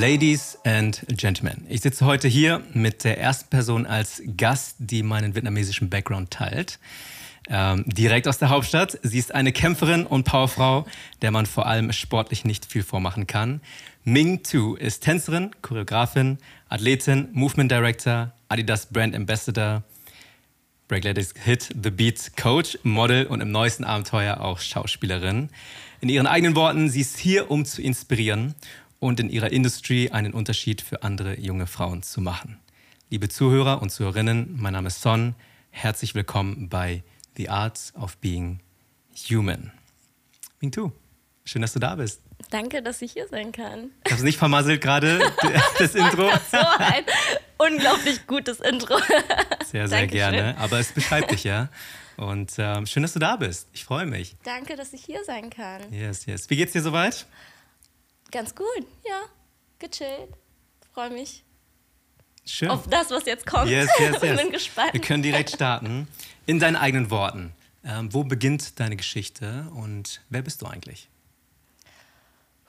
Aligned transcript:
Ladies 0.00 0.56
and 0.64 1.04
Gentlemen, 1.08 1.66
ich 1.68 1.82
sitze 1.82 2.06
heute 2.06 2.26
hier 2.26 2.62
mit 2.72 3.04
der 3.04 3.20
ersten 3.20 3.50
Person 3.50 3.84
als 3.84 4.22
Gast, 4.34 4.76
die 4.78 5.02
meinen 5.02 5.34
vietnamesischen 5.34 5.90
Background 5.90 6.30
teilt. 6.30 6.78
Ähm, 7.50 7.84
direkt 7.86 8.26
aus 8.26 8.38
der 8.38 8.48
Hauptstadt. 8.48 8.98
Sie 9.02 9.18
ist 9.18 9.34
eine 9.34 9.52
Kämpferin 9.52 10.06
und 10.06 10.24
Powerfrau, 10.24 10.86
der 11.20 11.32
man 11.32 11.44
vor 11.44 11.66
allem 11.66 11.92
sportlich 11.92 12.46
nicht 12.46 12.64
viel 12.64 12.82
vormachen 12.82 13.26
kann. 13.26 13.60
Ming 14.02 14.42
Tu 14.42 14.74
ist 14.76 15.02
Tänzerin, 15.02 15.50
Choreografin, 15.60 16.38
Athletin, 16.70 17.28
Movement 17.32 17.70
Director, 17.70 18.32
Adidas 18.48 18.86
Brand 18.86 19.14
Ambassador, 19.14 19.82
Break 20.88 21.04
Ladies 21.04 21.34
Hit 21.44 21.74
The 21.74 21.90
Beat 21.90 22.38
Coach, 22.38 22.78
Model 22.84 23.26
und 23.26 23.42
im 23.42 23.52
neuesten 23.52 23.84
Abenteuer 23.84 24.40
auch 24.40 24.60
Schauspielerin. 24.60 25.50
In 26.00 26.08
ihren 26.08 26.26
eigenen 26.26 26.56
Worten, 26.56 26.88
sie 26.88 27.02
ist 27.02 27.18
hier, 27.18 27.50
um 27.50 27.66
zu 27.66 27.82
inspirieren 27.82 28.54
und 29.00 29.18
in 29.18 29.30
ihrer 29.30 29.50
Industrie 29.50 30.10
einen 30.10 30.32
Unterschied 30.32 30.82
für 30.82 31.02
andere 31.02 31.40
junge 31.40 31.66
Frauen 31.66 32.02
zu 32.02 32.20
machen. 32.20 32.60
Liebe 33.08 33.28
Zuhörer 33.28 33.82
und 33.82 33.90
Zuhörerinnen, 33.90 34.56
mein 34.60 34.74
Name 34.74 34.88
ist 34.88 35.00
Son. 35.00 35.34
Herzlich 35.70 36.14
willkommen 36.14 36.68
bei 36.68 37.02
The 37.36 37.48
Art 37.48 37.92
of 37.98 38.18
Being 38.18 38.60
Human. 39.28 39.72
Ming 40.60 40.70
Tu, 40.70 40.92
schön, 41.44 41.62
dass 41.62 41.72
du 41.72 41.78
da 41.78 41.96
bist. 41.96 42.20
Danke, 42.50 42.82
dass 42.82 43.00
ich 43.02 43.12
hier 43.12 43.26
sein 43.26 43.52
kann. 43.52 43.90
Ich 44.04 44.12
habe 44.12 44.20
es 44.20 44.24
nicht 44.24 44.38
vermasselt 44.38 44.82
gerade, 44.82 45.18
das 45.78 45.94
Intro. 45.94 46.30
so 46.50 46.58
ein 46.58 47.04
unglaublich 47.58 48.26
gutes 48.26 48.60
Intro. 48.60 48.98
Sehr, 49.64 49.88
sehr 49.88 50.06
gerne. 50.06 50.56
Aber 50.58 50.78
es 50.78 50.92
beschreibt 50.92 51.30
dich 51.30 51.44
ja. 51.44 51.70
Und 52.16 52.52
ähm, 52.58 52.84
schön, 52.84 53.02
dass 53.02 53.14
du 53.14 53.18
da 53.18 53.36
bist. 53.36 53.68
Ich 53.72 53.84
freue 53.84 54.04
mich. 54.04 54.36
Danke, 54.44 54.76
dass 54.76 54.92
ich 54.92 55.02
hier 55.02 55.24
sein 55.24 55.48
kann. 55.48 55.90
Yes, 55.90 56.26
yes. 56.26 56.50
Wie 56.50 56.56
geht's 56.56 56.72
dir 56.72 56.82
soweit? 56.82 57.26
Ganz 58.30 58.54
gut, 58.54 58.86
ja. 59.06 59.22
Gechillt. 59.78 60.30
Freue 60.92 61.10
mich. 61.10 61.44
Schön. 62.44 62.70
Auf 62.70 62.86
das, 62.88 63.10
was 63.10 63.26
jetzt 63.26 63.46
kommt. 63.46 63.68
Yes, 63.68 63.88
yes, 63.98 64.16
yes. 64.22 64.40
bin 64.40 64.50
gespannt. 64.50 64.92
Wir 64.92 65.00
können 65.00 65.22
direkt 65.22 65.50
starten. 65.50 66.08
In 66.46 66.58
deinen 66.58 66.76
eigenen 66.76 67.10
Worten. 67.10 67.52
Ähm, 67.84 68.12
wo 68.12 68.24
beginnt 68.24 68.78
deine 68.78 68.96
Geschichte 68.96 69.70
und 69.74 70.20
wer 70.28 70.42
bist 70.42 70.60
du 70.62 70.66
eigentlich? 70.66 71.08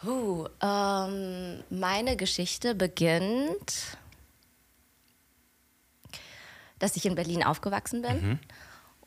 Uh, 0.03 0.47
ähm, 0.61 1.63
meine 1.69 2.15
Geschichte 2.15 2.73
beginnt, 2.73 3.97
dass 6.79 6.95
ich 6.95 7.05
in 7.05 7.15
Berlin 7.15 7.43
aufgewachsen 7.43 8.01
bin. 8.01 8.21
Mhm. 8.21 8.39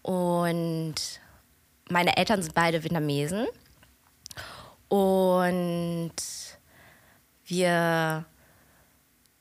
Und 0.02 0.94
meine 1.88 2.16
Eltern 2.16 2.42
sind 2.42 2.54
beide 2.54 2.84
Vietnamesen. 2.84 3.46
Und 4.88 6.12
wir 7.46 8.24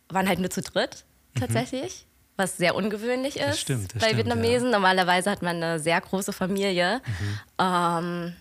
waren 0.10 0.28
halt 0.28 0.40
nur 0.40 0.50
zu 0.50 0.62
dritt 0.62 1.06
mhm. 1.34 1.40
tatsächlich, 1.40 2.06
mhm. 2.06 2.32
was 2.38 2.58
sehr 2.58 2.76
ungewöhnlich 2.76 3.38
ist 3.38 3.48
das 3.48 3.60
stimmt, 3.60 3.96
das 3.96 4.02
bei 4.02 4.08
stimmt, 4.08 4.26
Vietnamesen. 4.26 4.68
Ja. 4.68 4.74
Normalerweise 4.74 5.30
hat 5.30 5.42
man 5.42 5.58
eine 5.58 5.80
sehr 5.80 6.00
große 6.02 6.34
Familie. 6.34 7.02
Mhm. 7.06 7.40
Ähm, 7.60 8.36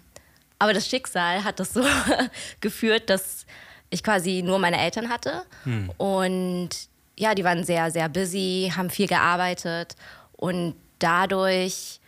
aber 0.59 0.73
das 0.73 0.89
Schicksal 0.89 1.43
hat 1.43 1.59
das 1.59 1.73
so 1.73 1.85
geführt, 2.61 3.11
dass 3.11 3.47
ich 3.91 4.03
quasi 4.03 4.43
nur 4.43 4.59
meine 4.59 4.81
Eltern 4.81 5.09
hatte. 5.09 5.43
Hm. 5.65 5.91
Und 5.99 6.71
ja, 7.19 7.35
die 7.35 7.45
waren 7.45 7.65
sehr, 7.65 7.91
sehr 7.91 8.09
busy, 8.09 8.73
haben 8.75 8.89
viel 8.89 9.09
gearbeitet. 9.09 9.97
Und 10.33 10.77
dadurch 10.99 12.01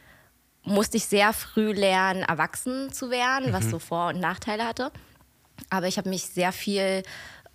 musste 0.65 0.97
ich 0.97 1.07
sehr 1.07 1.33
früh 1.33 1.73
lernen, 1.73 2.23
erwachsen 2.23 2.93
zu 2.93 3.11
werden, 3.11 3.51
mhm. 3.51 3.53
was 3.53 3.71
so 3.71 3.79
Vor- 3.79 4.09
und 4.09 4.21
Nachteile 4.21 4.65
hatte. 4.65 4.91
Aber 5.71 5.87
ich 5.87 5.99
habe 5.99 6.09
mich 6.09 6.25
sehr 6.25 6.53
viel 6.53 7.03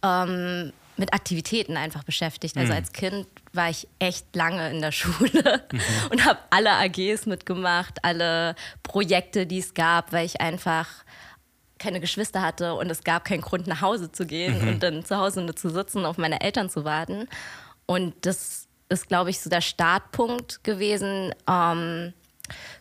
ähm, 0.04 0.72
mit 0.98 1.14
Aktivitäten 1.14 1.78
einfach 1.78 2.04
beschäftigt. 2.04 2.58
Also 2.58 2.72
mhm. 2.72 2.78
als 2.78 2.92
Kind 2.92 3.28
war 3.54 3.70
ich 3.70 3.88
echt 4.00 4.36
lange 4.36 4.70
in 4.70 4.82
der 4.82 4.92
Schule 4.94 5.64
mhm. 5.72 5.82
und 6.12 6.26
habe 6.26 6.40
alle 6.50 6.72
AGs 6.72 7.26
mitgemacht, 7.26 8.04
alle 8.04 8.56
Projekte, 8.84 9.48
die 9.48 9.60
es 9.60 9.74
gab, 9.74 10.12
weil 10.12 10.26
ich 10.26 10.42
einfach 10.42 10.88
keine 11.80 12.02
Geschwister 12.02 12.42
hatte 12.42 12.76
und 12.76 12.90
es 12.92 13.04
gab 13.06 13.24
keinen 13.24 13.42
Grund, 13.42 13.66
nach 13.66 13.82
Hause 13.82 14.12
zu 14.12 14.26
gehen 14.26 14.62
mhm. 14.62 14.68
und 14.68 14.84
dann 14.84 15.06
zu 15.06 15.18
Hause 15.18 15.42
nur 15.42 15.56
zu 15.56 15.70
sitzen, 15.70 16.06
auf 16.06 16.18
meine 16.18 16.42
Eltern 16.42 16.70
zu 16.70 16.84
warten. 16.84 17.28
Und 17.86 18.14
das 18.26 18.68
ist, 18.90 19.08
glaube 19.08 19.30
ich, 19.30 19.40
so 19.40 19.50
der 19.50 19.62
Startpunkt 19.62 20.64
gewesen 20.64 21.34
ähm, 21.48 22.14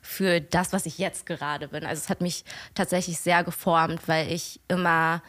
für 0.03 0.41
das, 0.41 0.73
was 0.73 0.87
ich 0.87 0.99
jetzt 0.99 1.27
gerade 1.27 1.69
bin. 1.69 1.85
Also 1.85 2.01
es 2.03 2.09
hat 2.09 2.21
mich 2.21 2.45
tatsächlich 2.75 3.19
sehr 3.19 3.45
geformt, 3.45 4.07
weil 4.07 4.31
ich 4.31 4.61
immer 4.69 5.23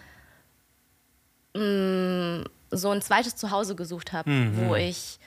mh, 1.56 1.64
mm, 1.64 2.44
so 2.72 2.92
ein 2.92 3.02
zweites 3.02 3.36
Zuhause 3.36 3.76
gesucht 3.76 4.14
habe, 4.14 4.30
mhm. 4.30 4.68
wo 4.68 4.76
ich 4.76 5.20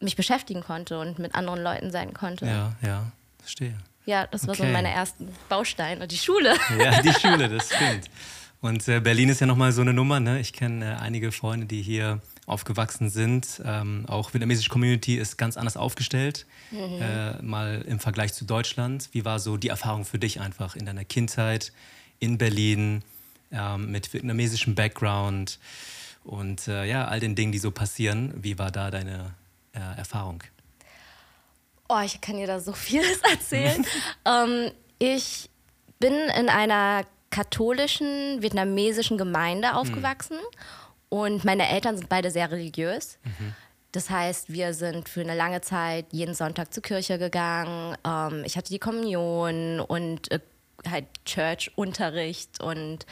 mich 0.00 0.16
beschäftigen 0.16 0.62
konnte 0.62 0.98
und 0.98 1.18
mit 1.18 1.34
anderen 1.34 1.62
Leuten 1.62 1.90
sein 1.90 2.14
konnte. 2.14 2.46
Ja, 2.46 2.72
ja, 2.82 3.12
verstehe. 3.38 3.76
Ja, 4.04 4.26
das 4.26 4.46
war 4.46 4.54
okay. 4.54 4.66
so 4.66 4.72
meine 4.72 4.90
ersten 4.90 5.28
Bausteine. 5.48 6.06
Die 6.06 6.18
Schule. 6.18 6.54
Ja, 6.78 7.02
die 7.02 7.12
Schule, 7.12 7.48
das 7.48 7.66
stimmt. 7.74 8.08
Und 8.60 8.86
äh, 8.88 9.00
Berlin 9.00 9.28
ist 9.28 9.40
ja 9.40 9.46
nochmal 9.46 9.72
so 9.72 9.80
eine 9.80 9.92
Nummer. 9.92 10.20
Ne? 10.20 10.40
Ich 10.40 10.52
kenne 10.52 10.92
äh, 10.92 10.96
einige 10.96 11.32
Freunde, 11.32 11.66
die 11.66 11.82
hier 11.82 12.20
aufgewachsen 12.46 13.10
sind. 13.10 13.60
Ähm, 13.64 14.04
auch 14.08 14.32
vietnamesische 14.32 14.70
Community 14.70 15.16
ist 15.16 15.36
ganz 15.36 15.56
anders 15.56 15.76
aufgestellt, 15.76 16.46
mhm. 16.70 17.02
äh, 17.02 17.42
mal 17.42 17.84
im 17.86 17.98
Vergleich 17.98 18.32
zu 18.32 18.44
Deutschland. 18.44 19.08
Wie 19.12 19.24
war 19.24 19.40
so 19.40 19.56
die 19.56 19.68
Erfahrung 19.68 20.04
für 20.04 20.18
dich 20.18 20.40
einfach 20.40 20.76
in 20.76 20.86
deiner 20.86 21.04
Kindheit 21.04 21.72
in 22.20 22.38
Berlin 22.38 23.02
ähm, 23.50 23.90
mit 23.90 24.12
vietnamesischem 24.12 24.74
Background 24.74 25.58
und 26.24 26.68
äh, 26.68 26.84
ja, 26.84 27.06
all 27.06 27.20
den 27.20 27.34
Dingen, 27.34 27.52
die 27.52 27.58
so 27.58 27.72
passieren? 27.72 28.32
Wie 28.36 28.58
war 28.58 28.70
da 28.70 28.90
deine 28.90 29.34
äh, 29.72 29.98
Erfahrung? 29.98 30.42
Oh, 31.88 32.00
ich 32.04 32.20
kann 32.20 32.36
dir 32.36 32.46
da 32.46 32.60
so 32.60 32.72
vieles 32.74 33.18
erzählen. 33.18 33.84
ähm, 34.24 34.70
ich 34.98 35.50
bin 35.98 36.14
in 36.14 36.48
einer 36.48 37.04
katholischen 37.30 38.40
vietnamesischen 38.40 39.18
Gemeinde 39.18 39.70
hm. 39.70 39.76
aufgewachsen 39.76 40.36
mhm. 40.36 40.85
Und 41.08 41.44
meine 41.44 41.68
Eltern 41.68 41.96
sind 41.96 42.08
beide 42.08 42.30
sehr 42.30 42.50
religiös. 42.50 43.18
Mhm. 43.24 43.54
Das 43.92 44.10
heißt, 44.10 44.52
wir 44.52 44.74
sind 44.74 45.08
für 45.08 45.22
eine 45.22 45.34
lange 45.34 45.62
Zeit 45.62 46.06
jeden 46.10 46.34
Sonntag 46.34 46.72
zur 46.74 46.82
Kirche 46.82 47.18
gegangen. 47.18 47.96
Ähm, 48.06 48.42
ich 48.44 48.56
hatte 48.56 48.70
die 48.70 48.78
Kommunion 48.78 49.80
und 49.80 50.30
äh, 50.30 50.40
halt 50.88 51.06
Church-Unterricht 51.24 52.60
und 52.60 53.06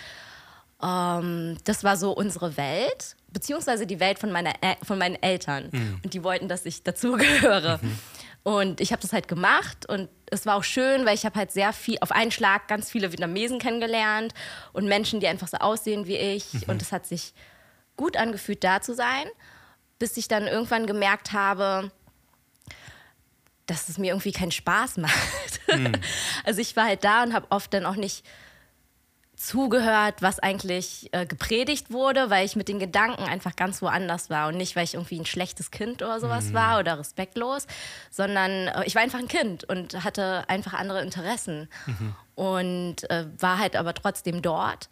ähm, 0.83 1.56
das 1.65 1.84
war 1.84 1.97
so 1.97 2.12
unsere 2.12 2.56
Welt, 2.56 3.16
beziehungsweise 3.33 3.87
die 3.87 4.00
Welt 4.00 4.19
von, 4.19 4.31
meiner, 4.31 4.53
von 4.83 4.99
meinen 4.99 5.21
Eltern. 5.22 5.71
Mhm. 5.72 6.00
Und 6.04 6.15
die 6.15 6.22
wollten, 6.22 6.49
dass 6.49 6.66
ich 6.66 6.83
dazugehöre. 6.83 7.81
Mhm. 7.91 7.99
Und 8.44 8.83
ich 8.83 8.93
habe 8.93 9.00
das 9.00 9.15
halt 9.15 9.27
gemacht 9.27 9.88
und 9.88 10.10
es 10.27 10.44
war 10.44 10.56
auch 10.56 10.65
schön, 10.65 11.06
weil 11.06 11.15
ich 11.15 11.25
habe 11.25 11.34
halt 11.38 11.50
sehr 11.50 11.72
viel, 11.72 11.97
auf 12.03 12.12
einen 12.12 12.31
Schlag 12.31 12.69
ganz 12.69 12.91
viele 12.91 13.10
Vietnamesen 13.10 13.59
kennengelernt 13.59 14.34
und 14.75 14.84
Menschen, 14.84 15.19
die 15.19 15.27
einfach 15.28 15.49
so 15.49 15.56
aussehen 15.56 16.06
wie 16.06 16.19
ich. 16.19 16.53
Mhm. 16.53 16.62
Und 16.66 16.83
es 16.83 16.93
hat 16.93 17.06
sich 17.06 17.33
gut 17.97 18.16
angefühlt, 18.16 18.65
da 18.65 18.81
zu 18.81 18.94
sein, 18.94 19.27
bis 19.99 20.16
ich 20.16 20.28
dann 20.28 20.47
irgendwann 20.47 20.87
gemerkt 20.87 21.32
habe, 21.32 21.91
dass 23.66 23.88
es 23.88 23.99
mir 23.99 24.09
irgendwie 24.09 24.32
keinen 24.32 24.53
Spaß 24.53 24.97
macht. 24.99 25.60
Mhm. 25.69 25.93
Also 26.44 26.60
ich 26.60 26.77
war 26.77 26.84
halt 26.84 27.04
da 27.04 27.22
und 27.22 27.34
habe 27.34 27.47
oft 27.50 27.72
dann 27.72 27.87
auch 27.87 27.97
nicht 27.97 28.25
zugehört, 29.37 30.22
was 30.22 30.38
eigentlich 30.38 31.09
äh, 31.12 31.27
gepredigt 31.27 31.91
wurde, 31.91 32.31
weil 32.31 32.47
ich 32.47 32.56
mit 32.56 32.69
den 32.69 32.78
Gedanken 32.78 33.25
einfach 33.25 33.56
ganz 33.56 33.83
woanders 33.83 34.31
war 34.31 34.49
und 34.49 34.56
nicht, 34.56 34.77
weil 34.77 34.84
ich 34.84 34.94
irgendwie 34.94 35.19
ein 35.19 35.27
schlechtes 35.27 35.71
Kind 35.71 36.03
oder 36.03 36.21
sowas 36.21 36.47
mhm. 36.47 36.54
war 36.54 36.78
oder 36.78 36.99
respektlos, 36.99 37.66
sondern 38.10 38.69
äh, 38.69 38.84
ich 38.84 38.94
war 38.94 39.03
einfach 39.03 39.19
ein 39.19 39.28
Kind 39.28 39.65
und 39.65 40.04
hatte 40.04 40.45
einfach 40.48 40.74
andere 40.74 41.03
Interessen 41.03 41.68
mhm. 41.86 42.15
und 42.36 43.10
äh, 43.10 43.27
war 43.39 43.59
halt 43.59 43.77
aber 43.77 43.92
trotzdem 43.92 44.41
dort 44.41 44.89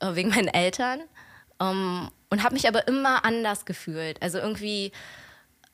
äh, 0.00 0.14
wegen 0.14 0.30
meinen 0.30 0.48
Eltern 0.48 1.00
ähm, 1.60 2.10
und 2.30 2.42
habe 2.42 2.54
mich 2.54 2.68
aber 2.68 2.88
immer 2.88 3.24
anders 3.24 3.64
gefühlt. 3.64 4.20
Also 4.22 4.38
irgendwie 4.38 4.92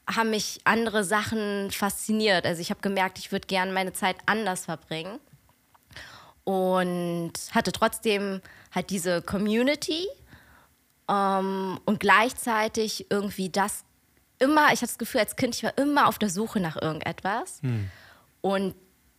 haben 0.07 0.31
mich 0.31 0.61
andere 0.65 1.05
Sachen 1.05 1.71
fasziniert. 1.71 2.45
Also 2.47 2.61
ich 2.61 2.71
habe 2.71 2.81
gemerkt, 2.81 3.19
ich 3.19 3.33
würde 3.33 3.47
gerne 3.47 3.73
meine 3.73 3.93
Zeit 3.93 4.17
anders 4.27 4.65
verbringen 4.65 5.21
und 6.45 7.33
hatte 7.53 7.73
trotzdem 7.73 8.41
halt 8.75 8.91
diese 8.91 9.23
Community 9.23 10.07
ähm, 11.09 11.79
und 11.85 12.01
gleichzeitig 12.01 13.07
irgendwie 13.11 13.49
das 13.49 13.85
immer, 14.39 14.67
ich 14.73 14.81
hatte 14.83 14.87
das 14.87 14.99
Gefühl 14.99 15.21
als 15.21 15.37
Kind, 15.37 15.55
ich 15.55 15.63
war 15.63 15.77
immer 15.79 16.09
auf 16.09 16.19
der 16.19 16.31
Suche 16.31 16.59
nach 16.59 16.81
irgendetwas 16.81 17.61
hm. 17.63 17.89
und 18.41 18.75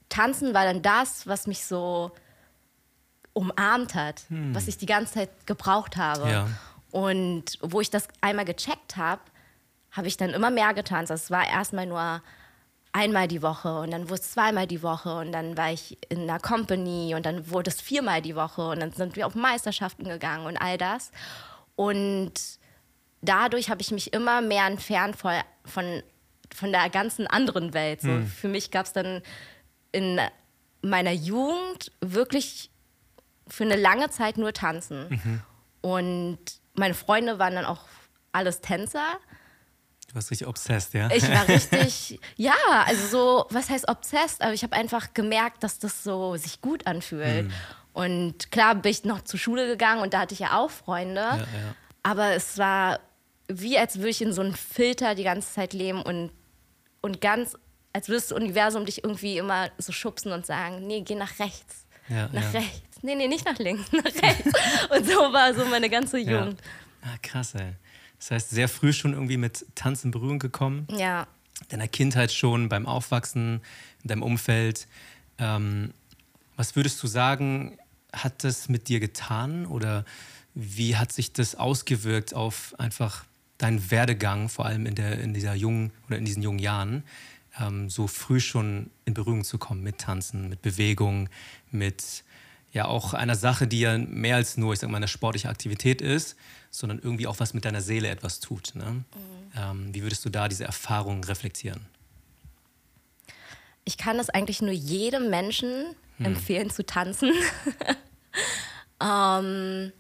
Tanzen 0.10 0.54
war 0.54 0.66
dann 0.66 0.82
das, 0.82 1.28
was 1.28 1.48
mich 1.48 1.66
so 1.66 2.12
umarmt 3.34 3.96
hat, 3.96 4.24
hm. 4.30 4.54
was 4.54 4.68
ich 4.68 4.78
die 4.78 4.86
ganze 4.86 5.14
Zeit 5.14 5.48
gebraucht 5.48 5.98
habe. 5.98 6.30
Ja. 6.30 6.48
Und 6.92 7.58
wo 7.62 7.82
ich 7.82 7.90
das 7.90 8.08
einmal 8.22 8.46
gecheckt 8.46 8.98
habe, 8.98 9.22
habe 9.92 10.08
ich 10.08 10.18
dann 10.18 10.32
immer 10.32 10.52
mehr 10.52 10.74
getanzt. 10.74 11.12
Also 11.12 11.24
es 11.24 11.32
war 11.32 11.48
erstmal 11.48 11.86
nur 11.86 12.22
einmal 12.92 13.28
die 13.28 13.42
Woche 13.42 13.80
und 13.80 13.92
dann 13.92 14.10
wurde 14.10 14.22
es 14.22 14.32
zweimal 14.32 14.68
die 14.68 14.84
Woche 14.84 15.16
und 15.18 15.32
dann 15.32 15.58
war 15.58 15.72
ich 15.72 15.98
in 16.10 16.22
einer 16.22 16.40
Company 16.40 17.16
und 17.16 17.26
dann 17.26 17.50
wurde 17.50 17.72
es 17.72 17.82
viermal 17.82 18.22
die 18.22 18.36
Woche 18.36 18.70
und 18.70 18.80
dann 18.80 18.92
sind 18.92 19.16
wir 19.16 19.26
auf 19.26 19.34
Meisterschaften 19.34 20.04
gegangen 20.04 20.46
und 20.46 20.58
all 20.58 20.78
das. 20.78 21.12
Und 21.76 22.34
dadurch 23.22 23.72
habe 23.72 23.82
ich 23.82 23.92
mich 23.92 24.14
immer 24.14 24.42
mehr 24.42 24.68
entfernt 24.68 25.16
von, 25.16 25.34
von, 25.66 26.04
von 26.54 26.72
der 26.72 26.88
ganzen 26.90 27.26
anderen 27.26 27.74
Welt. 27.74 28.02
So, 28.02 28.10
mhm. 28.10 28.28
Für 28.28 28.48
mich 28.48 28.70
gab 28.70 28.86
es 28.86 28.94
dann 28.94 29.24
in 29.92 30.20
meiner 30.84 31.12
Jugend 31.12 31.92
wirklich 32.02 32.70
für 33.54 33.64
eine 33.64 33.76
lange 33.76 34.10
Zeit 34.10 34.38
nur 34.38 34.52
Tanzen. 34.52 35.10
Mhm. 35.10 35.42
Und 35.82 36.40
meine 36.74 36.96
Freunde 36.96 37.38
waren 37.38 37.54
dann 37.54 37.66
auch 37.66 37.82
alles 38.32 38.62
Tänzer. 38.62 39.20
Du 40.08 40.16
warst 40.16 40.32
richtig 40.32 40.48
obsessed, 40.48 40.96
ja? 40.96 41.12
Ich 41.12 41.30
war 41.30 41.48
richtig, 41.48 42.20
ja, 42.36 42.56
also 42.88 43.08
so, 43.08 43.46
was 43.52 43.70
heißt 43.70 43.88
obsessed? 43.88 44.42
Aber 44.42 44.54
ich 44.54 44.64
habe 44.64 44.76
einfach 44.76 45.14
gemerkt, 45.14 45.64
dass 45.64 45.78
das 45.78 46.04
so 46.04 46.36
sich 46.36 46.62
gut 46.62 46.88
anfühlt. 46.88 47.46
Mhm. 47.46 47.54
Und 47.94 48.52
klar 48.52 48.74
bin 48.74 48.92
ich 48.92 49.04
noch 49.04 49.22
zur 49.22 49.40
Schule 49.40 49.68
gegangen 49.68 50.02
und 50.02 50.16
da 50.16 50.22
hatte 50.22 50.34
ich 50.34 50.40
ja 50.40 50.58
auch 50.58 50.72
Freunde. 50.72 51.22
Ja, 51.22 51.38
ja. 51.38 51.76
Aber 52.02 52.34
es 52.34 52.58
war 52.58 53.02
wie, 53.48 53.78
als 53.78 53.98
würde 53.98 54.10
ich 54.10 54.22
in 54.24 54.34
so 54.34 54.42
einem 54.42 54.56
Filter 54.56 55.14
die 55.14 55.24
ganze 55.24 55.54
Zeit 55.54 55.74
leben 55.74 56.02
und, 56.02 56.32
und 57.02 57.22
ganz, 57.22 57.56
als 57.94 58.08
würde 58.08 58.22
das 58.22 58.32
Universum 58.32 58.86
dich 58.86 59.04
irgendwie 59.04 59.38
immer 59.38 59.70
so 59.78 59.92
schubsen 59.92 60.32
und 60.32 60.44
sagen, 60.48 60.88
nee, 60.88 61.02
geh 61.02 61.14
nach 61.14 61.38
rechts. 61.38 61.83
Ja, 62.10 62.30
nach 62.32 62.54
rechts 62.54 62.94
nee, 63.04 63.16
nee, 63.16 63.28
nicht 63.28 63.46
nach 63.46 63.60
links, 63.60 63.92
nach 63.92 64.04
rechts. 64.04 64.52
und 64.90 65.06
so 65.06 65.14
war 65.32 65.54
so 65.54 65.66
meine 65.66 65.90
ganze 65.90 66.18
Jugend. 66.18 66.60
Ja. 67.04 67.10
Ah, 67.12 67.18
krass, 67.22 67.54
ey. 67.56 67.74
Das 68.18 68.32
heißt, 68.32 68.50
sehr 68.52 68.70
früh 68.70 68.94
schon 68.94 69.14
irgendwie 69.14 69.38
mit 69.38 69.66
Tanz 69.76 70.04
in 70.06 70.12
Berührung 70.12 70.40
gekommen. 70.40 70.88
Ja. 70.90 71.28
Deiner 71.70 71.90
Kindheit 71.90 72.32
schon, 72.32 72.70
beim 72.70 72.86
Aufwachsen, 72.86 73.62
in 74.02 74.08
deinem 74.08 74.24
Umfeld. 74.24 74.88
Ähm, 75.38 75.94
was 76.56 76.76
würdest 76.76 77.04
du 77.04 77.08
sagen, 77.08 77.78
hat 78.14 78.44
das 78.44 78.70
mit 78.70 78.88
dir 78.88 79.00
getan 79.00 79.66
oder 79.66 80.06
wie 80.54 80.96
hat 80.96 81.12
sich 81.12 81.34
das 81.34 81.56
ausgewirkt 81.56 82.34
auf 82.34 82.76
einfach 82.78 83.26
deinen 83.58 83.92
Werdegang, 83.92 84.50
vor 84.50 84.66
allem 84.66 84.86
in, 84.86 84.96
der, 84.96 85.20
in 85.20 85.34
dieser 85.34 85.56
jungen 85.56 85.92
oder 86.08 86.18
in 86.18 86.26
diesen 86.26 86.44
jungen 86.44 86.60
Jahren, 86.60 87.04
ähm, 87.60 87.90
so 87.90 88.08
früh 88.08 88.40
schon 88.40 88.90
in 89.06 89.14
Berührung 89.14 89.44
zu 89.44 89.58
kommen 89.58 89.84
mit 89.84 90.00
Tanzen, 90.00 90.50
mit 90.50 90.62
Bewegung, 90.62 91.30
mit 91.72 92.24
ja 92.72 92.86
auch 92.86 93.14
einer 93.14 93.36
Sache, 93.36 93.68
die 93.68 93.82
ja 93.82 93.98
mehr 93.98 94.36
als 94.36 94.58
nur, 94.58 94.74
ich 94.74 94.80
sag 94.80 94.90
mal, 94.90 94.98
eine 94.98 95.08
sportliche 95.08 95.50
Aktivität 95.50 96.02
ist, 96.02 96.36
sondern 96.72 97.00
irgendwie 97.00 97.28
auch 97.28 97.40
was 97.40 97.54
mit 97.54 97.66
deiner 97.66 97.82
Seele 97.82 98.10
etwas 98.10 98.40
tut. 98.40 98.74
Ne? 98.74 98.86
Mhm. 98.86 99.06
Ähm, 99.56 99.94
wie 99.94 100.02
würdest 100.02 100.26
du 100.26 100.30
da 100.30 100.48
diese 100.48 100.64
Erfahrung 100.64 101.24
reflektieren? 101.24 101.86
Ich 103.86 103.98
kann 103.98 104.18
es 104.18 104.30
eigentlich 104.30 104.62
nur 104.62 104.72
jedem 104.72 105.30
Menschen 105.30 105.96
hm. 106.18 106.26
empfehlen 106.26 106.70
zu 106.70 106.86
tanzen, 106.86 107.34
ähm, 109.02 109.92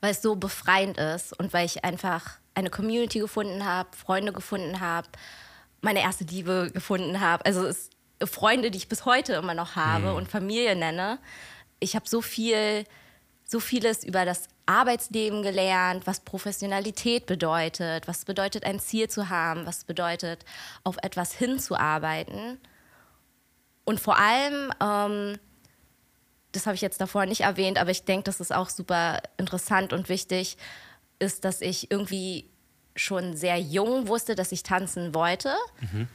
weil 0.00 0.10
es 0.10 0.22
so 0.22 0.36
befreiend 0.36 0.98
ist 0.98 1.32
und 1.38 1.52
weil 1.52 1.64
ich 1.64 1.84
einfach 1.84 2.38
eine 2.54 2.70
Community 2.70 3.18
gefunden 3.18 3.64
habe, 3.64 3.88
Freunde 3.96 4.32
gefunden 4.32 4.80
habe, 4.80 5.08
meine 5.80 6.00
erste 6.00 6.24
Liebe 6.24 6.70
gefunden 6.72 7.20
habe. 7.20 7.44
Also 7.44 7.66
es, 7.66 7.90
Freunde, 8.24 8.70
die 8.70 8.78
ich 8.78 8.88
bis 8.88 9.04
heute 9.04 9.34
immer 9.34 9.54
noch 9.54 9.76
habe 9.76 10.08
hm. 10.08 10.14
und 10.14 10.28
Familie 10.28 10.74
nenne 10.74 11.18
ich 11.80 11.94
habe 11.94 12.08
so 12.08 12.22
viel, 12.22 12.84
so 13.44 13.60
vieles 13.60 14.04
über 14.04 14.24
das 14.24 14.48
Arbeitsleben 14.66 15.42
gelernt, 15.42 16.06
was 16.06 16.20
Professionalität 16.20 17.26
bedeutet, 17.26 18.08
was 18.08 18.24
bedeutet 18.24 18.64
ein 18.64 18.80
Ziel 18.80 19.08
zu 19.08 19.28
haben, 19.28 19.66
was 19.66 19.84
bedeutet 19.84 20.44
auf 20.84 20.96
etwas 21.02 21.32
hinzuarbeiten. 21.32 22.58
Und 23.84 24.00
vor 24.00 24.18
allem, 24.18 24.72
ähm, 24.82 25.38
das 26.52 26.66
habe 26.66 26.74
ich 26.74 26.80
jetzt 26.80 27.00
davor 27.00 27.26
nicht 27.26 27.42
erwähnt, 27.42 27.78
aber 27.78 27.90
ich 27.90 28.04
denke, 28.04 28.24
das 28.24 28.40
ist 28.40 28.52
auch 28.52 28.68
super 28.68 29.20
interessant 29.36 29.92
und 29.92 30.08
wichtig, 30.08 30.56
ist, 31.18 31.44
dass 31.44 31.60
ich 31.60 31.90
irgendwie 31.90 32.50
schon 32.96 33.36
sehr 33.36 33.58
jung 33.58 34.08
wusste, 34.08 34.34
dass 34.34 34.52
ich 34.52 34.62
tanzen 34.62 35.14
wollte, 35.14 35.54
mhm. 35.80 36.08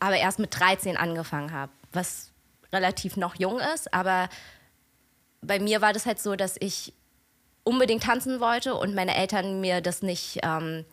aber 0.00 0.16
erst 0.16 0.38
mit 0.38 0.58
13 0.58 0.96
angefangen 0.96 1.52
habe, 1.52 1.72
was 1.92 2.30
relativ 2.72 3.16
noch 3.16 3.34
jung 3.36 3.60
ist, 3.74 3.92
aber 3.92 4.28
bei 5.42 5.58
mir 5.58 5.80
war 5.80 5.92
das 5.92 6.06
halt 6.06 6.20
so, 6.20 6.36
dass 6.36 6.56
ich 6.58 6.92
unbedingt 7.64 8.02
tanzen 8.02 8.40
wollte 8.40 8.74
und 8.74 8.94
meine 8.94 9.16
Eltern 9.16 9.60
mir 9.60 9.80
das 9.80 10.02
nicht, 10.02 10.40
ähm, 10.42 10.84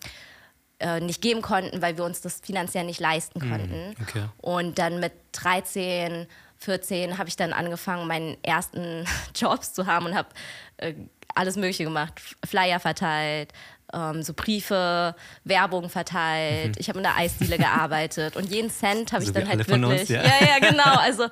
äh, 0.79 0.99
nicht 0.99 1.21
geben 1.21 1.41
konnten, 1.41 1.81
weil 1.81 1.97
wir 1.97 2.05
uns 2.05 2.21
das 2.21 2.39
finanziell 2.39 2.85
nicht 2.85 2.99
leisten 2.99 3.41
hm, 3.41 3.49
konnten. 3.49 3.95
Okay. 4.01 4.25
Und 4.37 4.79
dann 4.79 4.99
mit 4.99 5.13
13, 5.33 6.27
14 6.57 7.17
habe 7.17 7.29
ich 7.29 7.35
dann 7.35 7.53
angefangen, 7.53 8.07
meinen 8.07 8.37
ersten 8.43 9.05
Jobs 9.35 9.73
zu 9.73 9.85
haben 9.85 10.05
und 10.05 10.15
habe 10.15 10.29
äh, 10.77 10.93
alles 11.35 11.55
Mögliche 11.55 11.83
gemacht. 11.83 12.19
Flyer 12.45 12.79
verteilt, 12.79 13.53
ähm, 13.93 14.23
so 14.23 14.33
Briefe, 14.33 15.15
Werbung 15.43 15.89
verteilt. 15.89 16.75
Mhm. 16.75 16.75
Ich 16.77 16.89
habe 16.89 16.99
in 16.99 17.03
der 17.03 17.17
Eisdiele 17.17 17.57
gearbeitet 17.57 18.35
und 18.35 18.49
jeden 18.49 18.69
Cent 18.69 19.11
habe 19.11 19.21
also 19.21 19.27
ich 19.27 19.33
dann 19.33 19.47
halt 19.47 19.67
wirklich. 19.67 20.01
Uns, 20.01 20.09
ja. 20.09 20.23
ja, 20.23 20.47
ja, 20.47 20.69
genau. 20.69 20.81
Also 21.01 21.27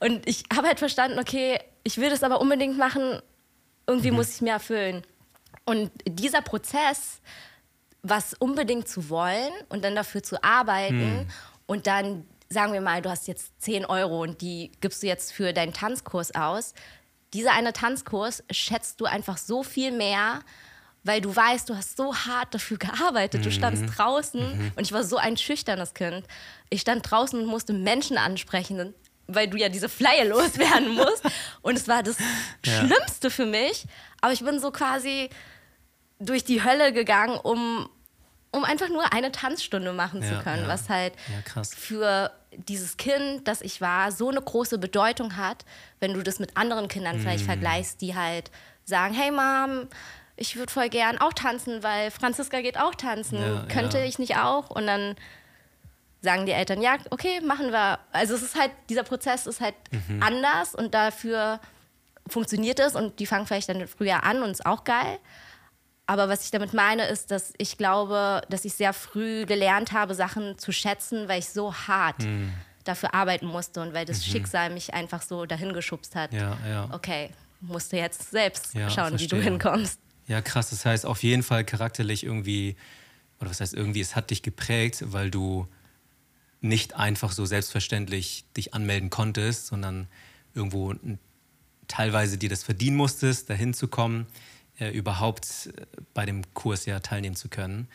und 0.00 0.26
ich 0.28 0.44
habe 0.54 0.66
halt 0.66 0.78
verstanden, 0.78 1.18
okay, 1.18 1.58
ich 1.82 1.98
will 1.98 2.10
das 2.10 2.22
aber 2.22 2.40
unbedingt 2.40 2.76
machen. 2.76 3.20
Irgendwie 3.86 4.10
mhm. 4.10 4.16
muss 4.16 4.34
ich 4.34 4.40
mir 4.40 4.52
erfüllen. 4.52 5.02
Und 5.64 5.90
dieser 6.06 6.42
Prozess, 6.42 7.20
was 8.02 8.34
unbedingt 8.34 8.88
zu 8.88 9.08
wollen 9.08 9.52
und 9.68 9.84
dann 9.84 9.94
dafür 9.94 10.22
zu 10.22 10.42
arbeiten 10.42 11.20
mhm. 11.20 11.26
und 11.66 11.86
dann 11.86 12.24
sagen 12.48 12.72
wir 12.72 12.80
mal, 12.80 13.02
du 13.02 13.10
hast 13.10 13.28
jetzt 13.28 13.60
10 13.62 13.84
Euro 13.86 14.22
und 14.22 14.40
die 14.40 14.72
gibst 14.80 15.02
du 15.02 15.06
jetzt 15.06 15.32
für 15.32 15.52
deinen 15.52 15.72
Tanzkurs 15.72 16.34
aus. 16.34 16.74
Dieser 17.32 17.52
eine 17.52 17.72
Tanzkurs 17.72 18.44
schätzt 18.50 19.00
du 19.00 19.06
einfach 19.06 19.38
so 19.38 19.62
viel 19.62 19.90
mehr, 19.90 20.40
weil 21.04 21.20
du 21.20 21.34
weißt, 21.34 21.68
du 21.68 21.76
hast 21.76 21.96
so 21.96 22.14
hart 22.14 22.54
dafür 22.54 22.78
gearbeitet. 22.78 23.44
Du 23.44 23.52
standst 23.52 23.82
mhm. 23.82 23.90
draußen 23.90 24.40
mhm. 24.40 24.72
und 24.74 24.82
ich 24.82 24.92
war 24.92 25.04
so 25.04 25.18
ein 25.18 25.36
schüchternes 25.36 25.94
Kind. 25.94 26.26
Ich 26.70 26.80
stand 26.80 27.08
draußen 27.08 27.38
und 27.38 27.46
musste 27.46 27.74
Menschen 27.74 28.16
ansprechen, 28.16 28.94
weil 29.26 29.48
du 29.48 29.58
ja 29.58 29.68
diese 29.68 29.90
Flyer 29.90 30.24
loswerden 30.28 30.94
musst. 30.94 31.22
und 31.62 31.76
es 31.76 31.86
war 31.86 32.02
das 32.02 32.16
ja. 32.64 32.80
Schlimmste 32.80 33.30
für 33.30 33.46
mich. 33.46 33.84
Aber 34.22 34.32
ich 34.32 34.42
bin 34.42 34.58
so 34.58 34.70
quasi 34.70 35.28
durch 36.18 36.42
die 36.42 36.64
Hölle 36.64 36.94
gegangen, 36.94 37.38
um, 37.38 37.88
um 38.50 38.64
einfach 38.64 38.88
nur 38.88 39.12
eine 39.12 39.30
Tanzstunde 39.30 39.92
machen 39.92 40.22
ja, 40.22 40.28
zu 40.28 40.42
können, 40.42 40.62
ja. 40.62 40.68
was 40.68 40.88
halt 40.88 41.12
für 41.76 42.32
dieses 42.56 42.96
Kind, 42.96 43.46
das 43.46 43.60
ich 43.60 43.82
war, 43.82 44.10
so 44.10 44.30
eine 44.30 44.40
große 44.40 44.78
Bedeutung 44.78 45.36
hat, 45.36 45.66
wenn 46.00 46.14
du 46.14 46.22
das 46.22 46.38
mit 46.38 46.56
anderen 46.56 46.88
Kindern 46.88 47.18
vielleicht 47.18 47.42
mhm. 47.42 47.48
vergleichst, 47.48 48.00
die 48.00 48.14
halt 48.14 48.50
sagen, 48.84 49.12
hey 49.12 49.30
Mom, 49.30 49.88
ich 50.36 50.56
würde 50.56 50.72
voll 50.72 50.88
gern 50.88 51.18
auch 51.18 51.32
tanzen, 51.32 51.82
weil 51.82 52.10
Franziska 52.10 52.60
geht 52.60 52.78
auch 52.78 52.94
tanzen. 52.94 53.40
Ja, 53.40 53.66
Könnte 53.68 53.98
ja. 53.98 54.04
ich 54.04 54.18
nicht 54.18 54.36
auch? 54.36 54.70
Und 54.70 54.86
dann 54.86 55.16
sagen 56.20 56.46
die 56.46 56.52
Eltern, 56.52 56.82
ja, 56.82 56.96
okay, 57.10 57.40
machen 57.40 57.70
wir. 57.70 58.00
Also 58.10 58.34
es 58.34 58.42
ist 58.42 58.58
halt, 58.58 58.72
dieser 58.88 59.04
Prozess 59.04 59.46
ist 59.46 59.60
halt 59.60 59.74
mhm. 59.90 60.22
anders 60.22 60.74
und 60.74 60.94
dafür 60.94 61.60
funktioniert 62.26 62.80
es 62.80 62.96
und 62.96 63.20
die 63.20 63.26
fangen 63.26 63.46
vielleicht 63.46 63.68
dann 63.68 63.86
früher 63.86 64.24
an 64.24 64.42
und 64.42 64.50
ist 64.50 64.66
auch 64.66 64.84
geil. 64.84 65.18
Aber 66.06 66.28
was 66.28 66.44
ich 66.44 66.50
damit 66.50 66.74
meine, 66.74 67.06
ist, 67.06 67.30
dass 67.30 67.52
ich 67.56 67.78
glaube, 67.78 68.42
dass 68.50 68.64
ich 68.64 68.74
sehr 68.74 68.92
früh 68.92 69.46
gelernt 69.46 69.92
habe, 69.92 70.14
Sachen 70.14 70.58
zu 70.58 70.72
schätzen, 70.72 71.28
weil 71.28 71.38
ich 71.38 71.48
so 71.48 71.74
hart 71.74 72.20
mhm. 72.20 72.52
dafür 72.84 73.14
arbeiten 73.14 73.46
musste 73.46 73.80
und 73.80 73.94
weil 73.94 74.04
das 74.04 74.18
mhm. 74.18 74.32
Schicksal 74.32 74.70
mich 74.70 74.92
einfach 74.92 75.22
so 75.22 75.46
dahin 75.46 75.72
geschubst 75.72 76.14
hat. 76.14 76.32
Ja, 76.32 76.58
ja. 76.68 76.88
Okay, 76.92 77.30
musst 77.60 77.92
du 77.92 77.96
jetzt 77.96 78.30
selbst 78.30 78.74
ja, 78.74 78.90
schauen, 78.90 79.10
verstehe. 79.10 79.30
wie 79.30 79.36
du 79.36 79.42
hinkommst. 79.42 80.00
Ja, 80.26 80.40
krass. 80.40 80.70
Das 80.70 80.84
heißt, 80.84 81.06
auf 81.06 81.22
jeden 81.22 81.42
Fall 81.42 81.64
charakterlich 81.64 82.24
irgendwie, 82.24 82.76
oder 83.40 83.50
was 83.50 83.60
heißt 83.60 83.74
irgendwie, 83.74 84.00
es 84.00 84.16
hat 84.16 84.30
dich 84.30 84.42
geprägt, 84.42 85.04
weil 85.06 85.30
du 85.30 85.68
nicht 86.60 86.96
einfach 86.96 87.32
so 87.32 87.44
selbstverständlich 87.44 88.46
dich 88.56 88.72
anmelden 88.72 89.10
konntest, 89.10 89.66
sondern 89.66 90.08
irgendwo 90.54 90.94
teilweise 91.88 92.38
dir 92.38 92.48
das 92.48 92.62
verdienen 92.62 92.96
musstest, 92.96 93.50
dahin 93.50 93.74
zu 93.74 93.88
kommen, 93.88 94.26
äh, 94.78 94.90
überhaupt 94.90 95.70
äh, 95.76 95.86
bei 96.14 96.24
dem 96.24 96.42
Kurs 96.54 96.86
ja 96.86 97.00
teilnehmen 97.00 97.36
zu 97.36 97.48
können. 97.48 97.88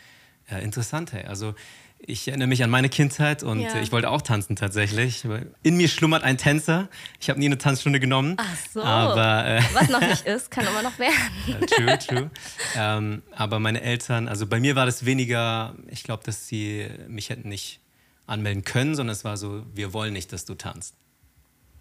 Äh, 0.47 0.63
interessant, 0.63 1.13
hey. 1.13 1.25
Also 1.25 1.55
ich 1.99 2.27
erinnere 2.27 2.47
mich 2.47 2.63
an 2.63 2.69
meine 2.69 2.89
Kindheit 2.89 3.43
und 3.43 3.59
ja. 3.59 3.81
ich 3.81 3.91
wollte 3.91 4.09
auch 4.09 4.21
tanzen 4.21 4.55
tatsächlich. 4.55 5.23
In 5.63 5.77
mir 5.77 5.87
schlummert 5.87 6.23
ein 6.23 6.37
Tänzer. 6.37 6.89
Ich 7.19 7.29
habe 7.29 7.39
nie 7.39 7.45
eine 7.45 7.57
Tanzstunde 7.57 7.99
genommen. 7.99 8.35
Ach 8.37 8.57
so. 8.73 8.81
Aber, 8.81 9.45
äh, 9.45 9.61
Was 9.73 9.89
noch 9.89 9.99
nicht 9.99 10.25
ist, 10.25 10.49
kann 10.49 10.65
immer 10.65 10.81
noch 10.81 10.97
werden. 10.97 11.67
true, 11.67 11.99
true. 11.99 12.31
Ähm, 12.75 13.21
aber 13.35 13.59
meine 13.59 13.81
Eltern, 13.81 14.27
also 14.27 14.47
bei 14.47 14.59
mir 14.59 14.75
war 14.75 14.85
das 14.85 15.05
weniger, 15.05 15.75
ich 15.87 16.03
glaube, 16.03 16.23
dass 16.23 16.47
sie 16.47 16.87
mich 17.07 17.29
hätten 17.29 17.49
nicht 17.49 17.79
anmelden 18.25 18.63
können, 18.63 18.95
sondern 18.95 19.13
es 19.13 19.23
war 19.23 19.37
so, 19.37 19.65
wir 19.73 19.93
wollen 19.93 20.13
nicht, 20.13 20.31
dass 20.31 20.45
du 20.45 20.55
tanzt. 20.55 20.95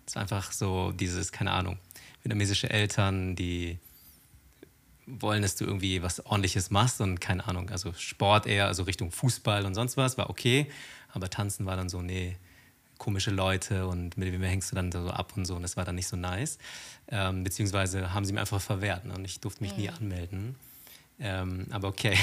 Es 0.06 0.14
war 0.14 0.22
einfach 0.22 0.52
so 0.52 0.92
dieses, 0.92 1.32
keine 1.32 1.52
Ahnung, 1.52 1.78
vietnamesische 2.22 2.70
Eltern, 2.70 3.36
die 3.36 3.78
wollen, 5.08 5.42
dass 5.42 5.56
du 5.56 5.64
irgendwie 5.64 6.02
was 6.02 6.24
Ordentliches 6.26 6.70
machst 6.70 7.00
und 7.00 7.20
keine 7.20 7.46
Ahnung, 7.46 7.70
also 7.70 7.92
Sport 7.94 8.46
eher, 8.46 8.66
also 8.66 8.82
Richtung 8.84 9.10
Fußball 9.10 9.64
und 9.64 9.74
sonst 9.74 9.96
was, 9.96 10.18
war 10.18 10.30
okay, 10.30 10.66
aber 11.12 11.30
Tanzen 11.30 11.66
war 11.66 11.76
dann 11.76 11.88
so, 11.88 12.02
nee, 12.02 12.36
komische 12.98 13.30
Leute 13.30 13.86
und 13.86 14.16
mit 14.16 14.32
wem 14.32 14.42
hängst 14.42 14.72
du 14.72 14.76
dann 14.76 14.92
so 14.92 15.08
ab 15.10 15.32
und 15.36 15.44
so 15.44 15.54
und 15.54 15.62
das 15.62 15.76
war 15.76 15.84
dann 15.84 15.94
nicht 15.94 16.08
so 16.08 16.16
nice. 16.16 16.58
Ähm, 17.10 17.44
beziehungsweise 17.44 18.12
haben 18.12 18.24
sie 18.24 18.32
mir 18.32 18.40
einfach 18.40 18.60
verwehrt 18.60 19.06
ne? 19.06 19.14
und 19.14 19.24
ich 19.24 19.40
durfte 19.40 19.62
mich 19.62 19.72
mhm. 19.72 19.82
nie 19.82 19.88
anmelden. 19.88 20.56
Ähm, 21.20 21.66
aber 21.70 21.88
okay, 21.88 22.16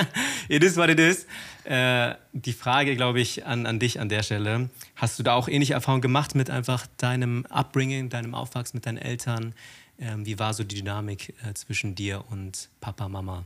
it 0.48 0.62
is 0.62 0.76
what 0.76 0.90
it 0.90 1.00
is. 1.00 1.26
Äh, 1.64 2.14
die 2.32 2.52
Frage, 2.52 2.96
glaube 2.96 3.20
ich, 3.20 3.46
an, 3.46 3.64
an 3.64 3.78
dich 3.78 3.98
an 3.98 4.10
der 4.10 4.22
Stelle. 4.22 4.68
Hast 4.94 5.18
du 5.18 5.22
da 5.22 5.34
auch 5.34 5.48
ähnliche 5.48 5.72
Erfahrungen 5.72 6.02
gemacht 6.02 6.34
mit 6.34 6.50
einfach 6.50 6.86
deinem 6.98 7.46
Upbringing, 7.46 8.10
deinem 8.10 8.34
Aufwachsen 8.34 8.76
mit 8.76 8.84
deinen 8.84 8.98
Eltern? 8.98 9.54
Ähm, 9.98 10.26
wie 10.26 10.38
war 10.38 10.54
so 10.54 10.64
die 10.64 10.76
Dynamik 10.76 11.34
äh, 11.48 11.54
zwischen 11.54 11.94
dir 11.94 12.24
und 12.30 12.68
Papa, 12.80 13.08
Mama? 13.08 13.44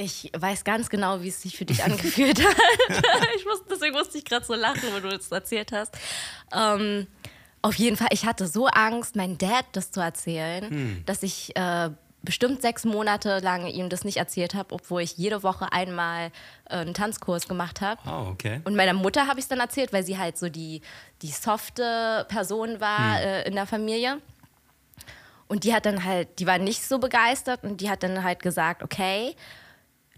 Ich 0.00 0.30
weiß 0.36 0.62
ganz 0.62 0.88
genau, 0.90 1.22
wie 1.22 1.28
es 1.28 1.42
sich 1.42 1.56
für 1.56 1.64
dich 1.64 1.82
angefühlt 1.82 2.40
hat. 2.40 2.56
ich 3.36 3.44
muss, 3.44 3.64
deswegen 3.68 3.94
musste 3.94 4.18
ich 4.18 4.24
gerade 4.24 4.46
so 4.46 4.54
lachen, 4.54 4.82
wenn 4.94 5.02
du 5.02 5.08
es 5.08 5.32
erzählt 5.32 5.72
hast. 5.72 5.98
Ähm, 6.52 7.08
auf 7.62 7.74
jeden 7.74 7.96
Fall, 7.96 8.08
ich 8.12 8.24
hatte 8.24 8.46
so 8.46 8.68
Angst, 8.68 9.16
meinem 9.16 9.38
Dad 9.38 9.64
das 9.72 9.90
zu 9.90 10.00
erzählen, 10.00 10.70
hm. 10.70 11.02
dass 11.04 11.24
ich 11.24 11.56
äh, 11.56 11.90
bestimmt 12.22 12.62
sechs 12.62 12.84
Monate 12.84 13.40
lang 13.40 13.66
ihm 13.66 13.88
das 13.88 14.04
nicht 14.04 14.18
erzählt 14.18 14.54
habe, 14.54 14.74
obwohl 14.74 15.02
ich 15.02 15.16
jede 15.16 15.42
Woche 15.42 15.72
einmal 15.72 16.30
äh, 16.66 16.76
einen 16.76 16.94
Tanzkurs 16.94 17.48
gemacht 17.48 17.80
habe. 17.80 18.00
Oh, 18.06 18.30
okay. 18.30 18.60
Und 18.64 18.76
meiner 18.76 18.92
Mutter 18.92 19.26
habe 19.26 19.40
ich 19.40 19.44
es 19.44 19.48
dann 19.48 19.60
erzählt, 19.60 19.92
weil 19.92 20.04
sie 20.04 20.18
halt 20.18 20.38
so 20.38 20.48
die, 20.48 20.80
die 21.22 21.32
softe 21.32 22.24
Person 22.28 22.80
war 22.80 23.18
hm. 23.18 23.26
äh, 23.26 23.42
in 23.42 23.54
der 23.54 23.66
Familie. 23.66 24.20
Und 25.48 25.64
die 25.64 25.74
hat 25.74 25.86
dann 25.86 26.04
halt, 26.04 26.38
die 26.38 26.46
war 26.46 26.58
nicht 26.58 26.86
so 26.86 26.98
begeistert 26.98 27.64
und 27.64 27.80
die 27.80 27.90
hat 27.90 28.02
dann 28.02 28.22
halt 28.22 28.42
gesagt, 28.42 28.82
okay, 28.82 29.34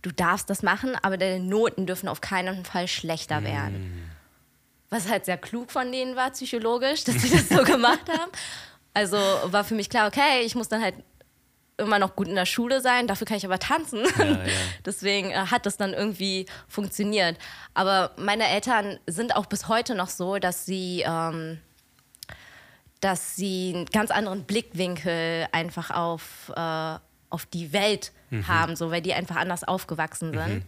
du 0.02 0.10
darfst 0.10 0.50
das 0.50 0.62
machen, 0.62 0.96
aber 1.02 1.16
deine 1.16 1.42
Noten 1.42 1.86
dürfen 1.86 2.08
auf 2.08 2.20
keinen 2.20 2.64
Fall 2.64 2.88
schlechter 2.88 3.36
hm. 3.36 3.44
werden. 3.44 4.10
Was 4.90 5.08
halt 5.08 5.24
sehr 5.24 5.38
klug 5.38 5.70
von 5.70 5.92
denen 5.92 6.16
war, 6.16 6.30
psychologisch, 6.30 7.04
dass 7.04 7.16
sie 7.22 7.30
das 7.30 7.48
so 7.48 7.62
gemacht 7.64 8.08
haben. 8.08 8.32
Also 8.92 9.16
war 9.16 9.62
für 9.62 9.74
mich 9.74 9.88
klar, 9.88 10.08
okay, 10.08 10.40
ich 10.42 10.56
muss 10.56 10.68
dann 10.68 10.82
halt 10.82 10.96
immer 11.80 11.98
noch 11.98 12.14
gut 12.14 12.28
in 12.28 12.34
der 12.34 12.46
Schule 12.46 12.80
sein, 12.80 13.06
dafür 13.06 13.26
kann 13.26 13.36
ich 13.36 13.46
aber 13.46 13.58
tanzen. 13.58 14.04
Ja, 14.18 14.24
ja. 14.24 14.38
Deswegen 14.84 15.30
äh, 15.30 15.46
hat 15.50 15.66
das 15.66 15.76
dann 15.76 15.94
irgendwie 15.94 16.46
funktioniert. 16.68 17.38
Aber 17.74 18.12
meine 18.16 18.48
Eltern 18.48 18.98
sind 19.06 19.34
auch 19.34 19.46
bis 19.46 19.68
heute 19.68 19.94
noch 19.94 20.08
so, 20.08 20.38
dass 20.38 20.66
sie, 20.66 21.04
ähm, 21.06 21.58
dass 23.00 23.36
sie 23.36 23.72
einen 23.74 23.86
ganz 23.86 24.10
anderen 24.10 24.44
Blickwinkel 24.44 25.48
einfach 25.52 25.90
auf, 25.90 26.52
äh, 26.54 26.98
auf 27.30 27.46
die 27.46 27.72
Welt 27.72 28.12
mhm. 28.30 28.46
haben, 28.46 28.76
so, 28.76 28.90
weil 28.90 29.02
die 29.02 29.14
einfach 29.14 29.36
anders 29.36 29.64
aufgewachsen 29.64 30.32
sind. 30.32 30.54
Mhm. 30.54 30.62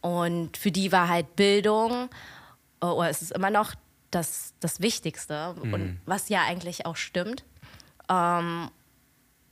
Und 0.00 0.56
für 0.56 0.70
die 0.70 0.92
war 0.92 1.08
halt 1.08 1.36
Bildung, 1.36 2.10
äh, 2.82 2.86
oder 2.86 3.08
es 3.08 3.22
ist 3.22 3.32
immer 3.32 3.50
noch 3.50 3.74
das, 4.10 4.54
das 4.60 4.80
Wichtigste, 4.80 5.54
mhm. 5.62 5.74
und 5.74 6.00
was 6.04 6.28
ja 6.28 6.42
eigentlich 6.42 6.84
auch 6.86 6.96
stimmt. 6.96 7.44
Ähm, 8.10 8.70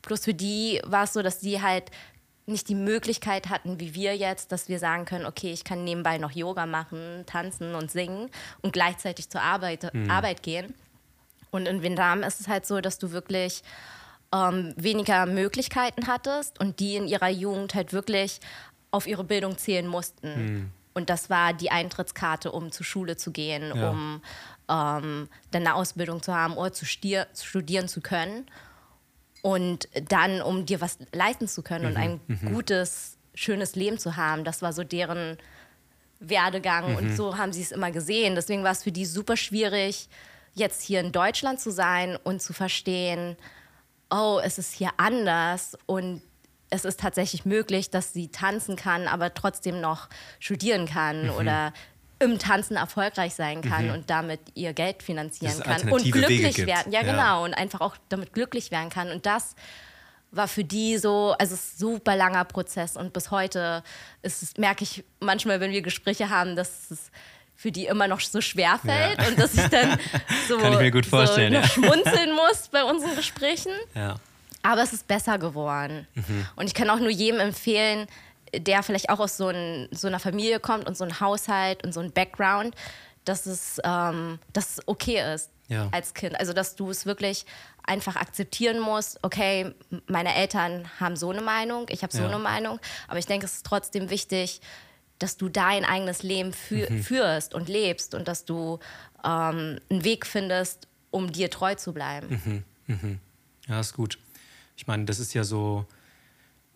Bloß 0.03 0.25
für 0.25 0.35
die 0.35 0.81
war 0.85 1.05
es 1.05 1.13
so, 1.13 1.23
dass 1.23 1.41
die 1.41 1.61
halt 1.63 1.91
nicht 2.47 2.69
die 2.69 2.75
Möglichkeit 2.75 3.49
hatten, 3.49 3.79
wie 3.79 3.95
wir 3.95 4.17
jetzt, 4.17 4.51
dass 4.51 4.69
wir 4.69 4.79
sagen 4.79 5.05
können, 5.05 5.27
okay, 5.27 5.53
ich 5.53 5.63
kann 5.63 5.85
nebenbei 5.85 6.19
noch 6.19 6.33
Yoga 6.33 6.67
machen, 6.67 7.25
tanzen 7.27 7.75
und 7.75 7.91
singen 7.91 8.31
und 8.63 8.73
gleichzeitig 8.73 9.29
zur 9.31 9.43
Arbeit, 9.43 9.93
mhm. 9.95 10.11
Arbeit 10.11 10.43
gehen. 10.43 10.75
Und 11.51 11.67
in 11.67 11.83
Vietnam 11.83 12.23
ist 12.23 12.41
es 12.41 12.49
halt 12.49 12.67
so, 12.67 12.81
dass 12.81 12.99
du 12.99 13.13
wirklich 13.13 13.63
ähm, 14.33 14.75
weniger 14.77 15.27
Möglichkeiten 15.27 16.07
hattest 16.07 16.61
und 16.61 16.81
die 16.81 16.97
in 16.97 17.09
ihrer 17.09 17.29
Jugend 17.29 17.75
halt 17.75 17.93
wirklich 17.93 18.41
auf 18.91 19.07
ihre 19.07 19.25
Bildung 19.25 19.59
zählen 19.59 19.87
mussten. 19.87 20.29
Mhm. 20.29 20.71
Und 20.93 21.11
das 21.11 21.31
war 21.31 21.53
die 21.53 21.71
Eintrittskarte, 21.71 22.51
um 22.53 22.73
zur 22.73 22.85
Schule 22.85 23.17
zu 23.17 23.31
gehen, 23.31 23.73
ja. 23.75 23.91
um 23.91 24.23
ähm, 24.69 25.29
dann 25.51 25.63
eine 25.67 25.75
Ausbildung 25.75 26.23
zu 26.23 26.35
haben 26.35 26.57
oder 26.57 26.73
zu 26.73 26.85
studieren 26.85 27.89
zu 27.89 28.01
können. 28.01 28.47
Und 29.43 29.89
dann, 30.09 30.43
um 30.43 30.67
dir 30.67 30.81
was 30.81 30.99
leisten 31.13 31.49
zu 31.49 31.63
können 31.63 31.85
mhm. 31.85 31.91
und 31.91 31.97
ein 31.97 32.21
mhm. 32.27 32.53
gutes, 32.53 33.17
schönes 33.35 33.75
Leben 33.77 33.99
zu 33.99 34.17
haben, 34.17 34.45
das 34.45 34.63
war 34.63 34.73
so 34.73 34.85
deren 34.85 35.39
Werdegang 36.19 36.91
mhm. 36.91 36.97
und 36.97 37.17
so 37.17 37.39
haben 37.39 37.53
sie 37.53 37.63
es 37.63 37.73
immer 37.73 37.91
gesehen. 37.91 38.35
Deswegen 38.35 38.63
war 38.63 38.73
es 38.73 38.83
für 38.83 38.93
die 38.93 39.07
super 39.07 39.37
schwierig, 39.37 40.09
jetzt 40.55 40.83
hier 40.83 41.01
in 41.01 41.13
Deutschland 41.13 41.61
zu 41.61 41.71
sein 41.71 42.17
und 42.23 42.43
zu 42.43 42.53
verstehen, 42.53 43.37
oh, 44.11 44.41
es 44.43 44.59
ist 44.59 44.75
hier 44.75 44.91
anders 44.97 45.77
und 45.87 46.23
es 46.71 46.85
ist 46.85 47.01
tatsächlich 47.01 47.45
möglich, 47.45 47.91
dass 47.91 48.13
sie 48.13 48.29
tanzen 48.29 48.77
kann, 48.77 49.09
aber 49.09 49.35
trotzdem 49.35 49.81
noch 49.81 50.09
studieren 50.39 50.87
kann 50.87 51.25
mhm. 51.25 51.33
oder 51.33 51.73
im 52.21 52.39
Tanzen 52.39 52.77
erfolgreich 52.77 53.35
sein 53.35 53.63
kann 53.63 53.87
mhm. 53.87 53.95
und 53.95 54.11
damit 54.11 54.41
ihr 54.55 54.73
Geld 54.73 55.03
finanzieren 55.03 55.59
kann 55.61 55.91
und 55.91 56.13
glücklich 56.13 56.59
werden. 56.59 56.93
Ja, 56.93 57.01
ja, 57.01 57.11
genau. 57.11 57.45
Und 57.45 57.55
einfach 57.55 57.81
auch 57.81 57.97
damit 58.09 58.35
glücklich 58.35 58.71
werden 58.71 58.91
kann. 58.91 59.11
Und 59.11 59.27
das 59.27 59.55
war 60.31 60.47
für 60.47 60.63
die 60.63 60.99
so, 60.99 61.35
also 61.39 61.55
es 61.55 61.65
ist 61.65 61.75
ein 61.77 61.79
super 61.79 62.17
langer 62.17 62.45
Prozess. 62.45 62.97
Und 62.97 63.15
bis 63.15 63.31
heute 63.31 63.83
ist 64.23 64.59
merke 64.59 64.85
ich 64.85 65.03
manchmal, 65.19 65.61
wenn 65.61 65.73
wir 65.73 65.83
Gespräche 65.83 66.29
haben, 66.29 66.57
dass 66.57 66.91
es 66.91 67.11
für 67.61 67.71
die 67.71 67.85
immer 67.85 68.09
noch 68.09 68.21
so 68.21 68.41
schwer 68.41 68.81
fällt 68.83 69.21
ja. 69.21 69.29
und 69.29 69.39
dass 69.39 69.53
ich 69.53 69.67
dann 69.67 69.99
so, 70.49 70.57
Kann 70.57 70.73
ich 70.73 70.79
mir 70.79 70.91
gut 70.91 71.05
vorstellen, 71.05 71.53
so 71.53 71.59
ja. 71.59 71.69
schmunzeln 71.69 72.33
muss 72.35 72.69
bei 72.69 72.83
unseren 72.85 73.15
Gesprächen. 73.15 73.73
Ja. 73.95 74.17
Aber 74.63 74.83
es 74.83 74.95
ist 74.95 75.07
besser 75.07 75.37
geworden. 75.37 76.07
Mhm. 76.15 76.47
Und 76.57 76.69
ich 76.69 76.73
kann 76.73 76.89
auch 76.89 77.01
nur 77.01 77.11
jedem 77.11 77.39
empfehlen, 77.39 78.07
der 78.57 78.83
vielleicht 78.83 79.11
auch 79.11 79.21
aus 79.21 79.37
so, 79.37 79.49
ein, 79.49 79.89
so 79.91 80.09
einer 80.09 80.21
Familie 80.21 80.59
kommt 80.59 80.87
und 80.87 80.97
so 80.97 81.05
ein 81.05 81.21
Haushalt 81.21 81.85
und 81.85 81.93
so 81.93 82.01
ein 82.01 82.13
Background, 82.13 82.75
dass 83.27 83.45
es, 83.45 83.79
ähm, 83.85 84.39
dass 84.55 84.79
es 84.79 84.89
okay 84.89 85.35
ist 85.35 85.51
als 85.93 86.15
Kind. 86.15 86.41
Also, 86.41 86.55
dass 86.55 86.77
du 86.77 86.89
es 86.89 87.05
wirklich 87.05 87.45
einfach 87.85 88.17
akzeptieren 88.17 88.81
musst, 88.81 89.19
okay, 89.23 89.75
meine 90.07 90.35
Eltern 90.35 90.91
haben 90.99 91.15
so 91.15 91.31
eine 91.31 91.43
Meinung, 91.43 91.87
ich 91.91 92.03
habe 92.03 92.17
so 92.17 92.25
eine 92.25 92.39
Meinung, 92.39 92.81
aber 93.07 93.19
ich 93.19 93.27
denke, 93.27 93.45
es 93.45 93.57
ist 93.57 93.67
trotzdem 93.67 94.09
wichtig, 94.09 94.63
dass 95.21 95.37
du 95.37 95.49
dein 95.49 95.85
eigenes 95.85 96.23
Leben 96.25 96.53
fü 96.53 96.87
mhm. 96.89 97.03
führst 97.03 97.55
und 97.55 97.69
lebst 97.69 98.15
und 98.15 98.27
dass 98.27 98.45
du 98.45 98.81
ähm, 99.25 99.79
einen 99.89 100.05
Weg 100.05 100.27
findest, 100.27 100.89
um 101.11 101.31
dir 101.31 101.51
treu 101.51 101.75
zu 101.77 101.93
bleiben. 101.93 102.65
Mhm. 102.87 102.95
Mhm. 102.95 103.21
Ja, 103.69 103.81
ist 103.81 103.95
gut. 103.95 104.19
Ich 104.77 104.87
meine, 104.87 105.05
das 105.05 105.21
ist 105.21 105.35
ja 105.35 105.45
so, 105.45 105.87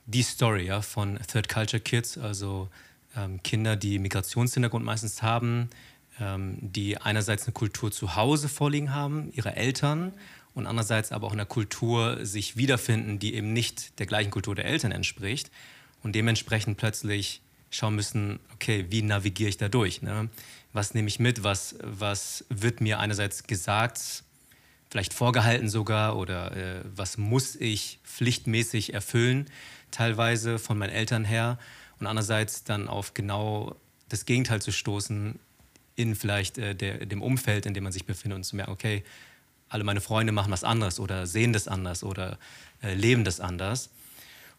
die 0.07 0.23
Story 0.23 0.67
ja, 0.67 0.83
von 0.83 1.19
Third 1.27 1.49
Culture 1.49 1.81
Kids, 1.81 2.19
also 2.19 2.69
ähm, 3.17 3.43
Kinder, 3.43 3.77
die 3.77 3.99
Migrationshintergrund 3.99 4.85
meistens 4.85 5.23
haben, 5.23 5.71
ähm, 6.21 6.59
die 6.61 6.99
einerseits 6.99 7.45
eine 7.45 7.53
Kultur 7.53 7.91
zu 7.91 8.15
Hause 8.15 8.49
vorliegen 8.49 8.95
haben, 8.95 9.33
ihre 9.33 9.57
Eltern, 9.57 10.13
und 10.55 10.67
andererseits 10.67 11.11
aber 11.11 11.27
auch 11.27 11.33
in 11.33 11.41
einer 11.41 11.47
Kultur 11.47 12.25
sich 12.25 12.57
wiederfinden, 12.57 13.19
die 13.19 13.35
eben 13.35 13.53
nicht 13.53 13.99
der 13.99 14.07
gleichen 14.07 14.31
Kultur 14.31 14.55
der 14.55 14.67
Eltern 14.67 14.93
entspricht 14.93 15.51
und 16.03 16.15
dementsprechend 16.15 16.77
plötzlich 16.77 17.43
schauen 17.77 17.95
müssen, 17.95 18.41
okay, 18.55 18.87
wie 18.91 19.03
navigiere 19.03 19.49
ich 19.49 19.57
da 19.57 19.69
durch? 19.69 20.03
Ne? 20.03 20.29
Was 20.73 20.95
nehme 20.95 21.09
ich 21.09 21.19
mit? 21.19 21.45
Was, 21.45 21.77
was 21.83 22.45
wird 22.49 22.81
mir 22.81 22.99
einerseits 22.99 23.45
gesagt, 23.45 24.01
vielleicht 24.91 25.15
vorgehalten 25.15 25.69
sogar, 25.69 26.17
oder 26.17 26.57
äh, 26.57 26.81
was 26.95 27.19
muss 27.19 27.57
ich 27.57 27.99
pflichtmäßig 28.05 28.95
erfüllen? 28.95 29.47
teilweise 29.95 30.59
von 30.59 30.77
meinen 30.77 30.91
Eltern 30.91 31.25
her 31.25 31.59
und 32.01 32.07
andererseits 32.07 32.65
dann 32.65 32.89
auf 32.89 33.15
genau 33.15 33.77
das 34.09 34.27
Gegenteil 34.27 34.61
zu 34.61 34.73
stoßen 34.73 35.39
in 35.97 36.15
vielleicht 36.17 36.59
äh, 36.59 36.75
der, 36.75 37.07
dem 37.07 37.23
Umfeld, 37.23 37.67
in 37.67 37.75
dem 37.75 37.85
man 37.85 37.93
sich 37.93 38.05
befindet 38.05 38.37
und 38.37 38.45
zu 38.45 38.57
merken, 38.57 38.73
okay, 38.73 39.05
alle 39.69 39.85
meine 39.85 40.01
Freunde 40.01 40.33
machen 40.33 40.53
was 40.53 40.65
anderes 40.65 41.01
oder 41.01 41.27
sehen 41.27 41.53
das 41.53 41.69
anders 41.69 42.03
oder 42.03 42.39
äh, 42.83 42.95
leben 42.95 43.25
das 43.25 43.41
anders. 43.41 43.91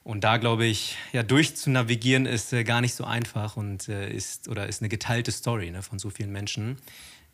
Und 0.05 0.23
da 0.23 0.37
glaube 0.37 0.65
ich, 0.65 0.97
ja, 1.13 1.23
durchzunavigieren 1.23 2.27
ist 2.27 2.53
äh, 2.53 2.63
gar 2.63 2.79
nicht 2.79 2.93
so 2.93 3.05
einfach 3.05 3.57
und 3.57 3.89
äh, 3.89 4.07
ist 4.13 4.47
oder 4.47 4.67
ist 4.67 4.83
eine 4.83 4.87
geteilte 4.87 5.31
Story 5.31 5.71
ne, 5.71 5.81
von 5.81 5.97
so 5.97 6.11
vielen 6.11 6.31
Menschen. 6.31 6.77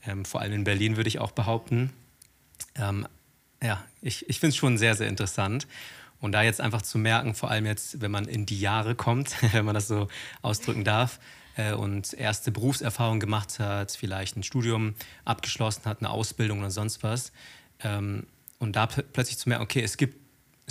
Ähm, 0.07 0.23
vor 0.23 0.39
allem 0.39 0.53
in 0.53 0.63
Berlin 0.63 0.95
würde 0.95 1.09
ich 1.09 1.19
auch 1.19 1.31
behaupten. 1.31 1.91
Ähm, 2.75 3.05
ja, 3.61 3.83
ich, 4.01 4.29
ich 4.29 4.39
finde 4.39 4.51
es 4.51 4.55
schon 4.55 4.77
sehr, 4.77 4.95
sehr 4.95 5.09
interessant. 5.09 5.67
Und 6.21 6.31
da 6.31 6.43
jetzt 6.43 6.61
einfach 6.61 6.81
zu 6.81 6.97
merken, 6.97 7.35
vor 7.35 7.51
allem 7.51 7.65
jetzt, 7.65 7.99
wenn 7.99 8.09
man 8.09 8.25
in 8.25 8.45
die 8.45 8.61
Jahre 8.61 8.95
kommt, 8.95 9.35
wenn 9.53 9.65
man 9.65 9.75
das 9.75 9.89
so 9.89 10.07
ausdrücken 10.41 10.85
darf, 10.85 11.19
äh, 11.57 11.73
und 11.73 12.13
erste 12.13 12.51
Berufserfahrung 12.51 13.19
gemacht 13.19 13.59
hat, 13.59 13.91
vielleicht 13.91 14.37
ein 14.37 14.43
Studium 14.43 14.95
abgeschlossen 15.25 15.83
hat, 15.83 15.99
eine 15.99 16.09
Ausbildung 16.09 16.59
oder 16.59 16.71
sonst 16.71 17.03
was, 17.03 17.33
ähm, 17.83 18.27
und 18.59 18.77
da 18.77 18.85
plötzlich 18.87 19.37
zu 19.37 19.49
merken, 19.49 19.63
okay, 19.63 19.81
es 19.81 19.97
gibt, 19.97 20.20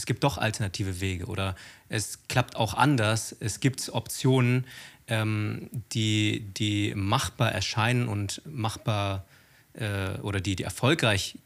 es 0.00 0.06
gibt 0.06 0.24
doch 0.24 0.38
alternative 0.38 1.00
Wege 1.00 1.26
oder 1.26 1.54
es 1.90 2.20
klappt 2.28 2.56
auch 2.56 2.72
anders, 2.72 3.36
es 3.38 3.60
gibt 3.60 3.90
Optionen, 3.92 4.66
ähm, 5.08 5.68
die, 5.92 6.40
die 6.56 6.94
machbar 6.94 7.52
erscheinen 7.52 8.08
und 8.08 8.40
machbar 8.46 9.26
äh, 9.74 10.18
oder 10.22 10.40
die, 10.40 10.56
die 10.56 10.64
erfolgreich 10.64 11.36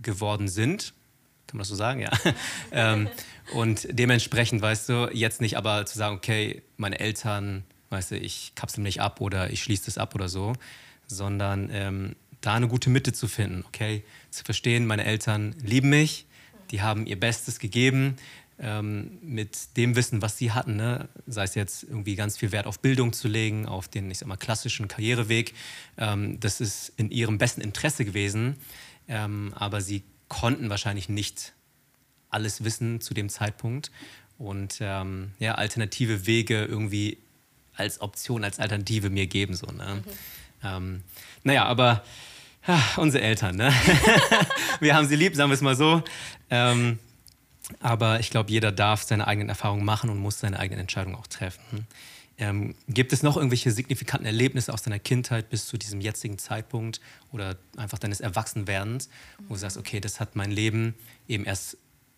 geworden 0.00 0.48
sind 0.48 0.94
kann 1.48 1.58
man 1.58 1.62
das 1.62 1.68
so 1.68 1.74
sagen? 1.74 2.00
Ja. 2.00 2.10
ähm, 2.72 3.08
und 3.52 3.86
dementsprechend, 3.90 4.62
weißt 4.62 4.88
du, 4.88 5.10
jetzt 5.12 5.42
nicht 5.42 5.58
aber 5.58 5.84
zu 5.84 5.98
sagen, 5.98 6.16
okay, 6.16 6.62
meine 6.78 6.98
Eltern, 6.98 7.64
weißt 7.90 8.12
du, 8.12 8.16
ich 8.16 8.52
kapsel 8.54 8.82
mich 8.82 9.02
ab 9.02 9.20
oder 9.20 9.50
ich 9.50 9.62
schließe 9.62 9.84
das 9.84 9.98
ab 9.98 10.14
oder 10.14 10.30
so, 10.30 10.54
sondern 11.06 11.68
ähm, 11.70 12.16
da 12.40 12.54
eine 12.54 12.68
gute 12.68 12.88
Mitte 12.88 13.12
zu 13.12 13.28
finden, 13.28 13.64
okay? 13.66 14.02
Zu 14.30 14.44
verstehen, 14.44 14.86
meine 14.86 15.04
Eltern 15.04 15.54
lieben 15.62 15.90
mich, 15.90 16.24
die 16.72 16.82
haben 16.82 17.06
ihr 17.06 17.20
Bestes 17.20 17.58
gegeben, 17.58 18.16
ähm, 18.58 19.18
mit 19.22 19.76
dem 19.76 19.96
Wissen, 19.96 20.22
was 20.22 20.38
sie 20.38 20.52
hatten, 20.52 20.76
ne? 20.76 21.08
sei 21.26 21.44
es 21.44 21.54
jetzt 21.54 21.84
irgendwie 21.84 22.16
ganz 22.16 22.38
viel 22.38 22.52
Wert 22.52 22.66
auf 22.66 22.80
Bildung 22.80 23.12
zu 23.12 23.28
legen, 23.28 23.66
auf 23.66 23.88
den, 23.88 24.10
ich 24.10 24.18
sag 24.18 24.28
mal, 24.28 24.36
klassischen 24.36 24.88
Karriereweg, 24.88 25.54
ähm, 25.98 26.38
das 26.40 26.60
ist 26.60 26.92
in 26.96 27.10
ihrem 27.10 27.38
besten 27.38 27.60
Interesse 27.60 28.04
gewesen, 28.04 28.56
ähm, 29.08 29.52
aber 29.54 29.80
sie 29.80 30.02
konnten 30.28 30.70
wahrscheinlich 30.70 31.08
nicht 31.08 31.52
alles 32.30 32.64
wissen 32.64 33.00
zu 33.00 33.14
dem 33.14 33.28
Zeitpunkt 33.28 33.90
und 34.38 34.78
ähm, 34.80 35.32
ja, 35.38 35.56
alternative 35.56 36.26
Wege 36.26 36.64
irgendwie 36.64 37.18
als 37.74 38.00
Option, 38.00 38.44
als 38.44 38.58
Alternative 38.58 39.10
mir 39.10 39.26
geben. 39.26 39.54
So, 39.54 39.66
ne? 39.66 40.02
Mhm. 40.04 40.10
Ähm, 40.64 41.02
naja, 41.42 41.64
aber 41.64 42.04
unsere 42.96 43.22
Eltern, 43.22 43.56
ne? 43.56 43.72
wir 44.80 44.94
haben 44.94 45.06
sie 45.06 45.16
lieb, 45.16 45.34
sagen 45.34 45.50
wir 45.50 45.54
es 45.54 45.60
mal 45.60 45.76
so. 45.76 46.02
Ähm, 46.50 46.98
aber 47.80 48.20
ich 48.20 48.30
glaube, 48.30 48.50
jeder 48.50 48.72
darf 48.72 49.02
seine 49.02 49.26
eigenen 49.26 49.48
Erfahrungen 49.48 49.84
machen 49.84 50.10
und 50.10 50.18
muss 50.18 50.40
seine 50.40 50.58
eigenen 50.58 50.80
Entscheidungen 50.80 51.16
auch 51.16 51.26
treffen. 51.26 51.86
Ähm, 52.38 52.74
gibt 52.88 53.12
es 53.12 53.22
noch 53.22 53.36
irgendwelche 53.36 53.70
signifikanten 53.70 54.26
Erlebnisse 54.26 54.72
aus 54.72 54.82
deiner 54.82 54.98
Kindheit 54.98 55.50
bis 55.50 55.66
zu 55.66 55.76
diesem 55.76 56.00
jetzigen 56.00 56.38
Zeitpunkt 56.38 57.00
oder 57.30 57.56
einfach 57.76 57.98
deines 57.98 58.20
Erwachsenwerdens, 58.20 59.08
wo 59.46 59.54
du 59.54 59.60
sagst, 59.60 59.76
okay, 59.76 60.00
das 60.00 60.18
hat 60.18 60.34
mein 60.34 60.50
Leben 60.50 60.94
eben 61.28 61.44
erst 61.44 61.76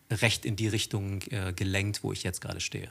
recht 0.09 0.45
in 0.45 0.55
die 0.55 0.67
Richtung 0.67 1.21
äh, 1.31 1.53
gelenkt, 1.53 2.03
wo 2.03 2.11
ich 2.11 2.23
jetzt 2.23 2.41
gerade 2.41 2.61
stehe? 2.61 2.89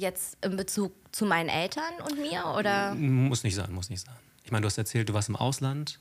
Jetzt 0.00 0.38
in 0.42 0.56
Bezug 0.56 0.94
zu 1.12 1.26
meinen 1.26 1.50
Eltern 1.50 1.92
und 2.08 2.18
mir 2.18 2.46
oder? 2.58 2.94
Muss 2.94 3.44
nicht 3.44 3.54
sein, 3.54 3.70
muss 3.70 3.90
nicht 3.90 4.02
sein. 4.02 4.16
Ich 4.44 4.50
meine, 4.50 4.62
du 4.62 4.66
hast 4.66 4.78
erzählt, 4.78 5.10
du 5.10 5.12
warst 5.12 5.28
im 5.28 5.36
Ausland. 5.36 6.00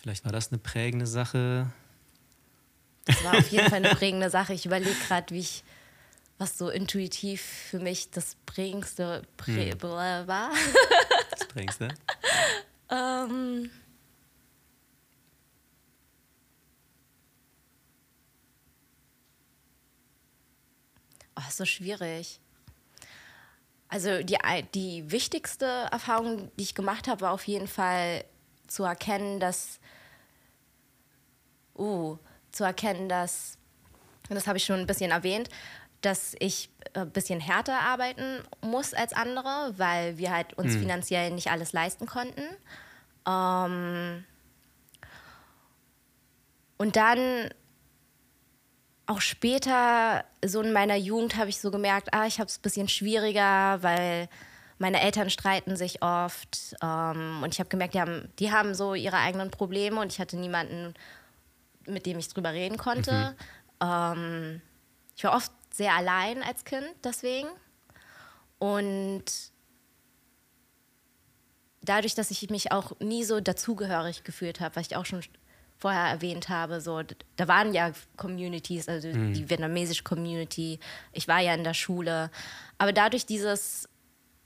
Vielleicht 0.00 0.24
war 0.24 0.30
das 0.30 0.52
eine 0.52 0.58
prägende 0.58 1.08
Sache. 1.08 1.72
Das 3.06 3.24
war 3.24 3.38
auf 3.38 3.48
jeden 3.48 3.68
Fall 3.68 3.84
eine 3.84 3.96
prägende 3.96 4.30
Sache. 4.30 4.54
Ich 4.54 4.66
überlege 4.66 4.94
gerade, 5.08 5.34
wie 5.34 5.40
ich, 5.40 5.64
was 6.38 6.56
so 6.56 6.70
intuitiv 6.70 7.42
für 7.42 7.80
mich 7.80 8.12
das 8.12 8.36
prägendste 8.46 9.22
Prä 9.36 9.72
hm. 9.72 9.82
war. 9.82 10.52
Das 11.30 11.48
prägendste? 11.48 11.88
ähm. 12.88 13.68
Oh, 21.34 21.42
ist 21.48 21.56
so 21.56 21.64
schwierig. 21.64 22.38
Also 23.92 24.22
die, 24.22 24.38
die 24.72 25.10
wichtigste 25.10 25.66
Erfahrung, 25.92 26.50
die 26.56 26.62
ich 26.62 26.74
gemacht 26.74 27.08
habe, 27.08 27.20
war 27.20 27.32
auf 27.32 27.46
jeden 27.46 27.68
Fall 27.68 28.24
zu 28.66 28.84
erkennen, 28.84 29.38
dass, 29.38 29.80
uh, 31.76 32.16
zu 32.52 32.64
erkennen, 32.64 33.10
dass, 33.10 33.58
das 34.30 34.46
habe 34.46 34.56
ich 34.56 34.64
schon 34.64 34.80
ein 34.80 34.86
bisschen 34.86 35.10
erwähnt, 35.10 35.50
dass 36.00 36.34
ich 36.38 36.70
ein 36.94 37.10
bisschen 37.10 37.38
härter 37.38 37.80
arbeiten 37.80 38.42
muss 38.62 38.94
als 38.94 39.12
andere, 39.12 39.74
weil 39.76 40.16
wir 40.16 40.30
halt 40.30 40.54
uns 40.54 40.72
mhm. 40.72 40.80
finanziell 40.80 41.30
nicht 41.30 41.50
alles 41.50 41.74
leisten 41.74 42.06
konnten. 42.06 42.44
Ähm 43.28 44.24
und 46.78 46.96
dann 46.96 47.50
auch 49.12 49.20
später, 49.20 50.24
so 50.44 50.62
in 50.62 50.72
meiner 50.72 50.96
Jugend, 50.96 51.36
habe 51.36 51.50
ich 51.50 51.60
so 51.60 51.70
gemerkt, 51.70 52.08
ah, 52.12 52.26
ich 52.26 52.40
habe 52.40 52.48
es 52.48 52.58
ein 52.58 52.62
bisschen 52.62 52.88
schwieriger, 52.88 53.82
weil 53.82 54.28
meine 54.78 55.00
Eltern 55.00 55.28
streiten 55.28 55.76
sich 55.76 56.02
oft. 56.02 56.74
Ähm, 56.82 57.40
und 57.42 57.52
ich 57.52 57.60
habe 57.60 57.68
gemerkt, 57.68 57.94
die 57.94 58.00
haben, 58.00 58.32
die 58.38 58.50
haben 58.50 58.74
so 58.74 58.94
ihre 58.94 59.18
eigenen 59.18 59.50
Probleme 59.50 60.00
und 60.00 60.12
ich 60.12 60.18
hatte 60.18 60.36
niemanden, 60.36 60.94
mit 61.86 62.06
dem 62.06 62.18
ich 62.18 62.28
drüber 62.28 62.52
reden 62.52 62.78
konnte. 62.78 63.36
Mhm. 63.82 63.86
Ähm, 63.86 64.62
ich 65.14 65.24
war 65.24 65.36
oft 65.36 65.52
sehr 65.72 65.92
allein 65.94 66.42
als 66.42 66.64
Kind 66.64 66.88
deswegen. 67.04 67.48
Und 68.58 69.24
dadurch, 71.82 72.14
dass 72.14 72.30
ich 72.30 72.48
mich 72.48 72.72
auch 72.72 72.98
nie 72.98 73.24
so 73.24 73.40
dazugehörig 73.40 74.24
gefühlt 74.24 74.60
habe, 74.60 74.76
was 74.76 74.86
ich 74.86 74.96
auch 74.96 75.06
schon 75.06 75.22
vorher 75.82 76.06
erwähnt 76.06 76.48
habe, 76.48 76.80
so, 76.80 77.02
da 77.34 77.48
waren 77.48 77.74
ja 77.74 77.90
Communities, 78.16 78.88
also 78.88 79.08
mhm. 79.08 79.34
die 79.34 79.50
vietnamesische 79.50 80.04
Community, 80.04 80.78
ich 81.10 81.26
war 81.26 81.40
ja 81.40 81.54
in 81.54 81.64
der 81.64 81.74
Schule, 81.74 82.30
aber 82.78 82.92
dadurch 82.92 83.26
dieses, 83.26 83.88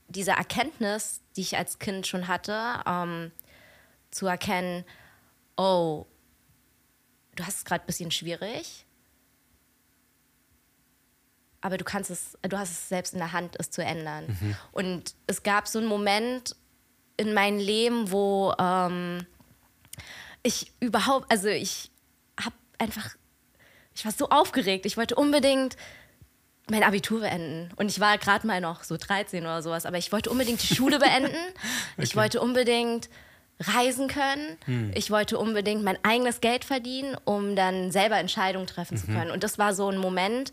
diese 0.07 0.31
Erkenntnis, 0.31 1.21
die 1.35 1.41
ich 1.41 1.55
als 1.55 1.77
Kind 1.77 2.07
schon 2.07 2.27
hatte, 2.27 2.59
ähm, 2.87 3.31
zu 4.09 4.25
erkennen, 4.25 4.83
oh, 5.57 6.07
du 7.35 7.45
hast 7.45 7.57
es 7.57 7.65
gerade 7.65 7.83
ein 7.83 7.87
bisschen 7.87 8.09
schwierig, 8.09 8.87
aber 11.61 11.77
du 11.77 11.83
kannst 11.83 12.09
es, 12.09 12.35
du 12.41 12.57
hast 12.57 12.71
es 12.71 12.89
selbst 12.89 13.13
in 13.13 13.19
der 13.19 13.31
Hand, 13.31 13.57
es 13.59 13.69
zu 13.69 13.83
ändern. 13.83 14.25
Mhm. 14.27 14.55
Und 14.71 15.15
es 15.27 15.43
gab 15.43 15.67
so 15.67 15.77
einen 15.77 15.87
Moment 15.87 16.55
in 17.15 17.35
meinem 17.35 17.59
Leben, 17.59 18.11
wo 18.11 18.55
ähm, 18.57 19.27
ich 20.47 20.71
überhaupt, 20.79 21.29
also 21.29 21.49
ich 21.49 21.91
habe 22.41 22.55
einfach, 22.77 23.15
ich 23.93 24.05
war 24.05 24.11
so 24.11 24.29
aufgeregt. 24.29 24.85
Ich 24.85 24.97
wollte 24.97 25.15
unbedingt 25.15 25.75
mein 26.69 26.83
Abitur 26.83 27.21
beenden. 27.21 27.69
Und 27.75 27.89
ich 27.89 27.99
war 27.99 28.17
gerade 28.17 28.45
mal 28.47 28.61
noch 28.61 28.83
so 28.83 28.97
13 28.97 29.43
oder 29.43 29.61
sowas, 29.61 29.85
aber 29.85 29.97
ich 29.97 30.11
wollte 30.11 30.29
unbedingt 30.29 30.61
die 30.61 30.75
Schule 30.75 30.99
beenden. 30.99 31.31
okay. 31.93 32.03
Ich 32.03 32.15
wollte 32.15 32.41
unbedingt 32.41 33.09
reisen 33.59 34.07
können. 34.07 34.57
Hm. 34.65 34.91
Ich 34.93 35.09
wollte 35.09 35.37
unbedingt 35.37 35.83
mein 35.83 35.97
eigenes 36.03 36.41
Geld 36.41 36.63
verdienen, 36.63 37.17
um 37.25 37.55
dann 37.55 37.91
selber 37.91 38.17
Entscheidungen 38.17 38.67
treffen 38.67 38.95
mhm. 38.95 38.99
zu 38.99 39.07
können. 39.07 39.31
Und 39.31 39.43
das 39.43 39.57
war 39.57 39.73
so 39.73 39.89
ein 39.89 39.97
Moment, 39.97 40.51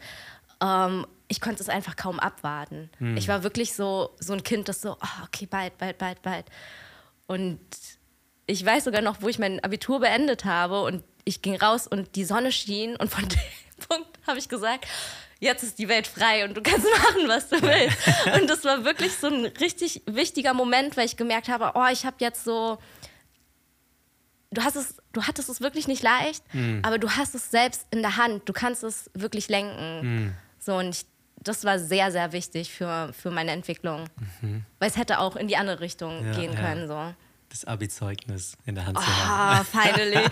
ähm, 0.62 1.06
ich 1.28 1.40
konnte 1.40 1.62
es 1.62 1.68
einfach 1.68 1.96
kaum 1.96 2.20
abwarten. 2.20 2.90
Hm. 2.98 3.16
Ich 3.16 3.28
war 3.28 3.42
wirklich 3.42 3.74
so, 3.74 4.10
so 4.20 4.32
ein 4.32 4.42
Kind, 4.42 4.68
das 4.68 4.80
so, 4.80 4.92
oh, 4.92 5.24
okay, 5.24 5.46
bald, 5.46 5.76
bald, 5.78 5.98
bald, 5.98 6.22
bald. 6.22 6.46
Und 7.26 7.60
ich 8.46 8.64
weiß 8.64 8.84
sogar 8.84 9.00
noch, 9.00 9.22
wo 9.22 9.28
ich 9.28 9.38
mein 9.38 9.62
Abitur 9.62 10.00
beendet 10.00 10.44
habe 10.44 10.82
und 10.82 11.02
ich 11.24 11.42
ging 11.42 11.56
raus 11.56 11.86
und 11.86 12.16
die 12.16 12.24
Sonne 12.24 12.52
schien 12.52 12.96
und 12.96 13.10
von 13.10 13.28
dem 13.28 13.86
Punkt 13.88 14.18
habe 14.26 14.38
ich 14.38 14.48
gesagt, 14.48 14.86
jetzt 15.40 15.62
ist 15.62 15.78
die 15.78 15.88
Welt 15.88 16.06
frei 16.06 16.44
und 16.44 16.56
du 16.56 16.62
kannst 16.62 16.86
machen, 16.98 17.28
was 17.28 17.48
du 17.48 17.60
willst. 17.62 17.96
Und 18.40 18.48
das 18.48 18.64
war 18.64 18.84
wirklich 18.84 19.14
so 19.14 19.28
ein 19.28 19.46
richtig 19.46 20.02
wichtiger 20.06 20.54
Moment, 20.54 20.96
weil 20.96 21.06
ich 21.06 21.16
gemerkt 21.16 21.48
habe, 21.48 21.72
oh, 21.74 21.86
ich 21.90 22.04
habe 22.04 22.16
jetzt 22.20 22.44
so, 22.44 22.78
du 24.50 24.62
hast 24.62 24.76
es, 24.76 24.96
du 25.12 25.22
hattest 25.22 25.48
es 25.48 25.60
wirklich 25.60 25.88
nicht 25.88 26.02
leicht, 26.02 26.42
mhm. 26.54 26.80
aber 26.82 26.98
du 26.98 27.10
hast 27.10 27.34
es 27.34 27.50
selbst 27.50 27.86
in 27.90 28.02
der 28.02 28.16
Hand, 28.16 28.48
du 28.48 28.52
kannst 28.52 28.84
es 28.84 29.10
wirklich 29.14 29.48
lenken. 29.48 30.00
Mhm. 30.02 30.34
So 30.58 30.76
und 30.76 30.90
ich, 30.90 31.06
das 31.42 31.64
war 31.64 31.78
sehr, 31.78 32.10
sehr 32.10 32.32
wichtig 32.32 32.72
für, 32.72 33.12
für 33.12 33.30
meine 33.30 33.50
Entwicklung, 33.50 34.08
mhm. 34.40 34.64
weil 34.78 34.88
es 34.88 34.96
hätte 34.96 35.18
auch 35.18 35.36
in 35.36 35.48
die 35.48 35.56
andere 35.56 35.80
Richtung 35.80 36.24
ja, 36.24 36.32
gehen 36.32 36.54
können. 36.54 36.88
So 36.88 37.14
das 37.54 37.64
Abi-Zeugnis 37.66 38.56
in 38.66 38.74
der 38.74 38.84
Hand 38.84 38.98
oh, 38.98 39.00
zu 39.00 39.06
haben. 39.06 39.30
Ah, 39.30 39.64
finally. 39.64 40.18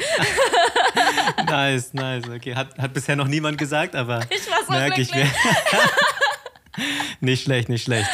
nice, 1.47 1.95
nice. 1.95 2.29
Okay, 2.29 2.57
hat, 2.57 2.77
hat 2.77 2.93
bisher 2.93 3.15
noch 3.15 3.29
niemand 3.29 3.59
gesagt, 3.59 3.95
aber 3.95 4.27
ich 4.31 4.51
war 4.51 4.65
so 4.67 4.73
merke 4.73 5.01
ich. 5.01 5.13
nicht 7.21 7.45
schlecht, 7.45 7.69
nicht 7.69 7.85
schlecht. 7.85 8.11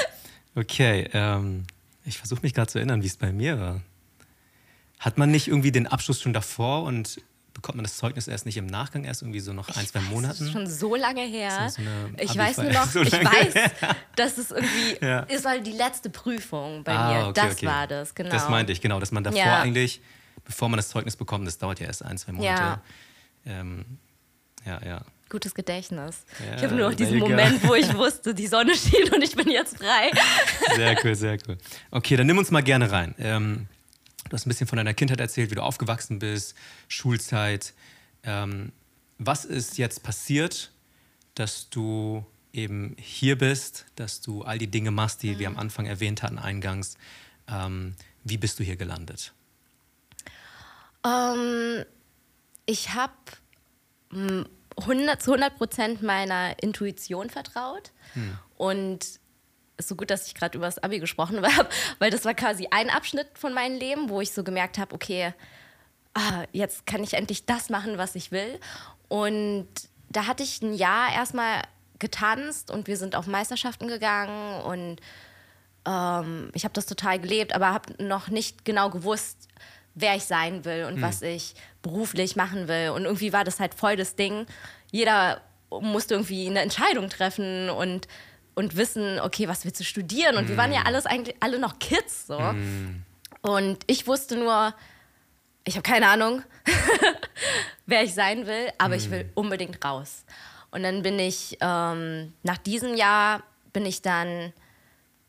Okay, 0.54 1.08
ähm, 1.14 1.64
ich 2.04 2.18
versuche 2.18 2.42
mich 2.42 2.52
gerade 2.52 2.70
zu 2.70 2.76
erinnern, 2.76 3.02
wie 3.02 3.06
es 3.06 3.16
bei 3.16 3.32
mir 3.32 3.58
war. 3.58 3.80
Hat 5.00 5.16
man 5.16 5.30
nicht 5.30 5.48
irgendwie 5.48 5.72
den 5.72 5.86
Abschluss 5.86 6.20
schon 6.20 6.34
davor 6.34 6.82
und 6.82 7.18
bekommt 7.58 7.74
man 7.74 7.84
das 7.84 7.96
Zeugnis 7.96 8.28
erst 8.28 8.46
nicht 8.46 8.56
im 8.56 8.66
Nachgang, 8.66 9.02
erst 9.02 9.22
irgendwie 9.22 9.40
so 9.40 9.52
noch 9.52 9.68
ein, 9.76 9.84
zwei 9.84 9.98
Monaten? 9.98 10.28
Das 10.28 10.40
ist 10.40 10.52
schon 10.52 10.68
so 10.68 10.94
lange 10.94 11.22
her. 11.22 11.68
So 11.78 11.82
ich 12.16 12.36
weiß 12.36 12.58
nur 12.58 12.70
noch, 12.70 12.86
so 12.86 13.02
ich 13.02 13.12
weiß, 13.12 13.70
dass 14.14 14.38
es 14.38 14.52
irgendwie 14.52 14.98
ja. 15.04 15.20
ist 15.20 15.44
halt 15.44 15.66
die 15.66 15.72
letzte 15.72 16.08
Prüfung 16.08 16.84
bei 16.84 16.94
ah, 16.94 17.12
mir. 17.12 17.26
Okay, 17.28 17.40
das 17.40 17.54
okay. 17.54 17.66
war 17.66 17.86
das, 17.88 18.14
genau. 18.14 18.30
Das 18.30 18.48
meinte 18.48 18.72
ich, 18.72 18.80
genau, 18.80 19.00
dass 19.00 19.10
man 19.10 19.24
davor 19.24 19.40
ja. 19.40 19.60
eigentlich, 19.60 20.00
bevor 20.44 20.68
man 20.68 20.76
das 20.76 20.88
Zeugnis 20.88 21.16
bekommt, 21.16 21.48
das 21.48 21.58
dauert 21.58 21.80
ja 21.80 21.86
erst 21.86 22.04
ein, 22.04 22.16
zwei 22.16 22.32
Monate. 22.32 22.62
Ja, 22.62 22.82
ähm, 23.44 23.84
ja. 24.64 24.80
ja. 24.84 25.00
Gutes 25.28 25.54
Gedächtnis. 25.54 26.24
Ja, 26.38 26.56
ich 26.56 26.62
habe 26.62 26.76
nur 26.76 26.90
noch 26.90 26.96
diesen 26.96 27.18
Moment, 27.18 27.66
wo 27.66 27.74
ich 27.74 27.92
wusste, 27.96 28.34
die 28.34 28.46
Sonne 28.46 28.74
schien 28.76 29.12
und 29.12 29.22
ich 29.22 29.34
bin 29.34 29.48
jetzt 29.48 29.78
frei. 29.78 30.12
Sehr 30.76 30.96
cool, 31.04 31.14
sehr 31.16 31.38
cool. 31.48 31.58
Okay, 31.90 32.16
dann 32.16 32.26
nimm 32.28 32.38
uns 32.38 32.52
mal 32.52 32.62
gerne 32.62 32.90
rein. 32.90 33.14
Ähm, 33.18 33.66
Du 34.28 34.34
hast 34.34 34.46
ein 34.46 34.50
bisschen 34.50 34.66
von 34.66 34.76
deiner 34.76 34.94
Kindheit 34.94 35.20
erzählt, 35.20 35.50
wie 35.50 35.54
du 35.54 35.62
aufgewachsen 35.62 36.18
bist, 36.18 36.54
Schulzeit. 36.88 37.74
Ähm, 38.22 38.72
was 39.18 39.44
ist 39.44 39.78
jetzt 39.78 40.02
passiert, 40.02 40.70
dass 41.34 41.70
du 41.70 42.24
eben 42.52 42.96
hier 42.98 43.38
bist, 43.38 43.86
dass 43.96 44.20
du 44.20 44.42
all 44.42 44.58
die 44.58 44.66
Dinge 44.66 44.90
machst, 44.90 45.22
die 45.22 45.34
mhm. 45.34 45.38
wir 45.38 45.46
am 45.48 45.56
Anfang 45.56 45.86
erwähnt 45.86 46.22
hatten, 46.22 46.38
eingangs? 46.38 46.96
Ähm, 47.48 47.94
wie 48.24 48.36
bist 48.36 48.58
du 48.58 48.64
hier 48.64 48.76
gelandet? 48.76 49.32
Um, 51.02 51.12
ähm, 51.12 51.84
ich 52.66 52.92
habe 52.94 53.14
100, 54.10 55.22
zu 55.22 55.32
100 55.32 55.56
Prozent 55.56 56.02
meiner 56.02 56.62
Intuition 56.62 57.30
vertraut. 57.30 57.92
Hm. 58.14 58.38
Und 58.56 59.20
ist 59.78 59.88
so 59.88 59.96
gut, 59.96 60.10
dass 60.10 60.26
ich 60.26 60.34
gerade 60.34 60.58
über 60.58 60.66
das 60.66 60.82
Abi 60.82 60.98
gesprochen 60.98 61.40
habe, 61.56 61.68
weil 61.98 62.10
das 62.10 62.24
war 62.24 62.34
quasi 62.34 62.68
ein 62.70 62.90
Abschnitt 62.90 63.28
von 63.34 63.54
meinem 63.54 63.78
Leben, 63.78 64.10
wo 64.10 64.20
ich 64.20 64.32
so 64.32 64.44
gemerkt 64.44 64.78
habe, 64.78 64.94
okay, 64.94 65.32
ah, 66.14 66.44
jetzt 66.52 66.86
kann 66.86 67.02
ich 67.02 67.14
endlich 67.14 67.46
das 67.46 67.70
machen, 67.70 67.98
was 67.98 68.14
ich 68.14 68.32
will. 68.32 68.58
Und 69.08 69.68
da 70.10 70.26
hatte 70.26 70.42
ich 70.42 70.60
ein 70.62 70.74
Jahr 70.74 71.12
erstmal 71.12 71.62
getanzt 71.98 72.70
und 72.70 72.86
wir 72.86 72.96
sind 72.96 73.16
auf 73.16 73.26
Meisterschaften 73.26 73.88
gegangen 73.88 74.62
und 74.62 75.00
ähm, 75.86 76.50
ich 76.54 76.64
habe 76.64 76.74
das 76.74 76.86
total 76.86 77.18
gelebt, 77.18 77.54
aber 77.54 77.72
habe 77.72 78.02
noch 78.02 78.28
nicht 78.28 78.64
genau 78.64 78.90
gewusst, 78.90 79.48
wer 79.94 80.14
ich 80.14 80.24
sein 80.24 80.64
will 80.64 80.84
und 80.84 80.96
hm. 80.96 81.02
was 81.02 81.22
ich 81.22 81.54
beruflich 81.82 82.36
machen 82.36 82.68
will. 82.68 82.90
Und 82.90 83.04
irgendwie 83.04 83.32
war 83.32 83.44
das 83.44 83.58
halt 83.58 83.74
voll 83.74 83.96
das 83.96 84.14
Ding. 84.14 84.46
Jeder 84.92 85.40
musste 85.70 86.14
irgendwie 86.14 86.46
eine 86.46 86.60
Entscheidung 86.60 87.08
treffen 87.08 87.68
und, 87.70 88.06
und 88.58 88.74
wissen, 88.74 89.20
okay, 89.20 89.46
was 89.46 89.64
willst 89.64 89.78
du 89.78 89.84
studieren? 89.84 90.36
Und 90.36 90.42
hm. 90.42 90.48
wir 90.48 90.56
waren 90.56 90.72
ja 90.72 90.80
hm. 90.80 90.88
alles 90.88 91.06
eigentlich 91.06 91.36
alle 91.38 91.60
noch 91.60 91.78
Kids 91.78 92.26
so. 92.26 92.40
Hm. 92.40 93.04
Und 93.40 93.78
ich 93.86 94.08
wusste 94.08 94.36
nur, 94.36 94.74
ich 95.64 95.76
habe 95.76 95.84
keine 95.88 96.08
Ahnung, 96.08 96.42
wer 97.86 98.02
ich 98.02 98.14
sein 98.14 98.48
will, 98.48 98.68
aber 98.76 98.96
ich 98.96 99.12
will 99.12 99.20
hm. 99.20 99.30
unbedingt 99.36 99.84
raus. 99.84 100.24
Und 100.72 100.82
dann 100.82 101.02
bin 101.02 101.20
ich, 101.20 101.56
ähm, 101.60 102.32
nach 102.42 102.58
diesem 102.58 102.96
Jahr 102.96 103.44
bin 103.72 103.86
ich 103.86 104.02
dann 104.02 104.52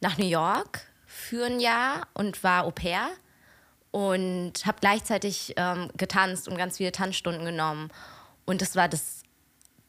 nach 0.02 0.18
New 0.18 0.26
York 0.26 0.82
für 1.06 1.46
ein 1.46 1.60
Jahr 1.60 2.08
und 2.16 2.44
war 2.44 2.64
Au 2.64 2.72
pair 2.72 3.10
und 3.92 4.54
habe 4.66 4.80
gleichzeitig 4.82 5.54
ähm, 5.56 5.92
getanzt 5.96 6.48
und 6.48 6.58
ganz 6.58 6.78
viele 6.78 6.92
Tanzstunden 6.92 7.46
genommen. 7.46 7.92
Und 8.46 8.64
das 8.64 8.76
war 8.76 8.90
das 8.90 9.19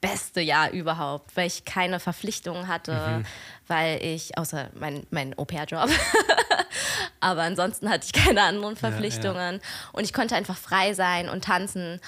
beste 0.01 0.41
Jahr 0.41 0.71
überhaupt, 0.71 1.37
weil 1.37 1.47
ich 1.47 1.65
keine 1.65 2.01
Verpflichtungen 2.01 2.69
hatte, 2.69 2.93
mhm. 2.93 3.27
weil 3.67 4.03
ich, 4.03 4.37
außer 4.39 4.71
mein, 4.75 5.07
mein 5.11 5.39
Au-pair-Job, 5.39 5.91
aber 7.21 7.43
ansonsten 7.43 7.89
hatte 7.91 8.07
ich 8.07 8.13
keine 8.13 8.43
anderen 8.43 8.77
Verpflichtungen. 8.77 9.57
Ja, 9.57 9.59
ja. 9.59 9.91
Und 9.93 10.05
ich 10.05 10.13
konnte 10.13 10.35
einfach 10.37 10.57
frei 10.57 10.95
sein 10.95 11.29
und 11.29 11.45
tanzen. 11.45 12.01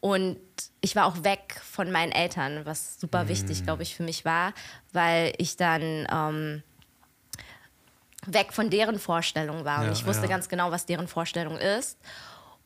Und 0.00 0.38
ich 0.80 0.94
war 0.96 1.06
auch 1.06 1.24
weg 1.24 1.60
von 1.62 1.90
meinen 1.90 2.12
Eltern, 2.12 2.64
was 2.64 3.00
super 3.00 3.24
mhm. 3.24 3.28
wichtig, 3.28 3.64
glaube 3.64 3.82
ich, 3.82 3.96
für 3.96 4.02
mich 4.02 4.24
war, 4.24 4.52
weil 4.92 5.32
ich 5.38 5.56
dann 5.56 6.06
ähm, 6.12 6.62
weg 8.26 8.52
von 8.52 8.70
deren 8.70 8.98
Vorstellung 8.98 9.64
war. 9.64 9.80
Und 9.80 9.86
ja, 9.86 9.92
ich 9.92 10.06
wusste 10.06 10.24
ja. 10.24 10.28
ganz 10.28 10.48
genau, 10.48 10.70
was 10.70 10.86
deren 10.86 11.08
Vorstellung 11.08 11.58
ist. 11.58 11.98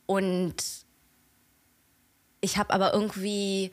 Und 0.05 0.55
ich 2.41 2.57
habe 2.57 2.73
aber 2.73 2.93
irgendwie 2.93 3.71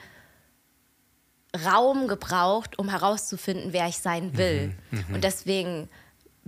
Raum 1.64 2.08
gebraucht, 2.08 2.78
um 2.78 2.88
herauszufinden, 2.88 3.72
wer 3.72 3.88
ich 3.88 3.98
sein 3.98 4.36
will. 4.36 4.74
Mhm, 4.90 4.98
mh. 4.98 5.14
Und 5.14 5.24
deswegen 5.24 5.88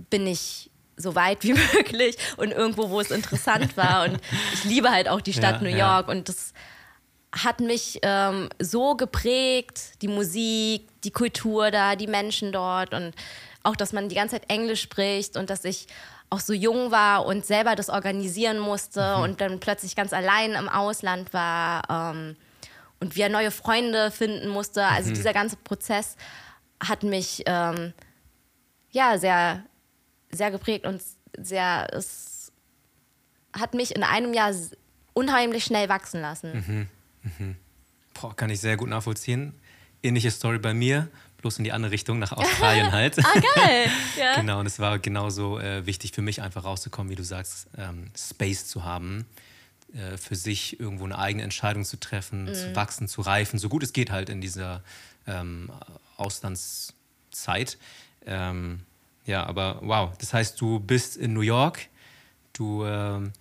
bin 0.09 0.27
ich 0.27 0.69
so 0.95 1.15
weit 1.15 1.43
wie 1.43 1.53
möglich 1.75 2.17
und 2.37 2.51
irgendwo, 2.51 2.89
wo 2.89 2.99
es 3.01 3.11
interessant 3.11 3.75
war. 3.77 4.05
Und 4.05 4.19
ich 4.53 4.63
liebe 4.63 4.91
halt 4.91 5.09
auch 5.09 5.21
die 5.21 5.33
Stadt 5.33 5.61
ja, 5.61 5.69
New 5.69 5.75
York. 5.75 6.07
Und 6.07 6.29
das 6.29 6.53
hat 7.31 7.59
mich 7.61 7.99
ähm, 8.03 8.49
so 8.59 8.95
geprägt, 8.95 10.01
die 10.01 10.07
Musik, 10.07 10.87
die 11.03 11.11
Kultur 11.11 11.71
da, 11.71 11.95
die 11.95 12.07
Menschen 12.07 12.51
dort. 12.51 12.93
Und 12.93 13.13
auch, 13.63 13.75
dass 13.75 13.93
man 13.93 14.09
die 14.09 14.15
ganze 14.15 14.35
Zeit 14.35 14.49
Englisch 14.49 14.81
spricht 14.81 15.37
und 15.37 15.49
dass 15.49 15.65
ich 15.65 15.87
auch 16.29 16.39
so 16.39 16.53
jung 16.53 16.91
war 16.91 17.25
und 17.25 17.45
selber 17.45 17.75
das 17.75 17.89
organisieren 17.89 18.57
musste 18.59 19.17
mhm. 19.17 19.23
und 19.23 19.41
dann 19.41 19.59
plötzlich 19.59 19.95
ganz 19.95 20.13
allein 20.13 20.53
im 20.53 20.69
Ausland 20.69 21.33
war 21.33 21.81
ähm, 21.89 22.37
und 23.01 23.15
wieder 23.15 23.27
neue 23.27 23.51
Freunde 23.51 24.11
finden 24.11 24.47
musste. 24.47 24.85
Also 24.85 25.09
mhm. 25.09 25.15
dieser 25.15 25.33
ganze 25.33 25.57
Prozess 25.57 26.15
hat 26.81 27.03
mich 27.03 27.43
ähm, 27.45 27.93
ja 28.91 29.17
sehr, 29.17 29.63
sehr 30.31 30.51
geprägt 30.51 30.85
und 30.85 31.01
sehr, 31.37 31.87
es 31.93 32.53
hat 33.53 33.73
mich 33.73 33.93
in 33.93 34.03
einem 34.03 34.33
Jahr 34.33 34.53
unheimlich 35.13 35.65
schnell 35.65 35.89
wachsen 35.89 36.21
lassen. 36.21 36.53
Mhm. 37.23 37.31
Mhm. 37.37 37.55
Boah, 38.13 38.35
kann 38.35 38.49
ich 38.49 38.61
sehr 38.61 38.77
gut 38.77 38.87
nachvollziehen. 38.87 39.53
Ähnliche 40.01 40.31
Story 40.31 40.57
bei 40.57 40.73
mir 40.73 41.09
bloß 41.41 41.57
in 41.57 41.63
die 41.63 41.71
andere 41.71 41.91
Richtung, 41.91 42.19
nach 42.19 42.31
Australien 42.31 42.91
halt. 42.91 43.17
ah, 43.19 43.39
geil. 43.55 43.87
Ja. 44.17 44.35
genau, 44.35 44.59
und 44.59 44.65
es 44.67 44.79
war 44.79 44.99
genauso 44.99 45.59
äh, 45.59 45.85
wichtig 45.85 46.11
für 46.11 46.21
mich, 46.21 46.41
einfach 46.41 46.63
rauszukommen, 46.63 47.09
wie 47.09 47.15
du 47.15 47.23
sagst, 47.23 47.67
ähm, 47.77 48.11
Space 48.15 48.67
zu 48.67 48.83
haben, 48.83 49.25
äh, 49.93 50.17
für 50.17 50.35
sich 50.35 50.79
irgendwo 50.79 51.05
eine 51.05 51.17
eigene 51.17 51.43
Entscheidung 51.43 51.85
zu 51.85 51.99
treffen, 51.99 52.45
mhm. 52.45 52.53
zu 52.53 52.75
wachsen, 52.75 53.07
zu 53.07 53.21
reifen, 53.21 53.59
so 53.59 53.69
gut 53.69 53.83
es 53.83 53.93
geht 53.93 54.11
halt 54.11 54.29
in 54.29 54.41
dieser 54.41 54.83
ähm, 55.27 55.71
Auslandszeit. 56.17 57.77
Ähm, 58.25 58.81
ja, 59.25 59.45
aber 59.45 59.79
wow, 59.81 60.17
das 60.17 60.33
heißt, 60.33 60.59
du 60.59 60.79
bist 60.79 61.17
in 61.17 61.33
New 61.33 61.41
York, 61.41 61.87
du 62.53 62.85
ähm, 62.85 63.33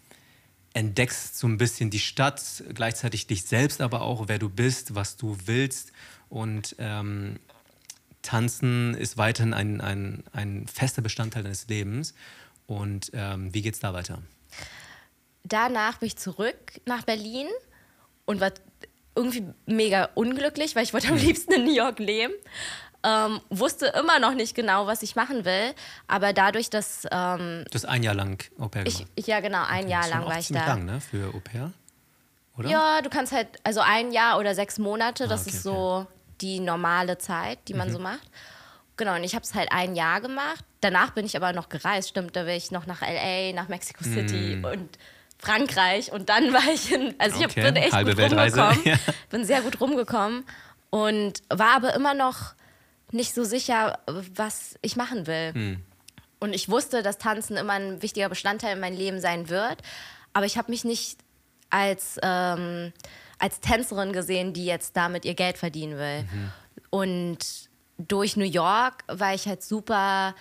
entdeckst 0.75 1.39
so 1.39 1.47
ein 1.47 1.57
bisschen 1.57 1.91
die 1.91 2.01
Stadt, 2.01 2.63
gleichzeitig 2.75 3.27
dich 3.27 3.45
selbst, 3.45 3.81
aber 3.81 4.03
auch 4.03 4.29
wer 4.29 4.39
du 4.39 4.49
bist, 4.49 4.95
was 4.95 5.17
du 5.17 5.37
willst 5.47 5.93
und 6.29 6.77
ähm, 6.79 7.39
Tanzen 8.23 8.95
ist 8.95 9.17
weiterhin 9.17 9.55
ein, 9.55 9.81
ein, 9.81 10.25
ein 10.33 10.67
fester 10.67 11.03
Bestandteil 11.03 11.43
deines 11.43 11.69
Lebens. 11.69 12.15
Und 12.67 13.11
ähm, 13.15 13.53
wie 13.53 13.67
es 13.69 13.81
da 13.81 13.93
weiter? 13.93 14.23
Danach 15.51 15.99
bin 15.99 16.07
ich 16.07 16.17
zurück 16.17 16.81
nach 16.87 17.03
Berlin 17.03 17.47
und 18.25 18.41
war 18.41 18.53
irgendwie 19.15 19.45
mega 19.67 20.09
unglücklich, 20.15 20.75
weil 20.75 20.85
ich 20.85 20.95
wollte 20.95 21.09
am 21.09 21.15
mhm. 21.15 21.21
liebsten 21.21 21.53
in 21.53 21.65
New 21.65 21.75
York 21.75 21.99
leben. 21.99 22.33
Ähm, 23.03 23.41
wusste 23.51 23.87
immer 23.99 24.19
noch 24.19 24.35
nicht 24.35 24.55
genau, 24.55 24.87
was 24.87 25.03
ich 25.03 25.17
machen 25.17 25.45
will, 25.45 25.75
aber 26.07 26.33
dadurch, 26.33 26.69
dass... 26.69 27.05
Ähm, 27.11 27.65
du 27.71 27.75
hast 27.75 27.87
ein 27.87 28.03
Jahr 28.03 28.15
lang 28.15 28.43
Au 28.59 28.69
pair 28.69 28.85
gemacht? 28.85 29.07
Ich, 29.15 29.27
ja, 29.27 29.41
genau, 29.41 29.65
ein 29.65 29.85
okay. 29.85 29.93
Jahr 29.93 30.09
lang 30.09 30.27
war 30.27 30.39
ich 30.39 30.49
da. 30.49 30.67
lang, 30.67 30.85
ne, 30.85 31.01
für 31.01 31.35
Au 31.35 31.41
pair? 31.41 31.73
Oder? 32.59 32.69
Ja, 32.69 33.01
du 33.01 33.09
kannst 33.09 33.33
halt, 33.33 33.49
also 33.65 33.81
ein 33.81 34.13
Jahr 34.13 34.39
oder 34.39 34.55
sechs 34.55 34.79
Monate, 34.79 35.25
ah, 35.25 35.29
das 35.29 35.43
okay, 35.43 35.51
ist 35.51 35.63
so 35.63 35.73
okay 35.73 36.07
die 36.41 36.61
normale 36.61 37.19
Zeit, 37.19 37.59
die 37.69 37.75
man 37.75 37.89
mhm. 37.89 37.93
so 37.93 37.99
macht. 37.99 38.31
Genau, 38.97 39.15
und 39.15 39.25
ich 39.25 39.35
habe 39.35 39.45
es 39.45 39.55
halt 39.55 39.73
ein 39.73 39.95
Jahr 39.95 40.21
gemacht. 40.21 40.65
Danach 40.81 41.11
bin 41.13 41.25
ich 41.25 41.37
aber 41.37 41.53
noch 41.53 41.69
gereist, 41.69 42.11
stimmt, 42.11 42.37
da 42.37 42.45
bin 42.45 42.55
ich 42.55 42.71
noch 42.71 42.87
nach 42.87 43.01
LA, 43.01 43.53
nach 43.53 43.69
Mexico 43.69 44.05
City 44.05 44.57
mhm. 44.57 44.65
und 44.65 44.99
Frankreich 45.41 46.13
und 46.13 46.29
dann 46.29 46.53
war 46.53 46.73
ich 46.73 46.93
in, 46.93 47.15
also 47.19 47.39
ich 47.41 47.47
okay. 47.47 47.63
hab, 47.65 47.75
bin 47.75 47.83
echt 47.83 47.93
Halbe 47.93 48.11
gut 48.11 48.19
Weltreise. 48.19 48.61
rumgekommen, 48.61 48.85
ja. 49.07 49.15
bin 49.31 49.45
sehr 49.45 49.63
gut 49.63 49.81
rumgekommen 49.81 50.45
und 50.91 51.43
war 51.49 51.77
aber 51.77 51.95
immer 51.95 52.15
noch 52.15 52.55
nicht 53.13 53.35
so 53.35 53.45
sicher, 53.45 53.99
was 54.07 54.79
ich 54.83 54.97
machen 54.97 55.27
will. 55.27 55.53
Mhm. 55.53 55.83
Und 56.39 56.55
ich 56.55 56.69
wusste, 56.69 57.03
dass 57.03 57.19
Tanzen 57.19 57.57
immer 57.57 57.75
ein 57.75 58.03
wichtiger 58.03 58.29
Bestandteil 58.29 58.75
in 58.75 58.81
meinem 58.81 58.97
Leben 58.97 59.21
sein 59.21 59.49
wird, 59.49 59.79
aber 60.33 60.47
ich 60.47 60.57
habe 60.57 60.71
mich 60.71 60.85
nicht 60.85 61.19
als 61.71 62.19
ähm, 62.23 62.93
als 63.39 63.61
Tänzerin 63.61 64.13
gesehen, 64.13 64.53
die 64.53 64.67
jetzt 64.67 64.97
damit 64.97 65.25
ihr 65.25 65.35
Geld 65.35 65.59
verdienen 65.59 65.99
will. 65.99 66.23
Mhm. 66.23 66.53
Und 66.91 67.39
durch 67.97 68.37
New 68.37 68.45
York 68.45 69.05
war 69.07 69.35
ich 69.35 69.47
halt 69.47 69.63
super 69.63 70.35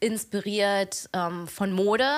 inspiriert 0.00 1.08
ähm, 1.12 1.48
von 1.48 1.72
Mode. 1.72 2.08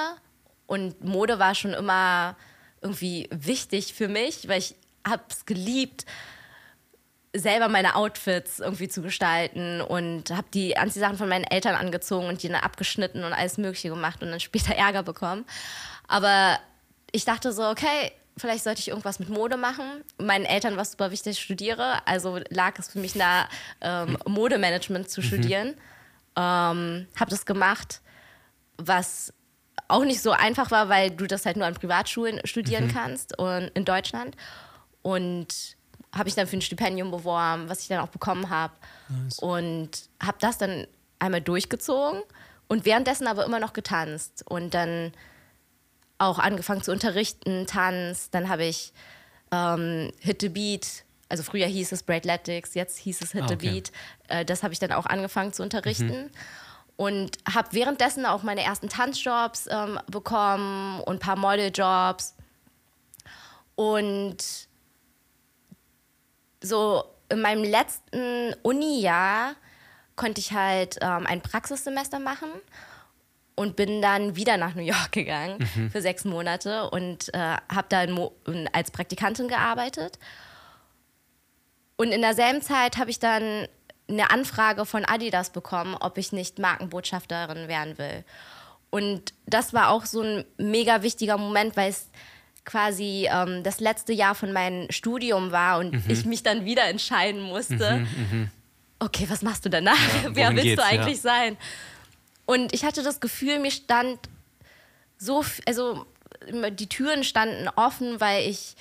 Und 0.69 1.03
Mode 1.03 1.39
war 1.41 1.57
schon 1.57 1.73
immer 1.73 2.37
irgendwie 2.83 3.29
wichtig 3.33 3.95
für 3.95 4.07
mich, 4.07 4.47
weil 4.49 4.59
ich 4.59 4.77
habe 5.05 5.23
es 5.31 5.47
geliebt, 5.47 6.05
selber 7.35 7.69
meine 7.69 7.95
Outfits 7.95 8.61
irgendwie 8.61 8.89
zu 8.89 9.01
gestalten 9.03 9.81
und 9.81 10.31
habe 10.31 10.47
die 10.53 10.77
Anziehsachen 10.77 11.17
von 11.17 11.29
meinen 11.29 11.45
Eltern 11.45 11.75
angezogen 11.75 12.27
und 12.29 12.43
die 12.43 12.49
dann 12.49 12.61
abgeschnitten 12.61 13.25
und 13.25 13.33
alles 13.33 13.59
Mögliche 13.59 13.89
gemacht 13.89 14.23
und 14.23 14.31
dann 14.31 14.41
später 14.49 14.75
Ärger 14.75 15.03
bekommen. 15.03 15.47
Aber 16.07 16.59
ich 17.13 17.25
dachte 17.25 17.53
so, 17.53 17.67
okay, 17.67 18.13
vielleicht 18.37 18.65
sollte 18.65 18.81
ich 18.81 18.89
irgendwas 18.89 19.19
mit 19.19 19.31
Mode 19.31 19.57
machen. 19.57 20.05
Meinen 20.19 20.45
Eltern 20.45 20.77
war 20.77 20.83
es 20.83 20.93
super 20.93 21.11
wichtig, 21.11 21.39
ich 21.39 21.43
studiere. 21.43 22.07
Also 22.07 22.41
lag 22.51 22.79
es 22.79 22.89
für 22.89 22.99
mich 22.99 23.15
nahe, 23.15 23.49
ähm, 23.81 24.19
Modemanagement 24.27 25.09
zu 25.09 25.23
mhm. 25.23 25.25
studieren. 25.25 25.69
Ähm, 26.37 27.09
habe 27.17 27.31
das 27.31 27.47
gemacht, 27.47 28.03
was 28.77 29.33
auch 29.89 30.05
nicht 30.05 30.23
so 30.23 30.31
einfach 30.31 30.71
war, 30.71 30.89
weil 30.89 31.11
du 31.11 31.27
das 31.27 31.47
halt 31.47 31.57
nur 31.57 31.67
an 31.67 31.75
Privatschulen 31.75 32.41
studieren 32.45 32.87
mhm. 32.87 32.93
kannst 32.93 33.39
und 33.39 33.69
in 33.75 33.85
Deutschland. 33.85 34.37
Und 35.03 35.77
habe 36.15 36.29
ich 36.29 36.35
dann 36.35 36.47
für 36.47 36.57
ein 36.57 36.63
Stipendium 36.63 37.11
beworben, 37.11 37.69
was 37.69 37.81
ich 37.81 37.89
dann 37.89 38.01
auch 38.01 38.09
bekommen 38.09 38.51
habe. 38.51 38.75
Nice. 39.09 39.39
Und 39.39 39.91
habe 40.23 40.39
das 40.41 40.59
dann 40.59 40.87
einmal 41.19 41.41
durchgezogen 41.41 42.23
und 42.69 42.85
währenddessen 42.85 43.27
aber 43.27 43.45
immer 43.45 43.61
noch 43.61 43.73
getanzt. 43.73 44.45
Und 44.47 44.75
dann 44.75 45.13
auch 46.19 46.39
angefangen 46.39 46.83
zu 46.83 46.93
unterrichten, 46.93 47.67
Tanz. 47.67 48.31
Dann 48.31 48.49
habe 48.49 48.65
ich 48.65 48.93
ähm, 49.53 50.13
Hit 50.21 50.43
the 50.43 50.49
Beat, 50.49 51.05
also 51.29 51.43
früher 51.43 51.67
hieß 51.67 51.93
es 51.93 52.03
Breakletics, 52.03 52.75
jetzt 52.75 52.99
hieß 52.99 53.23
es 53.23 53.33
Hit 53.33 53.45
ah, 53.45 53.49
the 53.49 53.55
okay. 53.55 53.71
Beat. 53.71 53.93
Äh, 54.29 54.45
das 54.45 54.63
habe 54.63 54.73
ich 54.73 54.79
dann 54.79 54.93
auch 54.93 55.07
angefangen 55.07 55.53
zu 55.53 55.63
unterrichten. 55.63 56.25
Mhm. 56.25 56.31
Und 56.99 57.39
habe 57.55 57.69
währenddessen 57.71 58.27
auch 58.27 58.43
meine 58.43 58.65
ersten 58.65 58.89
Tanzjobs 58.89 59.69
ähm, 59.71 60.01
bekommen 60.11 61.01
und 61.03 61.17
ein 61.17 61.21
paar 61.21 61.37
Modeljobs. 61.37 62.35
Und 63.77 64.37
so 66.61 67.05
in 67.29 67.41
meinem 67.41 67.63
letzten 67.63 68.53
Uni-Jahr 68.63 69.55
konnte 70.17 70.41
ich 70.41 70.53
halt 70.53 70.99
ähm, 71.01 71.25
ein 71.27 71.41
Praxissemester 71.41 72.19
machen 72.19 72.49
und 73.55 73.77
bin 73.77 74.03
dann 74.03 74.35
wieder 74.35 74.57
nach 74.57 74.75
New 74.75 74.83
York 74.83 75.13
gegangen 75.13 75.59
mhm. 75.77 75.91
für 75.91 76.03
sechs 76.03 76.25
Monate 76.25 76.91
und 76.91 77.33
äh, 77.33 77.57
habe 77.73 77.87
da 77.89 78.05
als 78.73 78.91
Praktikantin 78.91 79.47
gearbeitet. 79.47 80.19
Und 81.97 82.13
in 82.13 82.23
derselben 82.23 82.63
Zeit 82.63 82.97
habe 82.97 83.11
ich 83.11 83.21
dann 83.21 83.69
eine 84.09 84.31
Anfrage 84.31 84.87
von 84.87 85.05
Adidas 85.05 85.51
bekommen, 85.51 85.95
ob 85.95 86.19
ich 86.19 86.33
nicht 86.33 86.59
Markenbotschafterin 86.59 87.69
werden 87.69 87.99
will. 87.99 88.25
Und 88.91 89.35
das 89.47 89.75
war 89.75 89.91
auch 89.91 90.07
so 90.07 90.23
ein 90.23 90.45
mega 90.57 91.03
wichtiger 91.03 91.37
Moment, 91.37 91.77
weil 91.77 91.91
es 91.91 92.09
quasi 92.65 93.29
ähm, 93.31 93.63
das 93.63 93.81
letzte 93.81 94.13
Jahr 94.13 94.35
von 94.35 94.53
meinem 94.53 94.91
Studium 94.91 95.53
war 95.53 95.79
und 95.79 95.93
mhm. 95.93 96.05
ich 96.09 96.25
mich 96.25 96.43
dann 96.43 96.65
wieder 96.65 96.85
entscheiden 96.85 97.41
musste. 97.41 97.99
Mhm, 97.99 98.09
mhm. 98.31 98.51
okay, 98.99 99.27
was 99.29 99.43
machst 99.43 99.65
du 99.65 99.71
danach? 99.71 99.99
Ja, 100.25 100.31
Wer 100.35 100.57
willst 100.57 100.79
du 100.79 100.85
eigentlich 100.85 101.17
ja. 101.17 101.23
sein? 101.23 101.57
Und 102.47 102.73
ich 102.73 102.85
hatte 102.85 103.03
das 103.03 103.21
Gefühl, 103.21 103.59
mir 103.59 103.71
stand 103.71 104.19
so, 105.19 105.45
also 105.67 106.07
die 106.51 106.89
Türen 106.89 107.25
standen 107.25 107.69
offen, 107.77 108.21
weil 108.21 108.49
ich 108.49 108.75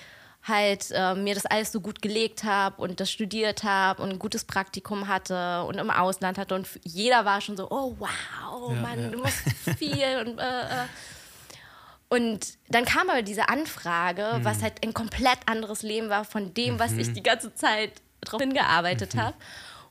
halt 0.48 0.92
äh, 0.92 1.16
mir 1.16 1.36
das 1.36 1.46
alles 1.46 1.72
so 1.72 1.82
gut 1.82 2.02
gelegt 2.02 2.44
habe 2.44 2.82
und 2.82 3.00
das 3.00 3.12
studiert 3.12 3.64
habe 3.64 4.02
und 4.02 4.10
ein 4.10 4.20
gutes 4.20 4.46
Praktikum 4.46 5.08
hatte 5.08 5.64
und 5.64 5.78
im 5.78 5.90
Ausland 5.90 6.38
hatte 6.38 6.56
und 6.56 6.68
jeder 6.84 7.26
war 7.26 7.42
schon 7.42 7.58
so, 7.58 7.70
oh 7.70 7.96
wow, 8.00 8.74
ja, 8.74 8.82
Mann, 8.82 9.02
ja. 9.02 9.10
du 9.10 9.18
musst 9.20 9.40
viel 9.78 10.26
und 10.26 10.40
äh, 10.40 10.84
äh. 10.84 10.86
Und 12.10 12.58
dann 12.70 12.86
kam 12.86 13.10
aber 13.10 13.22
diese 13.22 13.50
Anfrage, 13.50 14.36
mhm. 14.38 14.46
was 14.46 14.62
halt 14.62 14.82
ein 14.84 14.94
komplett 14.94 15.40
anderes 15.46 15.82
Leben 15.82 16.10
war 16.10 16.24
von 16.24 16.54
dem, 16.54 16.76
mhm. 16.76 16.80
was 16.80 16.94
ich 16.94 17.10
mhm. 17.10 17.14
die 17.16 17.24
ganze 17.24 17.54
Zeit 17.54 17.92
drauf 18.22 18.40
hingearbeitet 18.40 19.16
mhm. 19.16 19.22
habe. 19.22 19.38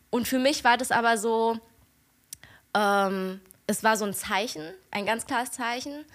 Und 0.08 0.26
für 0.26 0.38
mich 0.38 0.64
war 0.64 0.78
das 0.78 0.90
aber 0.90 1.18
so, 1.18 1.58
ähm, 2.74 3.40
es 3.66 3.84
war 3.84 3.98
so 3.98 4.06
ein 4.06 4.14
Zeichen, 4.14 4.62
ein 4.90 5.04
ganz 5.04 5.26
klares 5.26 5.52
Zeichen. 5.52 6.06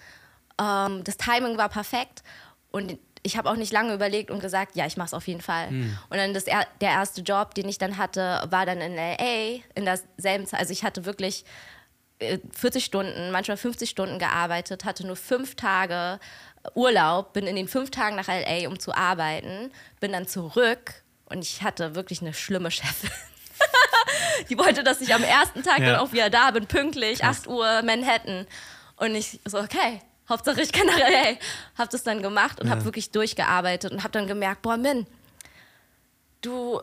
Ähm, 0.60 1.04
das 1.04 1.18
Timing 1.18 1.56
war 1.56 1.68
perfekt 1.68 2.24
und 2.72 2.98
ich 3.22 3.36
habe 3.36 3.48
auch 3.48 3.56
nicht 3.56 3.72
lange 3.72 3.94
überlegt 3.94 4.30
und 4.30 4.40
gesagt, 4.40 4.74
ja, 4.74 4.86
ich 4.86 4.96
mache 4.96 5.06
es 5.06 5.14
auf 5.14 5.26
jeden 5.28 5.40
Fall. 5.40 5.70
Mhm. 5.70 5.98
Und 6.10 6.16
dann 6.16 6.34
das, 6.34 6.44
der 6.44 6.66
erste 6.80 7.20
Job, 7.20 7.54
den 7.54 7.68
ich 7.68 7.78
dann 7.78 7.96
hatte, 7.96 8.42
war 8.50 8.66
dann 8.66 8.80
in 8.80 8.94
LA 8.94 9.62
in 9.74 9.84
derselben 9.84 10.46
Zeit. 10.46 10.60
Also 10.60 10.72
ich 10.72 10.82
hatte 10.82 11.04
wirklich 11.04 11.44
40 12.18 12.82
äh, 12.82 12.84
Stunden, 12.84 13.30
manchmal 13.30 13.56
50 13.56 13.88
Stunden 13.88 14.18
gearbeitet, 14.18 14.84
hatte 14.84 15.06
nur 15.06 15.16
fünf 15.16 15.54
Tage 15.54 16.18
Urlaub, 16.74 17.32
bin 17.32 17.46
in 17.46 17.56
den 17.56 17.68
fünf 17.68 17.90
Tagen 17.90 18.16
nach 18.16 18.28
LA, 18.28 18.68
um 18.68 18.78
zu 18.78 18.94
arbeiten, 18.94 19.72
bin 20.00 20.12
dann 20.12 20.26
zurück 20.26 21.02
und 21.26 21.42
ich 21.42 21.62
hatte 21.62 21.94
wirklich 21.94 22.22
eine 22.22 22.34
schlimme 22.34 22.70
Chefin. 22.70 23.10
Die 24.48 24.58
wollte, 24.58 24.82
dass 24.82 25.00
ich 25.00 25.14
am 25.14 25.22
ersten 25.22 25.62
Tag 25.62 25.80
ja. 25.80 25.92
dann 25.92 25.96
auch 25.96 26.12
wieder 26.12 26.30
da 26.30 26.50
bin, 26.50 26.66
pünktlich, 26.66 27.20
Krass. 27.20 27.40
8 27.40 27.46
Uhr, 27.48 27.82
Manhattan. 27.82 28.46
Und 28.96 29.14
ich 29.14 29.40
so, 29.44 29.58
okay, 29.58 30.00
Hauptsache 30.32 30.62
ich 30.62 30.72
kann 30.72 30.86
nach 30.86 30.98
LA. 30.98 31.36
Hab 31.76 31.90
das 31.90 32.02
dann 32.02 32.22
gemacht 32.22 32.60
und 32.60 32.66
ja. 32.66 32.72
habe 32.72 32.84
wirklich 32.84 33.10
durchgearbeitet 33.10 33.92
und 33.92 34.02
habe 34.02 34.12
dann 34.12 34.26
gemerkt, 34.26 34.62
boah, 34.62 34.76
Min, 34.76 35.06
du 36.40 36.80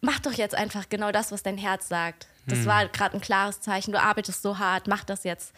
mach 0.00 0.18
doch 0.20 0.32
jetzt 0.32 0.54
einfach 0.54 0.88
genau 0.88 1.12
das, 1.12 1.32
was 1.32 1.42
dein 1.42 1.58
Herz 1.58 1.88
sagt. 1.88 2.26
Das 2.46 2.60
hm. 2.60 2.66
war 2.66 2.88
gerade 2.88 3.16
ein 3.16 3.20
klares 3.20 3.60
Zeichen. 3.60 3.92
Du 3.92 4.00
arbeitest 4.00 4.42
so 4.42 4.58
hart, 4.58 4.88
mach 4.88 5.04
das 5.04 5.24
jetzt. 5.24 5.52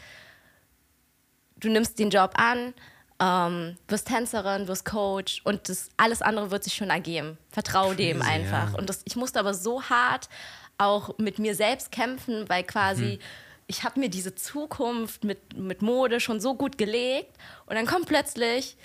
Du 1.57 1.69
nimmst 1.69 1.99
den 1.99 2.11
Job 2.11 2.33
an, 2.37 2.75
ähm, 3.21 3.77
wirst 3.89 4.09
Tänzerin, 4.09 4.67
wirst 4.67 4.85
Coach 4.85 5.43
und 5.45 5.69
das 5.69 5.91
alles 5.97 6.23
andere 6.23 6.51
wird 6.51 6.65
sich 6.65 6.75
schon 6.75 6.91
ergeben. 6.91 7.39
Vertraue 7.51 7.95
dem 7.97 8.23
einfach. 8.23 8.73
Ja. 8.73 8.79
Und 8.79 8.89
das, 8.89 9.03
ich 9.05 9.17
musste 9.17 9.39
aber 9.39 9.55
so 9.55 9.83
hart 9.83 10.29
auch 10.79 11.17
mit 11.19 11.39
mir 11.39 11.55
selbst 11.55 11.93
kämpfen, 11.93 12.49
weil 12.49 12.65
quasi 12.65 13.15
hm 13.15 13.21
ich 13.71 13.85
habe 13.85 14.01
mir 14.01 14.11
diese 14.11 14.35
Zukunft 14.35 15.23
mit, 15.23 15.57
mit 15.57 15.81
Mode 15.81 16.19
schon 16.19 16.41
so 16.41 16.55
gut 16.55 16.77
gelegt 16.77 17.33
und 17.67 17.77
dann 17.77 17.87
kommt 17.87 18.07
plötzlich 18.07 18.77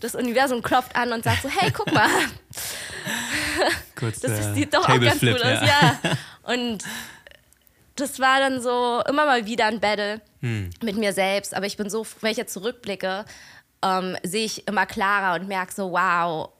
das 0.00 0.14
Universum 0.14 0.62
klopft 0.62 0.96
an 0.96 1.12
und 1.12 1.24
sagt 1.24 1.42
so, 1.42 1.48
hey, 1.50 1.70
guck 1.70 1.92
mal. 1.92 2.08
Kurz, 3.96 4.20
das 4.20 4.54
sieht 4.54 4.72
doch 4.72 4.88
auch 4.88 5.00
ganz 5.00 5.20
gut 5.20 5.42
aus. 5.42 5.42
Ja. 5.42 5.62
ja. 5.62 6.00
Und 6.42 6.82
das 7.96 8.18
war 8.18 8.40
dann 8.40 8.62
so 8.62 9.02
immer 9.06 9.26
mal 9.26 9.44
wieder 9.44 9.66
ein 9.66 9.78
Battle 9.78 10.22
hm. 10.40 10.70
mit 10.82 10.96
mir 10.96 11.12
selbst. 11.12 11.54
Aber 11.54 11.66
ich 11.66 11.76
bin 11.76 11.90
so, 11.90 12.06
wenn 12.22 12.30
ich 12.30 12.38
jetzt 12.38 12.54
zurückblicke, 12.54 13.26
ähm, 13.82 14.16
sehe 14.22 14.46
ich 14.46 14.66
immer 14.66 14.86
klarer 14.86 15.38
und 15.38 15.48
merke 15.48 15.74
so, 15.74 15.92
wow, 15.92 16.50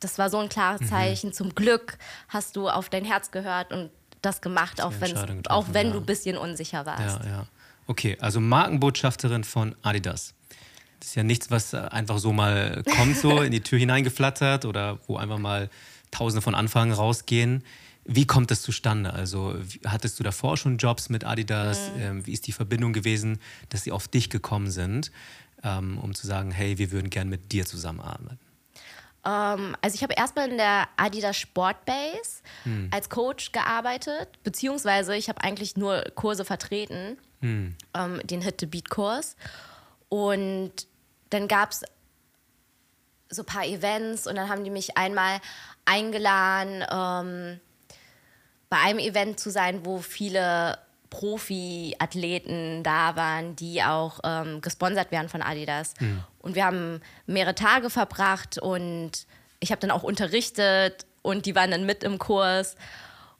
das 0.00 0.18
war 0.18 0.28
so 0.28 0.38
ein 0.38 0.50
klares 0.50 0.82
mhm. 0.82 0.88
Zeichen. 0.88 1.28
Mhm. 1.30 1.32
Zum 1.32 1.54
Glück 1.54 1.96
hast 2.28 2.56
du 2.56 2.68
auf 2.68 2.90
dein 2.90 3.06
Herz 3.06 3.30
gehört 3.30 3.72
und 3.72 3.90
das 4.24 4.40
gemacht, 4.40 4.80
auch, 4.80 4.92
auch 5.48 5.66
wenn 5.72 5.86
ja. 5.88 5.92
du 5.92 5.98
ein 6.00 6.06
bisschen 6.06 6.36
unsicher 6.36 6.86
warst. 6.86 7.24
Ja, 7.24 7.30
ja. 7.30 7.46
Okay, 7.86 8.16
also 8.20 8.40
Markenbotschafterin 8.40 9.44
von 9.44 9.74
Adidas. 9.82 10.34
Das 11.00 11.10
ist 11.10 11.14
ja 11.16 11.22
nichts, 11.22 11.50
was 11.50 11.74
einfach 11.74 12.18
so 12.18 12.32
mal 12.32 12.82
kommt, 12.96 13.16
so 13.18 13.42
in 13.42 13.52
die 13.52 13.60
Tür 13.60 13.78
hineingeflattert 13.78 14.64
oder 14.64 14.98
wo 15.06 15.16
einfach 15.16 15.38
mal 15.38 15.68
Tausende 16.10 16.42
von 16.42 16.54
Anfragen 16.54 16.92
rausgehen. 16.92 17.64
Wie 18.04 18.26
kommt 18.26 18.50
das 18.50 18.62
zustande? 18.62 19.12
Also 19.12 19.56
hattest 19.84 20.18
du 20.18 20.22
davor 20.22 20.56
schon 20.56 20.78
Jobs 20.78 21.08
mit 21.08 21.24
Adidas? 21.24 21.90
Mhm. 21.96 22.02
Ähm, 22.02 22.26
wie 22.26 22.32
ist 22.32 22.46
die 22.46 22.52
Verbindung 22.52 22.92
gewesen, 22.92 23.40
dass 23.70 23.82
sie 23.82 23.92
auf 23.92 24.08
dich 24.08 24.30
gekommen 24.30 24.70
sind, 24.70 25.10
ähm, 25.62 25.98
um 25.98 26.14
zu 26.14 26.26
sagen, 26.26 26.52
hey, 26.52 26.78
wir 26.78 26.92
würden 26.92 27.10
gern 27.10 27.28
mit 27.28 27.52
dir 27.52 27.66
zusammenarbeiten? 27.66 28.38
Ähm, 29.24 29.76
also 29.80 29.94
ich 29.94 30.02
habe 30.02 30.14
erstmal 30.14 30.50
in 30.50 30.58
der 30.58 30.88
Adidas 30.96 31.36
Sportbase 31.36 32.42
hm. 32.64 32.90
als 32.92 33.08
Coach 33.10 33.52
gearbeitet, 33.52 34.42
beziehungsweise 34.42 35.16
ich 35.16 35.28
habe 35.28 35.42
eigentlich 35.42 35.76
nur 35.76 36.02
Kurse 36.14 36.44
vertreten, 36.44 37.18
hm. 37.40 37.76
ähm, 37.94 38.20
den 38.24 38.40
Hit-to-Beat-Kurs. 38.40 39.36
Und 40.08 40.72
dann 41.30 41.48
gab 41.48 41.72
es 41.72 41.82
so 43.30 43.42
ein 43.42 43.46
paar 43.46 43.66
Events 43.66 44.26
und 44.26 44.36
dann 44.36 44.48
haben 44.48 44.64
die 44.64 44.70
mich 44.70 44.96
einmal 44.96 45.40
eingeladen, 45.84 46.84
ähm, 46.90 47.60
bei 48.70 48.78
einem 48.78 48.98
Event 48.98 49.38
zu 49.38 49.50
sein, 49.50 49.84
wo 49.84 49.98
viele 49.98 50.78
Profi-Athleten 51.14 52.82
da 52.82 53.14
waren, 53.14 53.54
die 53.54 53.84
auch 53.84 54.18
ähm, 54.24 54.60
gesponsert 54.60 55.12
werden 55.12 55.28
von 55.28 55.42
Adidas. 55.42 55.94
Mhm. 56.00 56.24
Und 56.40 56.56
wir 56.56 56.64
haben 56.64 57.00
mehrere 57.26 57.54
Tage 57.54 57.88
verbracht 57.88 58.58
und 58.58 59.12
ich 59.60 59.70
habe 59.70 59.80
dann 59.80 59.92
auch 59.92 60.02
unterrichtet 60.02 61.06
und 61.22 61.46
die 61.46 61.54
waren 61.54 61.70
dann 61.70 61.86
mit 61.86 62.02
im 62.02 62.18
Kurs. 62.18 62.74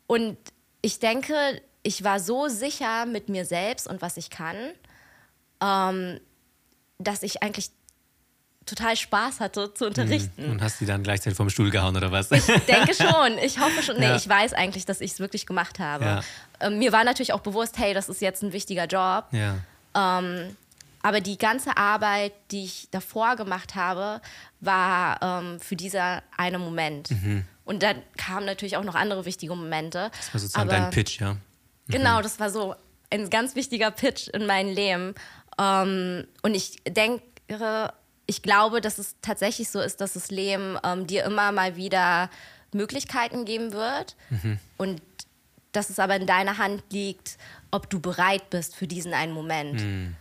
Und 0.07 0.37
ich 0.83 1.01
denke, 1.01 1.35
ich 1.83 2.05
war 2.05 2.21
so 2.21 2.47
sicher 2.47 3.07
mit 3.07 3.29
mir 3.29 3.45
selbst 3.45 3.89
und 3.89 4.01
was 4.01 4.17
ich 4.19 4.31
kann, 4.31 4.57
ähm, 5.61 6.21
dass 6.99 7.25
ich 7.25 7.43
eigentlich 7.43 7.73
total 8.67 8.97
Spaß 8.97 9.41
hatte 9.41 9.73
zu 9.75 9.87
unterrichten. 9.87 10.51
Und 10.51 10.63
hast 10.63 10.81
die 10.81 10.87
dann 10.87 11.03
gleichzeitig 11.03 11.37
vom 11.37 11.51
Stuhl 11.51 11.71
gehauen 11.71 11.97
oder 11.97 12.11
was? 12.13 12.31
Ich 12.31 12.45
denke 12.45 12.95
schon. 12.95 13.39
Ich 13.43 13.61
hoffe 13.61 13.83
schon. 13.83 13.97
Nee, 13.99 14.07
ja. 14.07 14.17
ich 14.17 14.29
weiß 14.29 14.53
eigentlich, 14.55 14.87
dass 14.87 15.01
ich 15.01 15.13
es 15.13 15.21
wirklich 15.21 15.47
gemacht 15.47 15.79
habe. 15.79 16.05
Ja. 16.05 16.21
Ähm, 16.61 16.79
mir 16.79 16.93
war 16.93 17.05
natürlich 17.05 17.33
auch 17.33 17.41
bewusst, 17.41 17.79
hey, 17.79 17.95
das 17.95 18.09
ist 18.09 18.21
jetzt 18.21 18.43
ein 18.43 18.53
wichtiger 18.53 18.87
Job. 18.87 19.27
Ja. 19.33 19.57
Ähm, 19.95 20.57
aber 21.03 21.21
die 21.21 21.37
ganze 21.37 21.77
Arbeit, 21.77 22.33
die 22.51 22.65
ich 22.65 22.89
davor 22.91 23.37
gemacht 23.37 23.75
habe, 23.75 24.23
war 24.61 25.21
ähm, 25.21 25.61
für 25.61 25.77
dieser 25.77 26.23
eine 26.37 26.59
Moment. 26.59 27.11
Mhm. 27.11 27.45
Und 27.65 27.83
dann 27.83 27.97
kamen 28.17 28.47
natürlich 28.47 28.77
auch 28.79 28.85
noch 28.85 28.95
andere 28.95 29.27
wichtige 29.27 29.55
Momente. 29.55 30.11
Das 30.17 30.33
war 30.33 30.41
sozusagen 30.41 30.71
aber, 30.71 30.79
dein 30.81 30.91
Pitch, 30.91 31.21
ja? 31.21 31.35
Mhm. 31.35 31.39
Genau, 31.89 32.23
das 32.23 32.41
war 32.41 32.51
so 32.51 32.75
ein 33.11 33.29
ganz 33.29 33.55
wichtiger 33.55 33.91
Pitch 33.91 34.29
in 34.29 34.47
meinem 34.47 34.75
Leben. 34.75 35.15
Ähm, 35.59 36.27
und 36.43 36.55
ich 36.55 36.83
denke, 36.89 37.93
ich 38.27 38.43
glaube, 38.43 38.81
dass 38.81 38.99
es 38.99 39.17
tatsächlich 39.23 39.69
so 39.69 39.81
ist, 39.81 40.01
dass 40.01 40.15
das 40.15 40.31
Leben 40.31 40.79
ähm, 40.85 41.07
dir 41.07 41.25
immer 41.25 41.53
mal 41.53 41.77
wieder 41.77 42.31
Möglichkeiten 42.73 43.45
geben 43.45 43.73
wird 43.73 44.17
mhm. 44.31 44.59
und 44.77 45.03
dass 45.73 45.91
es 45.91 45.99
aber 45.99 46.17
in 46.17 46.27
deiner 46.27 46.59
Hand 46.59 46.83
liegt, 46.91 47.37
ob 47.71 47.91
du 47.91 48.01
bereit 48.01 48.51
bist 48.51 48.77
für 48.77 48.87
diesen 48.87 49.13
einen 49.13 49.33
Moment. 49.33 49.81
Mhm. 49.81 50.17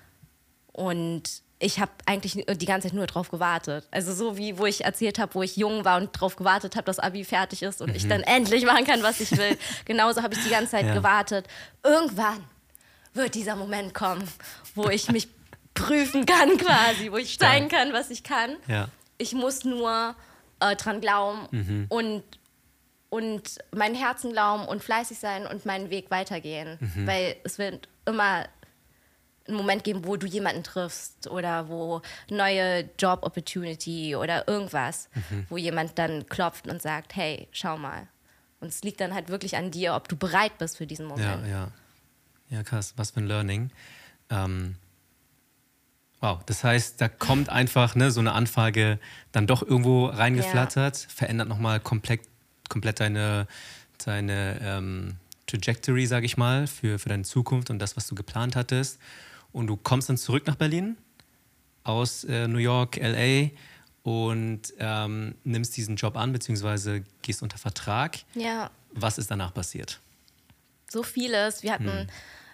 Und 0.71 1.43
ich 1.59 1.79
habe 1.79 1.91
eigentlich 2.05 2.45
die 2.45 2.65
ganze 2.65 2.87
Zeit 2.87 2.95
nur 2.95 3.07
darauf 3.07 3.29
gewartet. 3.29 3.87
Also 3.91 4.13
so 4.13 4.37
wie, 4.37 4.57
wo 4.57 4.65
ich 4.65 4.83
erzählt 4.83 5.19
habe, 5.19 5.35
wo 5.35 5.43
ich 5.43 5.55
jung 5.55 5.85
war 5.85 5.97
und 5.97 6.15
darauf 6.15 6.35
gewartet 6.35 6.75
habe, 6.75 6.85
dass 6.85 6.99
Abi 6.99 7.23
fertig 7.23 7.63
ist 7.63 7.81
und 7.81 7.91
mhm. 7.91 7.95
ich 7.95 8.07
dann 8.07 8.21
endlich 8.21 8.65
machen 8.65 8.85
kann, 8.85 9.03
was 9.03 9.21
ich 9.21 9.31
will. 9.37 9.57
Genauso 9.85 10.23
habe 10.23 10.33
ich 10.33 10.43
die 10.43 10.49
ganze 10.49 10.71
Zeit 10.71 10.87
ja. 10.87 10.93
gewartet. 10.93 11.47
Irgendwann 11.83 12.43
wird 13.13 13.35
dieser 13.35 13.55
Moment 13.55 13.93
kommen, 13.93 14.27
wo 14.75 14.89
ich 14.89 15.09
mich 15.11 15.29
prüfen 15.73 16.25
kann 16.25 16.57
quasi, 16.57 17.11
wo 17.11 17.17
ich 17.17 17.37
zeigen 17.39 17.69
kann, 17.69 17.93
was 17.93 18.09
ich 18.09 18.23
kann. 18.23 18.55
Ja. 18.67 18.89
Ich 19.17 19.33
muss 19.33 19.63
nur 19.63 20.15
äh, 20.59 20.75
dran 20.75 21.01
glauben 21.01 21.47
mhm. 21.51 21.85
und, 21.89 22.23
und 23.09 23.59
mein 23.71 23.95
Herzen 23.95 24.31
glauben 24.31 24.65
und 24.65 24.83
fleißig 24.83 25.19
sein 25.19 25.45
und 25.47 25.65
meinen 25.65 25.89
Weg 25.89 26.11
weitergehen. 26.11 26.77
Mhm. 26.79 27.07
Weil 27.07 27.35
es 27.43 27.57
wird 27.57 27.87
immer 28.05 28.45
einen 29.47 29.57
Moment 29.57 29.83
geben, 29.83 30.05
wo 30.05 30.15
du 30.15 30.25
jemanden 30.25 30.63
triffst 30.63 31.27
oder 31.27 31.67
wo 31.67 32.01
neue 32.29 32.89
Job 32.97 33.23
Opportunity 33.23 34.15
oder 34.15 34.47
irgendwas, 34.47 35.09
mhm. 35.13 35.45
wo 35.49 35.57
jemand 35.57 35.99
dann 35.99 36.25
klopft 36.27 36.67
und 36.67 36.81
sagt, 36.81 37.15
hey, 37.15 37.47
schau 37.51 37.77
mal, 37.77 38.07
Und 38.61 38.69
es 38.69 38.83
liegt 38.83 39.01
dann 39.01 39.13
halt 39.13 39.27
wirklich 39.27 39.57
an 39.57 39.69
dir, 39.71 39.95
ob 39.95 40.07
du 40.07 40.15
bereit 40.15 40.57
bist 40.57 40.77
für 40.77 40.87
diesen 40.87 41.05
Moment. 41.05 41.45
Ja, 41.45 41.49
ja. 41.49 41.67
Ja, 42.49 42.63
krass. 42.63 42.93
Was 42.97 43.11
für 43.11 43.19
ein 43.19 43.27
Learning. 43.27 43.71
Ähm, 44.29 44.75
wow, 46.23 46.39
das 46.45 46.63
heißt, 46.63 47.01
da 47.01 47.09
kommt 47.09 47.49
einfach 47.49 47.95
ne, 47.95 48.09
so 48.09 48.21
eine 48.21 48.31
Anfrage 48.31 48.97
dann 49.33 49.45
doch 49.45 49.61
irgendwo 49.61 50.05
reingeflattert, 50.05 51.03
ja. 51.03 51.09
verändert 51.09 51.49
nochmal 51.49 51.81
komplett, 51.81 52.21
komplett 52.69 53.01
deine, 53.01 53.45
deine 54.03 54.57
ähm, 54.63 55.15
Trajectory, 55.47 56.05
sage 56.05 56.25
ich 56.25 56.37
mal, 56.37 56.65
für, 56.65 56.97
für 56.97 57.09
deine 57.09 57.23
Zukunft 57.23 57.69
und 57.69 57.79
das, 57.79 57.97
was 57.97 58.07
du 58.07 58.15
geplant 58.15 58.55
hattest. 58.55 58.99
Und 59.51 59.67
du 59.67 59.75
kommst 59.75 60.07
dann 60.07 60.17
zurück 60.17 60.47
nach 60.47 60.55
Berlin 60.55 60.95
aus 61.83 62.23
äh, 62.23 62.47
New 62.47 62.57
York, 62.57 62.95
LA 62.95 63.49
und 64.03 64.61
ähm, 64.79 65.35
nimmst 65.43 65.75
diesen 65.75 65.97
Job 65.97 66.15
an, 66.15 66.31
beziehungsweise 66.31 67.03
gehst 67.21 67.43
unter 67.43 67.57
Vertrag. 67.57 68.19
Ja. 68.33 68.71
Was 68.93 69.17
ist 69.17 69.29
danach 69.29 69.53
passiert? 69.53 69.99
So 70.89 71.03
vieles. 71.03 71.63
Wir 71.63 71.73
hatten, 71.73 71.91
hm. 71.91 72.07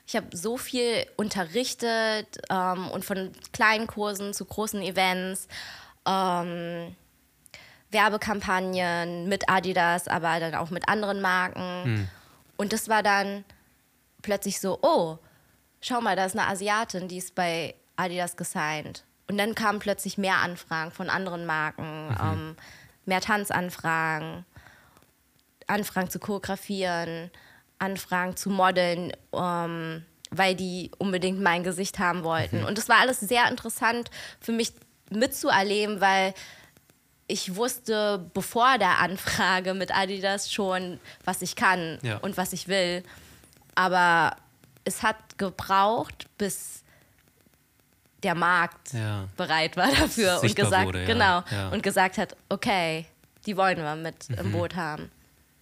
Ich 0.10 0.16
habe 0.16 0.36
so 0.36 0.58
viel 0.58 1.06
unterrichtet 1.18 2.40
ähm, 2.50 2.90
und 2.90 3.06
von 3.06 3.32
kleinen 3.54 3.86
Kursen 3.86 4.34
zu 4.34 4.44
großen 4.44 4.82
Events, 4.82 5.48
ähm, 6.08 6.96
Werbekampagnen 7.92 9.30
mit 9.30 9.48
Adidas, 9.48 10.08
aber 10.08 10.40
dann 10.40 10.56
auch 10.56 10.72
mit 10.72 10.90
anderen 10.90 11.22
Marken. 11.22 11.84
Hm. 11.84 12.10
Und 12.58 12.74
das 12.74 12.90
war 12.90 13.04
dann 13.04 13.46
plötzlich 14.24 14.60
so, 14.60 14.80
oh, 14.82 15.20
schau 15.80 16.02
mal, 16.02 16.16
da 16.16 16.26
ist 16.26 16.36
eine 16.36 16.48
Asiatin, 16.48 17.08
die 17.08 17.18
ist 17.18 17.36
bei 17.36 17.76
Adidas 17.96 18.36
gesigned. 18.36 19.04
Und 19.30 19.38
dann 19.38 19.54
kamen 19.54 19.78
plötzlich 19.78 20.18
mehr 20.18 20.38
Anfragen 20.38 20.90
von 20.90 21.12
anderen 21.12 21.46
Marken, 21.46 22.08
mhm. 22.08 22.18
ähm, 22.20 22.56
mehr 23.06 23.22
Tanzanfragen, 23.22 24.44
Anfragen 25.68 26.10
zu 26.10 26.18
choreografieren, 26.18 27.30
Anfragen 27.80 28.36
zu 28.36 28.50
modeln, 28.50 29.14
ähm, 29.34 30.06
weil 30.32 30.56
die 30.56 30.92
unbedingt 30.98 31.42
mein 31.42 31.64
Gesicht 31.64 32.00
haben 32.00 32.24
wollten. 32.24 32.62
Mhm. 32.62 32.66
Und 32.66 32.78
das 32.78 32.90
war 32.90 32.98
alles 32.98 33.20
sehr 33.20 33.50
interessant 33.50 34.12
für 34.40 34.52
mich 34.52 34.74
mitzuerleben, 35.10 36.02
weil 36.02 36.34
ich 37.28 37.56
wusste 37.56 38.30
bevor 38.34 38.78
der 38.78 39.00
Anfrage 39.00 39.74
mit 39.74 39.96
Adidas 39.96 40.52
schon, 40.52 41.00
was 41.26 41.42
ich 41.42 41.56
kann 41.56 42.00
ja. 42.02 42.18
und 42.18 42.38
was 42.38 42.54
ich 42.54 42.68
will. 42.68 43.04
Aber 43.76 44.36
es 44.84 45.04
hat 45.04 45.38
gebraucht, 45.38 46.28
bis 46.38 46.84
der 48.24 48.36
Markt 48.36 48.94
ja. 48.94 49.28
bereit 49.38 49.78
war 49.78 49.90
dafür 49.92 50.42
und 50.42 50.56
gesagt, 50.56 50.86
wurde, 50.86 51.02
ja. 51.02 51.06
genau, 51.06 51.72
und 51.72 51.84
gesagt 51.84 52.18
hat, 52.18 52.36
okay, 52.50 53.06
die 53.46 53.56
wollen 53.56 53.78
wir 53.78 53.96
mit 53.96 54.30
mhm. 54.30 54.36
im 54.36 54.52
Boot 54.52 54.76
haben. 54.76 55.10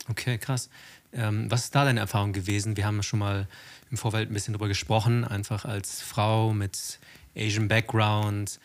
Okay, 0.09 0.37
krass. 0.37 0.69
Ähm, 1.13 1.49
was 1.49 1.65
ist 1.65 1.75
da 1.75 1.85
deine 1.85 1.99
Erfahrung 1.99 2.33
gewesen? 2.33 2.77
Wir 2.77 2.85
haben 2.85 3.01
schon 3.03 3.19
mal 3.19 3.47
im 3.89 3.97
Vorfeld 3.97 4.29
ein 4.29 4.33
bisschen 4.33 4.53
drüber 4.53 4.67
gesprochen, 4.67 5.23
einfach 5.23 5.65
als 5.65 6.01
Frau 6.01 6.53
mit 6.53 6.99
Asian 7.35 7.67
Background, 7.67 8.59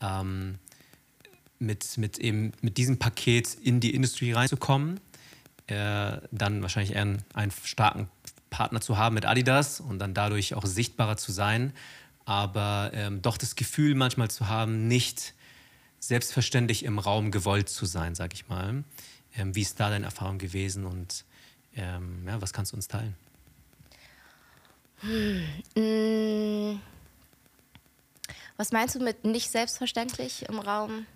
ähm, 0.00 0.58
mit, 1.58 1.98
mit, 1.98 2.18
eben, 2.18 2.52
mit 2.60 2.76
diesem 2.76 2.98
Paket 2.98 3.54
in 3.54 3.80
die 3.80 3.94
Industrie 3.94 4.32
reinzukommen, 4.32 5.00
äh, 5.66 6.18
dann 6.30 6.62
wahrscheinlich 6.62 6.94
eher 6.94 7.02
einen, 7.02 7.22
einen 7.34 7.52
starken 7.64 8.08
Partner 8.50 8.80
zu 8.80 8.96
haben 8.96 9.14
mit 9.14 9.26
Adidas 9.26 9.80
und 9.80 9.98
dann 9.98 10.14
dadurch 10.14 10.54
auch 10.54 10.64
sichtbarer 10.64 11.16
zu 11.16 11.32
sein 11.32 11.72
aber 12.28 12.90
ähm, 12.92 13.22
doch 13.22 13.38
das 13.38 13.56
Gefühl 13.56 13.94
manchmal 13.94 14.30
zu 14.30 14.48
haben, 14.48 14.86
nicht 14.86 15.32
selbstverständlich 15.98 16.84
im 16.84 16.98
Raum 16.98 17.30
gewollt 17.30 17.70
zu 17.70 17.86
sein, 17.86 18.14
sag 18.14 18.34
ich 18.34 18.48
mal. 18.48 18.84
Ähm, 19.34 19.54
wie 19.54 19.62
ist 19.62 19.80
da 19.80 19.88
deine 19.88 20.04
Erfahrung 20.04 20.36
gewesen 20.36 20.84
und 20.84 21.24
ähm, 21.78 22.24
ja, 22.26 22.40
was 22.42 22.52
kannst 22.52 22.72
du 22.72 22.76
uns 22.76 22.88
teilen? 22.88 23.14
Hm, 25.00 26.80
was 28.56 28.72
meinst 28.72 28.96
du 28.96 29.00
mit 29.00 29.24
nicht 29.24 29.50
selbstverständlich 29.50 30.48
im 30.48 30.58
Raum 30.58 31.06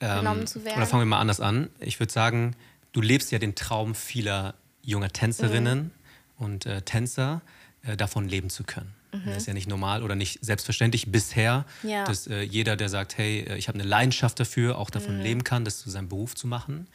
ähm, 0.00 0.18
genommen 0.18 0.46
zu 0.46 0.64
werden? 0.64 0.76
Oder 0.76 0.86
fangen 0.86 1.02
wir 1.02 1.06
mal 1.06 1.20
anders 1.20 1.40
an. 1.40 1.70
Ich 1.80 1.98
würde 1.98 2.12
sagen, 2.12 2.54
du 2.92 3.00
lebst 3.00 3.32
ja 3.32 3.38
den 3.38 3.54
Traum 3.54 3.94
vieler 3.94 4.54
junger 4.82 5.08
Tänzerinnen 5.08 5.84
mhm. 5.84 6.44
und 6.44 6.66
äh, 6.66 6.82
Tänzer, 6.82 7.40
äh, 7.82 7.96
davon 7.96 8.28
leben 8.28 8.50
zu 8.50 8.64
können. 8.64 8.92
Mhm. 9.12 9.22
Das 9.26 9.38
ist 9.38 9.46
ja 9.46 9.54
nicht 9.54 9.68
normal 9.68 10.02
oder 10.02 10.14
nicht 10.14 10.44
selbstverständlich 10.44 11.10
bisher, 11.10 11.64
ja. 11.82 12.04
dass 12.04 12.26
äh, 12.26 12.42
jeder, 12.42 12.76
der 12.76 12.90
sagt, 12.90 13.16
hey, 13.16 13.40
äh, 13.40 13.56
ich 13.56 13.68
habe 13.68 13.78
eine 13.78 13.88
Leidenschaft 13.88 14.38
dafür, 14.38 14.76
auch 14.78 14.90
davon 14.90 15.16
mhm. 15.16 15.22
leben 15.22 15.44
kann, 15.44 15.64
das 15.64 15.78
zu 15.78 15.88
seinem 15.88 16.08
Beruf 16.08 16.34
zu 16.34 16.46
machen. 16.46 16.86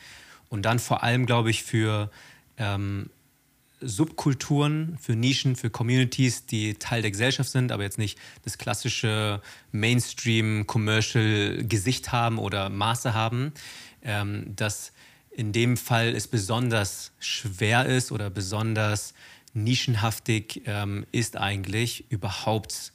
Und 0.50 0.64
dann 0.64 0.80
vor 0.80 1.02
allem, 1.02 1.26
glaube 1.26 1.50
ich, 1.50 1.64
für 1.64 2.12
ähm, 2.58 3.10
Subkulturen, 3.82 4.98
für 5.02 5.16
Nischen, 5.16 5.56
für 5.56 5.72
Communities, 5.72 6.46
die 6.46 6.76
Teil 6.76 7.02
der 7.02 7.10
Gesellschaft 7.12 7.50
sind, 7.50 7.72
aber 7.72 7.82
jetzt 7.84 7.98
nicht 7.98 8.20
das 8.44 8.60
klassische 8.60 9.42
Mainstream-Commercial-Gesicht 9.72 12.12
haben 12.12 12.38
oder 12.38 12.70
Maße 12.70 13.16
haben, 13.16 13.54
ähm, 14.04 14.56
dass 14.56 14.94
in 15.32 15.52
dem 15.52 15.78
Fall 15.78 16.10
es 16.10 16.28
besonders 16.28 17.12
schwer 17.20 17.88
ist 17.88 18.12
oder 18.12 18.30
besonders 18.30 19.16
nischenhaftig 19.54 20.62
ähm, 20.66 21.06
ist 21.12 21.38
eigentlich, 21.38 22.10
überhaupt 22.12 22.94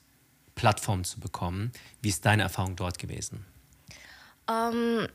Plattformen 0.55 1.05
zu 1.05 1.21
bekommen. 1.21 1.73
Wie 2.01 2.09
ist 2.09 2.25
deine 2.25 2.43
Erfahrung 2.43 2.77
dort 2.77 2.99
gewesen? 2.99 3.45
Ähm, 4.49 5.07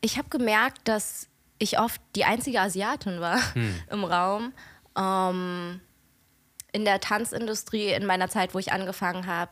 ich 0.00 0.18
habe 0.18 0.28
gemerkt, 0.28 0.88
dass 0.88 1.28
ich 1.58 1.78
oft 1.78 2.00
die 2.14 2.24
einzige 2.24 2.60
Asiatin 2.60 3.20
war 3.20 3.54
hm. 3.54 3.82
im 3.90 4.04
Raum. 4.04 4.52
Ähm, 4.96 5.80
in 6.72 6.84
der 6.84 7.00
Tanzindustrie, 7.00 7.92
in 7.92 8.06
meiner 8.06 8.28
Zeit, 8.28 8.54
wo 8.54 8.58
ich 8.58 8.72
angefangen 8.72 9.26
habe, 9.26 9.50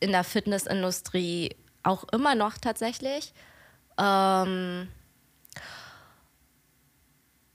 in 0.00 0.12
der 0.12 0.24
Fitnessindustrie 0.24 1.56
auch 1.82 2.04
immer 2.12 2.34
noch 2.34 2.58
tatsächlich. 2.58 3.32
Ähm, 3.98 4.88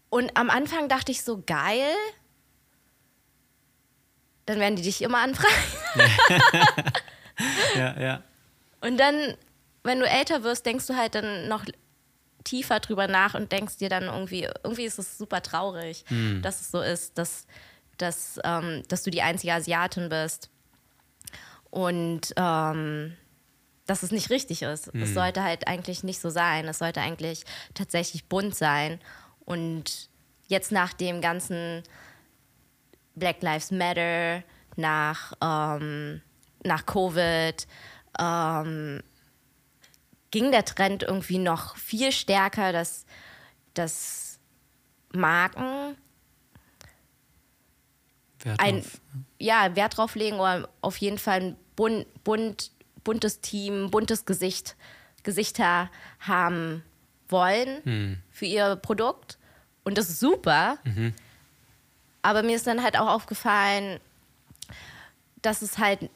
und 0.10 0.36
am 0.36 0.49
Anfang 0.49 0.89
dachte 0.89 1.12
ich 1.12 1.23
so, 1.23 1.41
geil, 1.45 1.93
dann 4.45 4.60
werden 4.60 4.76
die 4.76 4.82
dich 4.82 5.02
immer 5.02 5.19
anfragen. 5.19 5.54
ja, 7.76 7.99
ja. 7.99 8.23
Und 8.82 8.97
dann, 8.97 9.38
wenn 9.84 9.99
du 9.99 10.08
älter 10.08 10.43
wirst, 10.43 10.65
denkst 10.65 10.88
du 10.88 10.95
halt 10.95 11.15
dann 11.15 11.47
noch 11.47 11.65
tiefer 12.43 12.79
drüber 12.79 13.08
nach 13.08 13.34
und 13.34 13.51
denkst 13.51 13.77
dir 13.77 13.89
dann 13.89 14.03
irgendwie, 14.03 14.47
irgendwie 14.63 14.86
ist 14.86 14.99
es 14.99 15.17
super 15.17 15.41
traurig, 15.41 16.03
hm. 16.08 16.41
dass 16.41 16.62
es 16.62 16.71
so 16.71 16.82
ist, 16.82 17.17
dass, 17.17 17.47
dass, 17.97 18.39
ähm, 18.43 18.84
dass 18.88 19.03
du 19.03 19.12
die 19.12 19.21
einzige 19.21 19.53
Asiatin 19.53 20.10
bist. 20.10 20.49
Und 21.69 22.34
ähm, 22.38 23.15
dass 23.86 24.03
es 24.03 24.12
nicht 24.12 24.29
richtig 24.29 24.62
ist. 24.62 24.93
Hm. 24.93 25.01
Es 25.01 25.13
sollte 25.13 25.43
halt 25.43 25.67
eigentlich 25.67 26.03
nicht 26.03 26.21
so 26.21 26.29
sein. 26.29 26.67
Es 26.67 26.79
sollte 26.79 27.01
eigentlich 27.01 27.43
tatsächlich 27.73 28.25
bunt 28.25 28.56
sein. 28.56 28.99
Und 29.45 30.10
jetzt 30.47 30.71
nach 30.71 30.93
dem 30.93 31.21
ganzen 31.21 31.84
Black 33.15 33.41
Lives 33.41 33.71
Matter, 33.71 34.43
nach, 34.75 35.34
ähm, 35.41 36.21
nach 36.63 36.86
Covid, 36.86 37.67
ähm, 38.19 39.01
ging 40.34 40.52
der 40.52 40.65
Trend 40.65 41.04
irgendwie 41.04 41.38
noch 41.38 41.78
viel 41.78 42.12
stärker, 42.12 42.74
dass, 42.74 43.06
dass 43.76 44.39
Marken 45.12 45.96
Wert 48.39 48.60
ein, 48.60 48.84
ja, 49.38 49.76
Wert 49.76 49.96
drauf 49.96 50.15
legen 50.15 50.39
oder 50.39 50.67
auf 50.82 50.98
jeden 50.98 51.19
Fall 51.19 51.39
ein 51.39 51.58
bunt, 51.76 52.08
bunt, 52.24 52.72
buntes 53.04 53.41
Team, 53.41 53.91
buntes 53.91 54.26
Gesicht, 54.26 54.76
Gesichter 55.22 55.91
haben 56.19 56.84
wollen 57.30 57.84
hm. 57.84 58.17
für 58.31 58.46
ihr 58.46 58.75
Produkt. 58.75 59.38
Und 59.84 60.00
das 60.00 60.10
ist 60.10 60.19
super. 60.19 60.79
Mhm. 60.84 61.13
Aber 62.23 62.42
mir 62.42 62.56
ist 62.56 62.65
dann 62.65 62.81
halt 62.81 62.98
auch 62.98 63.08
aufgefallen, 63.08 64.00
dass 65.44 65.62
es 65.62 65.77
halt 65.77 66.10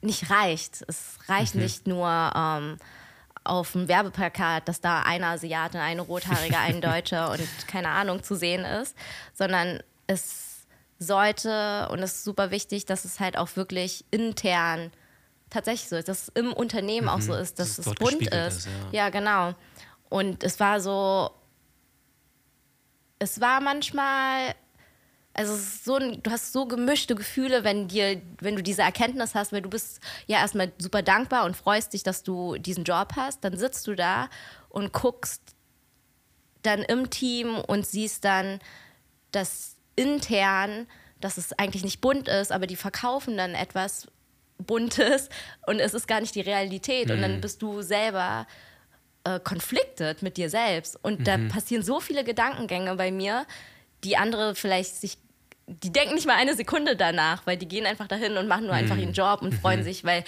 nicht 0.00 0.30
reicht. 0.30 0.82
Es 0.88 1.18
reicht 1.28 1.54
mhm. 1.54 1.62
nicht 1.62 1.86
nur 1.86 2.32
ähm, 2.34 2.78
auf 3.44 3.72
dem 3.72 3.88
Werbeplakat, 3.88 4.68
dass 4.68 4.80
da 4.80 5.02
eine 5.02 5.26
Asiatin, 5.26 5.80
eine 5.80 6.02
Rothaarige, 6.02 6.58
ein 6.58 6.80
Deutscher 6.80 7.30
und 7.30 7.48
keine 7.66 7.88
Ahnung 7.88 8.22
zu 8.22 8.34
sehen 8.34 8.64
ist, 8.64 8.96
sondern 9.32 9.82
es 10.06 10.66
sollte 10.98 11.88
und 11.90 11.98
es 12.00 12.12
ist 12.12 12.24
super 12.24 12.50
wichtig, 12.50 12.86
dass 12.86 13.04
es 13.04 13.20
halt 13.20 13.36
auch 13.36 13.56
wirklich 13.56 14.04
intern 14.10 14.92
tatsächlich 15.50 15.88
so 15.88 15.96
ist, 15.96 16.08
dass 16.08 16.22
es 16.22 16.28
im 16.34 16.52
Unternehmen 16.52 17.06
mhm. 17.06 17.12
auch 17.12 17.20
so 17.20 17.34
ist, 17.34 17.58
dass, 17.58 17.76
dass 17.76 17.86
es 17.86 17.94
bunt 17.94 18.22
ist. 18.22 18.32
ist 18.32 18.68
ja. 18.92 19.04
ja, 19.04 19.08
genau. 19.10 19.54
Und 20.08 20.44
es 20.44 20.60
war 20.60 20.80
so, 20.80 21.30
es 23.18 23.40
war 23.40 23.60
manchmal 23.60 24.54
also 25.34 25.56
so 25.56 25.96
ein, 25.96 26.22
du 26.22 26.30
hast 26.30 26.52
so 26.52 26.66
gemischte 26.66 27.14
Gefühle, 27.14 27.64
wenn 27.64 27.88
dir, 27.88 28.20
wenn 28.40 28.56
du 28.56 28.62
diese 28.62 28.82
Erkenntnis 28.82 29.34
hast, 29.34 29.52
weil 29.52 29.62
du 29.62 29.70
bist 29.70 30.00
ja 30.26 30.38
erstmal 30.38 30.72
super 30.78 31.02
dankbar 31.02 31.44
und 31.44 31.56
freust 31.56 31.94
dich, 31.94 32.02
dass 32.02 32.22
du 32.22 32.56
diesen 32.58 32.84
Job 32.84 33.14
hast, 33.16 33.42
dann 33.44 33.56
sitzt 33.56 33.86
du 33.86 33.94
da 33.94 34.28
und 34.68 34.92
guckst 34.92 35.42
dann 36.62 36.82
im 36.82 37.10
Team 37.10 37.56
und 37.56 37.86
siehst 37.86 38.24
dann, 38.24 38.60
dass 39.32 39.76
intern, 39.96 40.86
dass 41.20 41.38
es 41.38 41.52
eigentlich 41.58 41.84
nicht 41.84 42.00
bunt 42.00 42.28
ist, 42.28 42.52
aber 42.52 42.66
die 42.66 42.76
verkaufen 42.76 43.36
dann 43.36 43.54
etwas 43.54 44.08
Buntes 44.58 45.28
und 45.66 45.80
es 45.80 45.94
ist 45.94 46.06
gar 46.06 46.20
nicht 46.20 46.34
die 46.34 46.40
Realität. 46.40 47.08
Mhm. 47.08 47.14
Und 47.14 47.22
dann 47.22 47.36
mhm. 47.36 47.40
bist 47.40 47.62
du 47.62 47.82
selber 47.82 48.46
äh, 49.24 49.40
conflicted 49.40 50.22
mit 50.22 50.36
dir 50.36 50.50
selbst. 50.50 50.98
Und 51.02 51.20
mhm. 51.20 51.24
da 51.24 51.38
passieren 51.48 51.82
so 51.82 52.00
viele 52.00 52.24
Gedankengänge 52.24 52.94
bei 52.96 53.10
mir, 53.10 53.46
die 54.04 54.16
andere 54.16 54.54
vielleicht 54.54 54.96
sich 54.96 55.18
die 55.66 55.92
denken 55.92 56.14
nicht 56.14 56.26
mal 56.26 56.36
eine 56.36 56.54
Sekunde 56.54 56.96
danach, 56.96 57.46
weil 57.46 57.56
die 57.56 57.68
gehen 57.68 57.86
einfach 57.86 58.08
dahin 58.08 58.36
und 58.36 58.48
machen 58.48 58.66
nur 58.66 58.74
einfach 58.74 58.96
mhm. 58.96 59.02
ihren 59.02 59.12
Job 59.12 59.42
und 59.42 59.54
freuen 59.54 59.80
mhm. 59.80 59.84
sich, 59.84 60.04
weil 60.04 60.24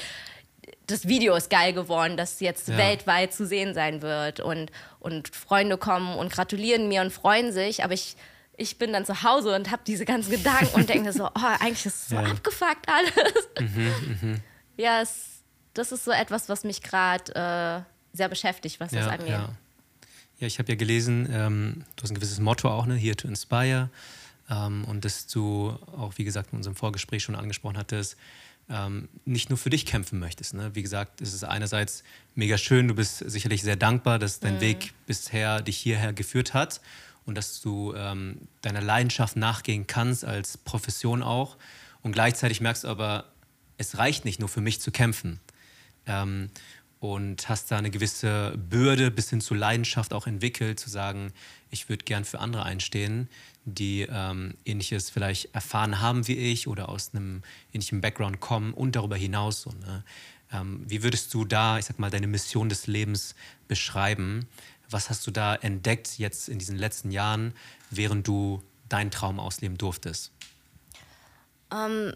das 0.87 1.09
Video 1.09 1.35
ist 1.35 1.51
geil 1.51 1.73
geworden, 1.73 2.17
das 2.17 2.41
jetzt 2.41 2.69
ja. 2.69 2.77
weltweit 2.77 3.33
zu 3.33 3.47
sehen 3.47 3.75
sein 3.75 4.03
wird. 4.03 4.41
Und, 4.41 4.71
und 5.01 5.35
Freunde 5.35 5.79
kommen 5.79 6.17
und 6.17 6.33
gratulieren 6.33 6.89
mir 6.89 7.01
und 7.01 7.13
freuen 7.13 7.53
sich, 7.53 7.85
aber 7.85 7.95
ich, 7.95 8.17
ich 8.57 8.79
bin 8.79 8.93
dann 8.93 9.05
zu 9.05 9.23
Hause 9.23 9.55
und 9.55 9.71
habe 9.71 9.83
diese 9.87 10.05
ganzen 10.05 10.31
Gedanken 10.31 10.75
und 10.75 10.89
denke 10.89 11.13
so, 11.13 11.27
oh, 11.35 11.57
eigentlich 11.61 11.87
ist 11.87 12.03
es 12.03 12.09
so 12.09 12.17
ja. 12.17 12.23
abgefuckt 12.23 12.87
alles. 12.89 13.49
Mhm, 13.61 14.19
mh. 14.23 14.39
Ja, 14.77 15.01
es, 15.01 15.43
das 15.73 15.93
ist 15.93 16.05
so 16.05 16.11
etwas, 16.11 16.49
was 16.49 16.65
mich 16.65 16.83
gerade 16.83 17.33
äh, 17.35 18.17
sehr 18.17 18.29
beschäftigt, 18.29 18.81
was 18.81 18.93
ja, 18.93 19.01
das 19.01 19.09
angeht. 19.09 19.29
Ja, 19.29 19.51
ja 20.39 20.47
ich 20.47 20.59
habe 20.59 20.71
ja 20.71 20.77
gelesen, 20.77 21.29
ähm, 21.31 21.85
du 21.97 22.03
hast 22.03 22.11
ein 22.11 22.15
gewisses 22.15 22.41
Motto 22.41 22.69
auch, 22.69 22.87
ne? 22.87 22.95
Here 22.95 23.17
to 23.17 23.29
Inspire. 23.29 23.91
Ähm, 24.51 24.85
und 24.85 25.05
dass 25.05 25.27
du 25.27 25.71
auch, 25.97 26.15
wie 26.17 26.25
gesagt, 26.25 26.53
in 26.53 26.59
unserem 26.59 26.77
Vorgespräch 26.77 27.23
schon 27.23 27.35
angesprochen 27.35 27.79
hattest, 27.79 28.17
ähm, 28.69 29.09
nicht 29.25 29.51
nur 29.51 29.59
für 29.59 29.71
dich 29.71 29.87
kämpfen 29.87 30.19
möchtest. 30.19 30.55
Ne? 30.55 30.75
Wie 30.75 30.83
gesagt, 30.83 31.21
es 31.21 31.35
ist 31.35 31.45
einerseits 31.45 32.03
mega 32.35 32.57
schön, 32.59 32.89
du 32.89 32.95
bist 32.95 33.19
sicherlich 33.19 33.63
sehr 33.63 33.77
dankbar, 33.77 34.19
dass 34.19 34.41
dein 34.41 34.57
mhm. 34.57 34.61
Weg 34.61 34.95
bisher 35.07 35.61
dich 35.61 35.77
hierher 35.77 36.13
geführt 36.13 36.55
hat 36.55 36.81
und 37.27 37.37
dass 37.37 37.61
du 37.61 37.95
ähm, 37.95 38.49
deiner 38.63 38.81
Leidenschaft 38.81 39.37
nachgehen 39.37 39.87
kannst, 39.87 40.25
als 40.25 40.57
Profession 40.59 41.23
auch. 41.23 41.57
Und 42.03 42.13
gleichzeitig 42.13 42.61
merkst 42.61 42.85
du 42.85 42.89
aber, 42.89 43.27
es 43.77 43.99
reicht 43.99 44.25
nicht 44.25 44.41
nur 44.41 44.49
für 44.49 44.61
mich 44.61 44.81
zu 44.81 44.91
kämpfen. 44.91 45.41
Ähm, 46.07 46.51
und 47.05 47.51
hast 47.51 47.71
da 47.71 47.77
eine 47.77 47.91
gewisse 47.91 48.57
Bürde 48.57 49.11
bis 49.11 49.29
hin 49.29 49.43
zu 49.43 49.53
Leidenschaft 49.53 50.15
auch 50.15 50.27
entwickelt, 50.27 50.81
zu 50.81 50.89
sagen, 50.89 51.35
ich 51.71 51.91
würde 51.91 52.03
gern 52.03 52.25
für 52.25 52.41
andere 52.41 52.63
einstehen, 52.63 53.29
die 53.67 54.09
ähm, 54.11 54.55
ähnliches 54.65 55.11
vielleicht 55.11 55.55
erfahren 55.55 56.01
haben 56.01 56.27
wie 56.29 56.37
ich 56.37 56.67
oder 56.67 56.89
aus 56.89 57.11
einem 57.13 57.43
ähnlichen 57.75 58.01
Background 58.01 58.41
kommen 58.41 58.73
und 58.73 58.97
darüber 58.97 59.17
hinaus. 59.17 59.61
So, 59.61 59.71
ne? 59.73 60.03
ähm, 60.51 60.83
wie 60.89 61.03
würdest 61.03 61.35
du 61.35 61.45
da, 61.45 61.79
ich 61.79 61.85
sag 61.85 61.99
mal, 61.99 62.09
deine 62.09 62.27
Mission 62.27 62.71
des 62.71 62.87
Lebens 62.87 63.35
beschreiben? 63.69 64.47
Was 64.89 65.11
hast 65.11 65.27
du 65.27 65.31
da 65.31 65.57
entdeckt 65.57 66.17
jetzt 66.17 66.49
in 66.49 66.59
diesen 66.59 66.79
letzten 66.79 67.11
Jahren, 67.11 67.53
während 67.91 68.27
du 68.27 68.63
deinen 68.89 69.11
Traum 69.11 69.41
ausleben 69.41 69.77
durftest? 69.77 70.33
Ähm, 71.71 72.15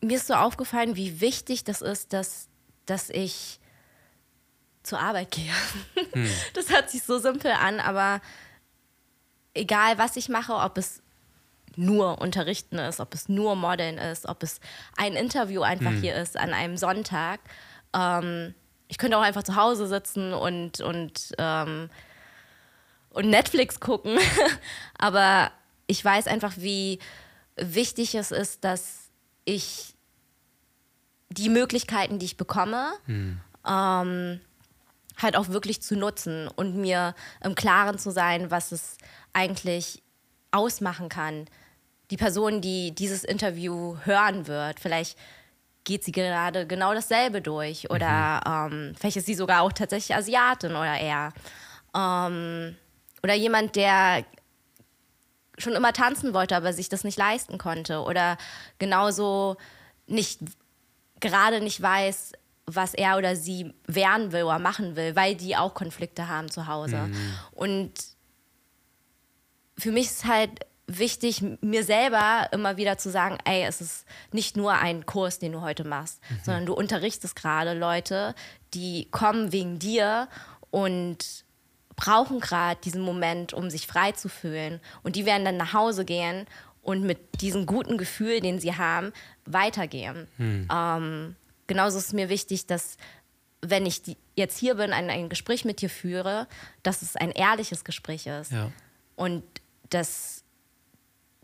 mir 0.00 0.16
ist 0.16 0.28
so 0.28 0.34
aufgefallen, 0.34 0.96
wie 0.96 1.20
wichtig 1.20 1.64
das 1.64 1.82
ist, 1.82 2.14
dass, 2.14 2.48
dass 2.86 3.10
ich 3.10 3.60
zur 4.84 5.00
Arbeit 5.00 5.32
gehe. 5.32 5.52
Hm. 6.12 6.30
Das 6.52 6.70
hört 6.70 6.90
sich 6.90 7.02
so 7.02 7.18
simpel 7.18 7.50
an, 7.50 7.80
aber 7.80 8.20
egal 9.52 9.98
was 9.98 10.14
ich 10.16 10.28
mache, 10.28 10.54
ob 10.54 10.78
es 10.78 11.02
nur 11.76 12.20
Unterrichten 12.20 12.78
ist, 12.78 13.00
ob 13.00 13.14
es 13.14 13.28
nur 13.28 13.56
Modeln 13.56 13.98
ist, 13.98 14.26
ob 14.26 14.44
es 14.44 14.60
ein 14.96 15.14
Interview 15.14 15.62
einfach 15.62 15.90
hm. 15.90 16.00
hier 16.00 16.14
ist 16.14 16.36
an 16.36 16.52
einem 16.52 16.76
Sonntag. 16.76 17.40
Ähm, 17.92 18.54
ich 18.86 18.98
könnte 18.98 19.18
auch 19.18 19.22
einfach 19.22 19.42
zu 19.42 19.56
Hause 19.56 19.88
sitzen 19.88 20.32
und, 20.32 20.80
und, 20.80 21.32
ähm, 21.38 21.90
und 23.10 23.28
Netflix 23.28 23.80
gucken. 23.80 24.18
aber 24.98 25.50
ich 25.88 26.04
weiß 26.04 26.28
einfach, 26.28 26.52
wie 26.58 27.00
wichtig 27.56 28.14
es 28.14 28.30
ist, 28.30 28.62
dass 28.62 29.10
ich 29.44 29.94
die 31.28 31.48
Möglichkeiten, 31.48 32.18
die 32.18 32.26
ich 32.26 32.36
bekomme, 32.36 32.92
hm. 33.06 33.40
ähm, 33.66 34.40
halt 35.20 35.36
auch 35.36 35.48
wirklich 35.48 35.82
zu 35.82 35.96
nutzen 35.96 36.48
und 36.48 36.76
mir 36.76 37.14
im 37.42 37.54
Klaren 37.54 37.98
zu 37.98 38.10
sein, 38.10 38.50
was 38.50 38.72
es 38.72 38.96
eigentlich 39.32 40.02
ausmachen 40.50 41.08
kann. 41.08 41.46
Die 42.10 42.16
Person, 42.16 42.60
die 42.60 42.94
dieses 42.94 43.24
Interview 43.24 43.96
hören 44.04 44.46
wird, 44.46 44.80
vielleicht 44.80 45.18
geht 45.84 46.02
sie 46.02 46.12
gerade 46.12 46.66
genau 46.66 46.94
dasselbe 46.94 47.42
durch 47.42 47.90
oder 47.90 48.40
mhm. 48.46 48.72
ähm, 48.72 48.94
vielleicht 48.98 49.18
ist 49.18 49.26
sie 49.26 49.34
sogar 49.34 49.62
auch 49.62 49.72
tatsächlich 49.72 50.16
Asiatin 50.16 50.72
oder 50.72 50.98
eher. 50.98 51.32
Ähm, 51.94 52.76
oder 53.22 53.34
jemand, 53.34 53.76
der 53.76 54.24
schon 55.58 55.74
immer 55.74 55.92
tanzen 55.92 56.34
wollte, 56.34 56.56
aber 56.56 56.72
sich 56.72 56.88
das 56.88 57.04
nicht 57.04 57.18
leisten 57.18 57.58
konnte 57.58 58.00
oder 58.00 58.36
genauso 58.78 59.56
nicht 60.06 60.40
gerade 61.20 61.60
nicht 61.60 61.80
weiß, 61.80 62.32
was 62.66 62.94
er 62.94 63.18
oder 63.18 63.36
sie 63.36 63.72
werden 63.86 64.32
will 64.32 64.44
oder 64.44 64.58
machen 64.58 64.96
will, 64.96 65.16
weil 65.16 65.34
die 65.34 65.56
auch 65.56 65.74
Konflikte 65.74 66.28
haben 66.28 66.50
zu 66.50 66.66
Hause. 66.66 66.96
Mhm. 66.96 67.34
Und 67.52 67.92
für 69.76 69.92
mich 69.92 70.06
ist 70.06 70.24
halt 70.24 70.50
wichtig, 70.86 71.42
mir 71.60 71.84
selber 71.84 72.48
immer 72.52 72.76
wieder 72.76 72.98
zu 72.98 73.10
sagen, 73.10 73.38
ey, 73.44 73.64
es 73.64 73.80
ist 73.80 74.06
nicht 74.32 74.56
nur 74.56 74.72
ein 74.72 75.06
Kurs, 75.06 75.38
den 75.38 75.52
du 75.52 75.60
heute 75.60 75.84
machst, 75.84 76.20
mhm. 76.28 76.38
sondern 76.44 76.66
du 76.66 76.74
unterrichtest 76.74 77.36
gerade 77.36 77.74
Leute, 77.74 78.34
die 78.74 79.08
kommen 79.10 79.52
wegen 79.52 79.78
dir 79.78 80.28
und 80.70 81.44
brauchen 81.96 82.40
gerade 82.40 82.80
diesen 82.82 83.02
Moment, 83.02 83.52
um 83.52 83.70
sich 83.70 83.86
frei 83.86 84.12
zu 84.12 84.28
fühlen. 84.28 84.80
Und 85.02 85.16
die 85.16 85.26
werden 85.26 85.44
dann 85.44 85.56
nach 85.56 85.72
Hause 85.72 86.04
gehen 86.04 86.46
und 86.82 87.02
mit 87.02 87.40
diesem 87.40 87.66
guten 87.66 87.96
Gefühl, 87.96 88.40
den 88.40 88.58
sie 88.60 88.76
haben, 88.76 89.12
weitergehen. 89.46 90.28
Mhm. 90.36 90.68
Ähm, 90.72 91.36
genauso 91.66 91.98
ist 91.98 92.08
es 92.08 92.12
mir 92.12 92.28
wichtig, 92.28 92.66
dass 92.66 92.96
wenn 93.60 93.86
ich 93.86 94.02
jetzt 94.34 94.58
hier 94.58 94.74
bin, 94.74 94.92
ein, 94.92 95.08
ein 95.10 95.28
Gespräch 95.28 95.64
mit 95.64 95.80
dir 95.80 95.88
führe, 95.88 96.46
dass 96.82 97.02
es 97.02 97.16
ein 97.16 97.30
ehrliches 97.30 97.84
Gespräch 97.84 98.26
ist. 98.26 98.52
Ja. 98.52 98.70
Und 99.16 99.42
dass 99.90 100.44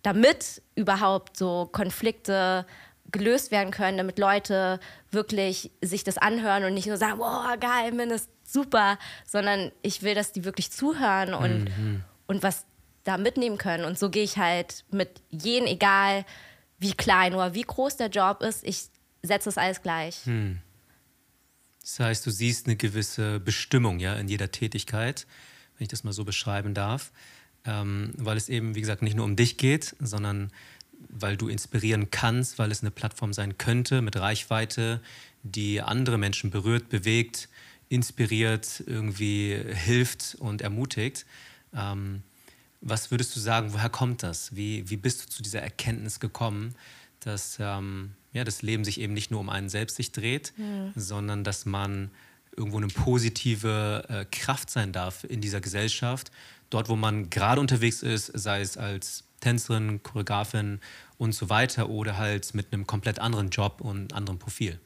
damit 0.02 0.62
überhaupt 0.74 1.36
so 1.36 1.68
Konflikte 1.70 2.66
gelöst 3.12 3.50
werden 3.50 3.70
können, 3.70 3.98
damit 3.98 4.18
Leute 4.18 4.80
wirklich 5.10 5.70
sich 5.80 6.04
das 6.04 6.18
anhören 6.18 6.64
und 6.64 6.74
nicht 6.74 6.86
nur 6.86 6.96
sagen, 6.96 7.18
boah, 7.18 7.56
geil, 7.58 7.92
Min 7.92 8.10
ist 8.10 8.28
super, 8.44 8.98
sondern 9.26 9.72
ich 9.82 10.02
will, 10.02 10.14
dass 10.14 10.32
die 10.32 10.44
wirklich 10.44 10.70
zuhören 10.70 11.34
und, 11.34 11.64
mhm. 11.64 12.04
und 12.26 12.42
was 12.42 12.66
da 13.04 13.16
mitnehmen 13.16 13.58
können. 13.58 13.84
Und 13.84 13.98
so 13.98 14.10
gehe 14.10 14.22
ich 14.22 14.38
halt 14.38 14.84
mit 14.90 15.22
jedem, 15.30 15.66
egal 15.66 16.24
wie 16.78 16.92
klein 16.92 17.34
oder 17.34 17.54
wie 17.54 17.62
groß 17.62 17.96
der 17.96 18.08
Job 18.08 18.42
ist, 18.42 18.64
ich 18.64 18.88
setze 19.22 19.46
das 19.46 19.58
alles 19.58 19.82
gleich. 19.82 20.24
Hm. 20.24 20.58
Das 21.82 21.98
heißt, 21.98 22.26
du 22.26 22.30
siehst 22.30 22.66
eine 22.66 22.76
gewisse 22.76 23.40
Bestimmung 23.40 23.98
ja, 23.98 24.14
in 24.14 24.28
jeder 24.28 24.50
Tätigkeit, 24.50 25.26
wenn 25.76 25.84
ich 25.84 25.88
das 25.88 26.04
mal 26.04 26.12
so 26.12 26.24
beschreiben 26.24 26.74
darf, 26.74 27.10
ähm, 27.64 28.12
weil 28.16 28.36
es 28.36 28.48
eben, 28.48 28.74
wie 28.74 28.80
gesagt, 28.80 29.02
nicht 29.02 29.16
nur 29.16 29.24
um 29.24 29.36
dich 29.36 29.56
geht, 29.56 29.96
sondern 29.98 30.52
weil 31.08 31.36
du 31.36 31.48
inspirieren 31.48 32.10
kannst, 32.10 32.58
weil 32.58 32.70
es 32.70 32.82
eine 32.82 32.90
Plattform 32.90 33.32
sein 33.32 33.56
könnte 33.56 34.02
mit 34.02 34.16
Reichweite, 34.16 35.00
die 35.42 35.80
andere 35.80 36.18
Menschen 36.18 36.50
berührt, 36.50 36.90
bewegt, 36.90 37.48
inspiriert, 37.88 38.84
irgendwie 38.86 39.56
hilft 39.56 40.36
und 40.38 40.60
ermutigt. 40.60 41.24
Ähm, 41.74 42.22
was 42.82 43.10
würdest 43.10 43.34
du 43.36 43.40
sagen, 43.40 43.72
woher 43.72 43.90
kommt 43.90 44.22
das? 44.22 44.54
Wie, 44.54 44.88
wie 44.88 44.96
bist 44.96 45.24
du 45.24 45.28
zu 45.28 45.42
dieser 45.42 45.60
Erkenntnis 45.60 46.20
gekommen, 46.20 46.74
dass 47.20 47.58
ähm, 47.60 48.14
ja, 48.32 48.44
das 48.44 48.62
Leben 48.62 48.84
sich 48.84 49.00
eben 49.00 49.14
nicht 49.14 49.30
nur 49.30 49.40
um 49.40 49.48
einen 49.48 49.68
selbst 49.68 49.96
sich 49.96 50.12
dreht, 50.12 50.52
mhm. 50.56 50.92
sondern 50.94 51.44
dass 51.44 51.66
man 51.66 52.10
irgendwo 52.56 52.78
eine 52.78 52.88
positive 52.88 54.04
äh, 54.08 54.24
Kraft 54.24 54.70
sein 54.70 54.92
darf 54.92 55.24
in 55.24 55.40
dieser 55.40 55.60
Gesellschaft. 55.60 56.30
Dort, 56.68 56.88
wo 56.88 56.96
man 56.96 57.30
gerade 57.30 57.60
unterwegs 57.60 58.02
ist, 58.02 58.26
sei 58.26 58.60
es 58.60 58.76
als 58.76 59.24
Tänzerin, 59.40 60.02
Choreografin 60.02 60.80
und 61.18 61.34
so 61.34 61.48
weiter 61.48 61.88
oder 61.88 62.18
halt 62.18 62.54
mit 62.54 62.72
einem 62.72 62.86
komplett 62.86 63.18
anderen 63.18 63.50
Job 63.50 63.80
und 63.80 64.12
anderem 64.12 64.38
Profil. 64.38 64.78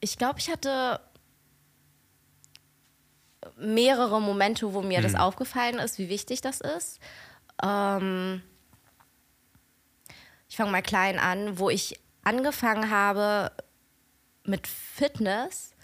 Ich 0.00 0.16
glaube, 0.16 0.38
ich 0.38 0.50
hatte 0.50 1.00
mehrere 3.56 4.20
Momente, 4.20 4.72
wo 4.72 4.82
mir 4.82 5.00
mhm. 5.00 5.02
das 5.02 5.14
aufgefallen 5.14 5.78
ist, 5.78 5.98
wie 5.98 6.08
wichtig 6.08 6.40
das 6.40 6.60
ist. 6.60 7.00
Ähm, 7.62 8.42
ich 10.48 10.56
fange 10.56 10.70
mal 10.70 10.82
klein 10.82 11.18
an, 11.18 11.58
wo 11.58 11.70
ich 11.70 11.98
angefangen 12.22 12.90
habe 12.90 13.52
mit 14.44 14.66
Fitness 14.66 15.74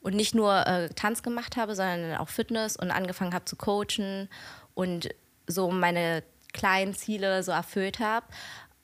und 0.00 0.14
nicht 0.14 0.34
nur 0.34 0.66
äh, 0.66 0.88
Tanz 0.90 1.22
gemacht 1.22 1.56
habe, 1.56 1.74
sondern 1.74 2.16
auch 2.16 2.28
Fitness 2.28 2.76
und 2.76 2.90
angefangen 2.90 3.34
habe 3.34 3.44
zu 3.44 3.56
coachen 3.56 4.28
und 4.74 5.08
so 5.46 5.70
meine 5.70 6.22
kleinen 6.52 6.94
Ziele 6.94 7.42
so 7.42 7.52
erfüllt 7.52 8.00
habe. 8.00 8.26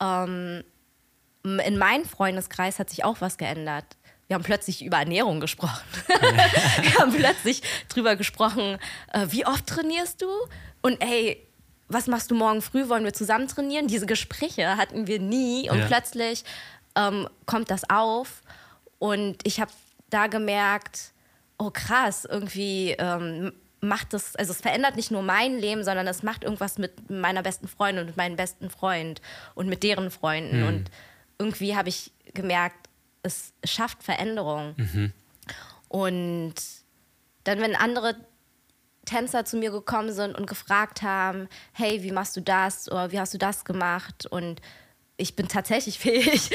Ähm, 0.00 0.64
in 1.42 1.78
meinem 1.78 2.04
Freundeskreis 2.04 2.78
hat 2.78 2.90
sich 2.90 3.04
auch 3.04 3.20
was 3.20 3.36
geändert, 3.36 3.84
wir 4.26 4.34
haben 4.34 4.42
plötzlich 4.42 4.82
über 4.84 4.98
Ernährung 4.98 5.40
gesprochen. 5.40 5.84
wir 6.08 6.94
haben 6.98 7.12
plötzlich 7.12 7.62
drüber 7.88 8.16
gesprochen, 8.16 8.78
äh, 9.12 9.26
wie 9.28 9.46
oft 9.46 9.66
trainierst 9.66 10.22
du? 10.22 10.28
Und 10.80 11.00
ey, 11.02 11.46
was 11.88 12.06
machst 12.06 12.30
du 12.30 12.34
morgen 12.34 12.62
früh? 12.62 12.88
Wollen 12.88 13.04
wir 13.04 13.12
zusammen 13.12 13.48
trainieren? 13.48 13.86
Diese 13.86 14.06
Gespräche 14.06 14.76
hatten 14.76 15.06
wir 15.06 15.20
nie 15.20 15.68
und 15.70 15.78
ja. 15.78 15.86
plötzlich 15.86 16.44
ähm, 16.96 17.28
kommt 17.46 17.70
das 17.70 17.88
auf 17.90 18.42
und 18.98 19.46
ich 19.46 19.60
habe 19.60 19.70
da 20.10 20.26
gemerkt, 20.28 21.12
oh 21.58 21.70
krass, 21.70 22.24
irgendwie 22.24 22.92
ähm, 22.98 23.52
macht 23.80 24.12
das, 24.12 24.34
also 24.36 24.52
es 24.52 24.60
verändert 24.60 24.96
nicht 24.96 25.10
nur 25.10 25.22
mein 25.22 25.58
Leben, 25.58 25.84
sondern 25.84 26.06
es 26.06 26.22
macht 26.22 26.44
irgendwas 26.44 26.78
mit 26.78 27.10
meiner 27.10 27.42
besten 27.42 27.68
Freundin 27.68 28.02
und 28.02 28.06
mit 28.08 28.16
meinem 28.16 28.36
besten 28.36 28.70
Freund 28.70 29.20
und 29.54 29.68
mit 29.68 29.82
deren 29.82 30.10
Freunden. 30.10 30.60
Mhm. 30.60 30.66
Und 30.66 30.90
irgendwie 31.38 31.76
habe 31.76 31.88
ich 31.88 32.12
gemerkt, 32.32 32.88
es 33.22 33.52
schafft 33.64 34.02
Veränderung. 34.02 34.74
Mhm. 34.76 35.12
Und 35.88 36.54
dann, 37.44 37.60
wenn 37.60 37.76
andere 37.76 38.16
Tänzer 39.04 39.44
zu 39.44 39.56
mir 39.56 39.70
gekommen 39.70 40.12
sind 40.12 40.36
und 40.36 40.46
gefragt 40.46 41.02
haben, 41.02 41.48
hey, 41.72 42.02
wie 42.02 42.12
machst 42.12 42.36
du 42.36 42.40
das 42.40 42.90
oder 42.90 43.12
wie 43.12 43.20
hast 43.20 43.34
du 43.34 43.38
das 43.38 43.64
gemacht? 43.64 44.26
Und 44.26 44.60
ich 45.16 45.36
bin 45.36 45.48
tatsächlich 45.48 45.98
fähig, 46.00 46.50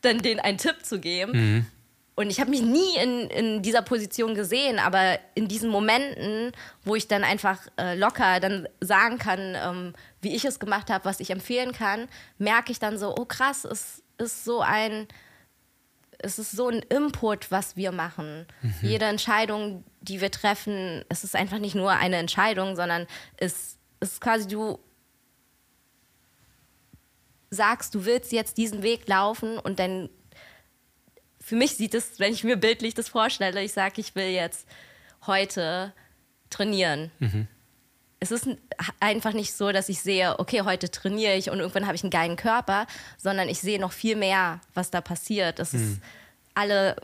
dann 0.00 0.18
denen 0.18 0.40
einen 0.40 0.58
Tipp 0.58 0.84
zu 0.84 1.00
geben. 1.00 1.32
Mhm. 1.32 1.66
Und 2.14 2.28
ich 2.28 2.40
habe 2.40 2.50
mich 2.50 2.60
nie 2.60 2.96
in, 3.02 3.30
in 3.30 3.62
dieser 3.62 3.80
Position 3.80 4.34
gesehen, 4.34 4.78
aber 4.78 5.18
in 5.34 5.48
diesen 5.48 5.70
Momenten, 5.70 6.52
wo 6.84 6.94
ich 6.94 7.08
dann 7.08 7.24
einfach 7.24 7.58
äh, 7.78 7.96
locker 7.96 8.38
dann 8.38 8.68
sagen 8.80 9.18
kann, 9.18 9.56
ähm, 9.56 9.94
wie 10.20 10.36
ich 10.36 10.44
es 10.44 10.60
gemacht 10.60 10.90
habe, 10.90 11.06
was 11.06 11.20
ich 11.20 11.30
empfehlen 11.30 11.72
kann, 11.72 12.08
merke 12.36 12.70
ich 12.70 12.78
dann 12.78 12.98
so, 12.98 13.14
oh 13.16 13.24
krass, 13.24 13.64
es 13.64 14.02
ist 14.18 14.44
so 14.44 14.60
ein, 14.60 15.08
es 16.18 16.38
ist 16.38 16.52
so 16.52 16.68
ein 16.68 16.80
Input, 16.90 17.50
was 17.50 17.76
wir 17.76 17.92
machen. 17.92 18.46
Mhm. 18.60 18.74
Jede 18.82 19.06
Entscheidung, 19.06 19.82
die 20.02 20.20
wir 20.20 20.30
treffen, 20.30 21.04
es 21.08 21.24
ist 21.24 21.36
einfach 21.36 21.58
nicht 21.58 21.74
nur 21.74 21.92
eine 21.92 22.16
Entscheidung, 22.16 22.76
sondern 22.76 23.06
es 23.36 23.78
ist 24.00 24.20
quasi 24.20 24.46
du 24.48 24.78
sagst, 27.50 27.94
du 27.94 28.04
willst 28.04 28.32
jetzt 28.32 28.56
diesen 28.56 28.82
Weg 28.82 29.08
laufen 29.08 29.58
und 29.58 29.78
dann 29.78 30.08
für 31.40 31.56
mich 31.56 31.76
sieht 31.76 31.94
es, 31.94 32.18
wenn 32.18 32.32
ich 32.32 32.44
mir 32.44 32.56
bildlich 32.56 32.94
das 32.94 33.08
vorstelle, 33.08 33.62
ich 33.62 33.72
sage, 33.72 34.00
ich 34.00 34.14
will 34.14 34.28
jetzt 34.28 34.66
heute 35.26 35.92
trainieren. 36.50 37.10
Mhm. 37.18 37.48
Es 38.20 38.30
ist 38.30 38.48
einfach 39.00 39.32
nicht 39.32 39.52
so, 39.52 39.72
dass 39.72 39.88
ich 39.88 40.00
sehe, 40.00 40.38
okay, 40.38 40.62
heute 40.62 40.90
trainiere 40.90 41.34
ich 41.34 41.50
und 41.50 41.58
irgendwann 41.58 41.86
habe 41.86 41.96
ich 41.96 42.04
einen 42.04 42.10
geilen 42.10 42.36
Körper, 42.36 42.86
sondern 43.18 43.48
ich 43.48 43.60
sehe 43.60 43.80
noch 43.80 43.92
viel 43.92 44.14
mehr, 44.14 44.60
was 44.74 44.90
da 44.90 45.00
passiert. 45.00 45.58
Es 45.58 45.72
mhm. 45.72 45.80
ist 45.80 46.00
alle, 46.54 46.96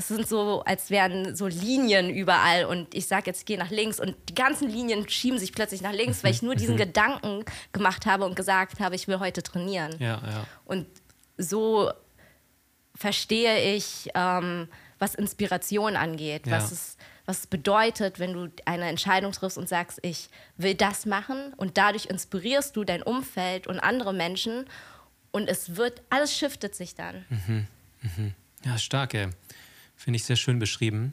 es 0.00 0.08
sind 0.08 0.26
so, 0.26 0.62
als 0.64 0.88
wären 0.88 1.36
so 1.36 1.46
Linien 1.46 2.08
überall 2.08 2.64
und 2.64 2.94
ich 2.94 3.06
sage 3.06 3.26
jetzt, 3.26 3.40
ich 3.40 3.44
gehe 3.44 3.58
nach 3.58 3.70
links 3.70 4.00
und 4.00 4.16
die 4.30 4.34
ganzen 4.34 4.68
Linien 4.68 5.06
schieben 5.08 5.38
sich 5.38 5.52
plötzlich 5.52 5.82
nach 5.82 5.92
links, 5.92 6.24
weil 6.24 6.32
ich 6.32 6.42
nur 6.42 6.54
diesen. 6.54 6.70
Gedanken 6.80 7.44
gemacht 7.72 8.06
habe 8.06 8.24
und 8.24 8.36
gesagt 8.36 8.80
habe, 8.80 8.94
ich 8.94 9.06
will 9.06 9.18
heute 9.18 9.42
trainieren. 9.42 9.94
Ja, 9.98 10.22
ja. 10.24 10.46
Und 10.64 10.86
so 11.36 11.90
verstehe 12.94 13.74
ich, 13.74 14.08
ähm, 14.14 14.68
was 14.98 15.14
Inspiration 15.14 15.96
angeht, 15.96 16.46
ja. 16.46 16.52
was, 16.52 16.72
es, 16.72 16.96
was 17.26 17.40
es 17.40 17.46
bedeutet, 17.46 18.18
wenn 18.18 18.32
du 18.32 18.48
eine 18.64 18.88
Entscheidung 18.88 19.32
triffst 19.32 19.58
und 19.58 19.68
sagst, 19.68 19.98
ich 20.02 20.30
will 20.56 20.74
das 20.74 21.04
machen 21.04 21.52
und 21.58 21.76
dadurch 21.76 22.06
inspirierst 22.06 22.74
du 22.76 22.84
dein 22.84 23.02
Umfeld 23.02 23.66
und 23.66 23.78
andere 23.78 24.14
Menschen 24.14 24.64
und 25.32 25.48
es 25.48 25.76
wird, 25.76 26.02
alles 26.08 26.34
shiftet 26.34 26.74
sich 26.74 26.94
dann. 26.94 27.26
Mhm. 27.28 27.66
Mhm. 28.00 28.34
Ja, 28.64 28.78
stark, 28.78 29.14
ey. 29.14 29.28
Finde 30.00 30.16
ich 30.16 30.24
sehr 30.24 30.36
schön 30.36 30.58
beschrieben. 30.58 31.12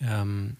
Ähm, 0.00 0.56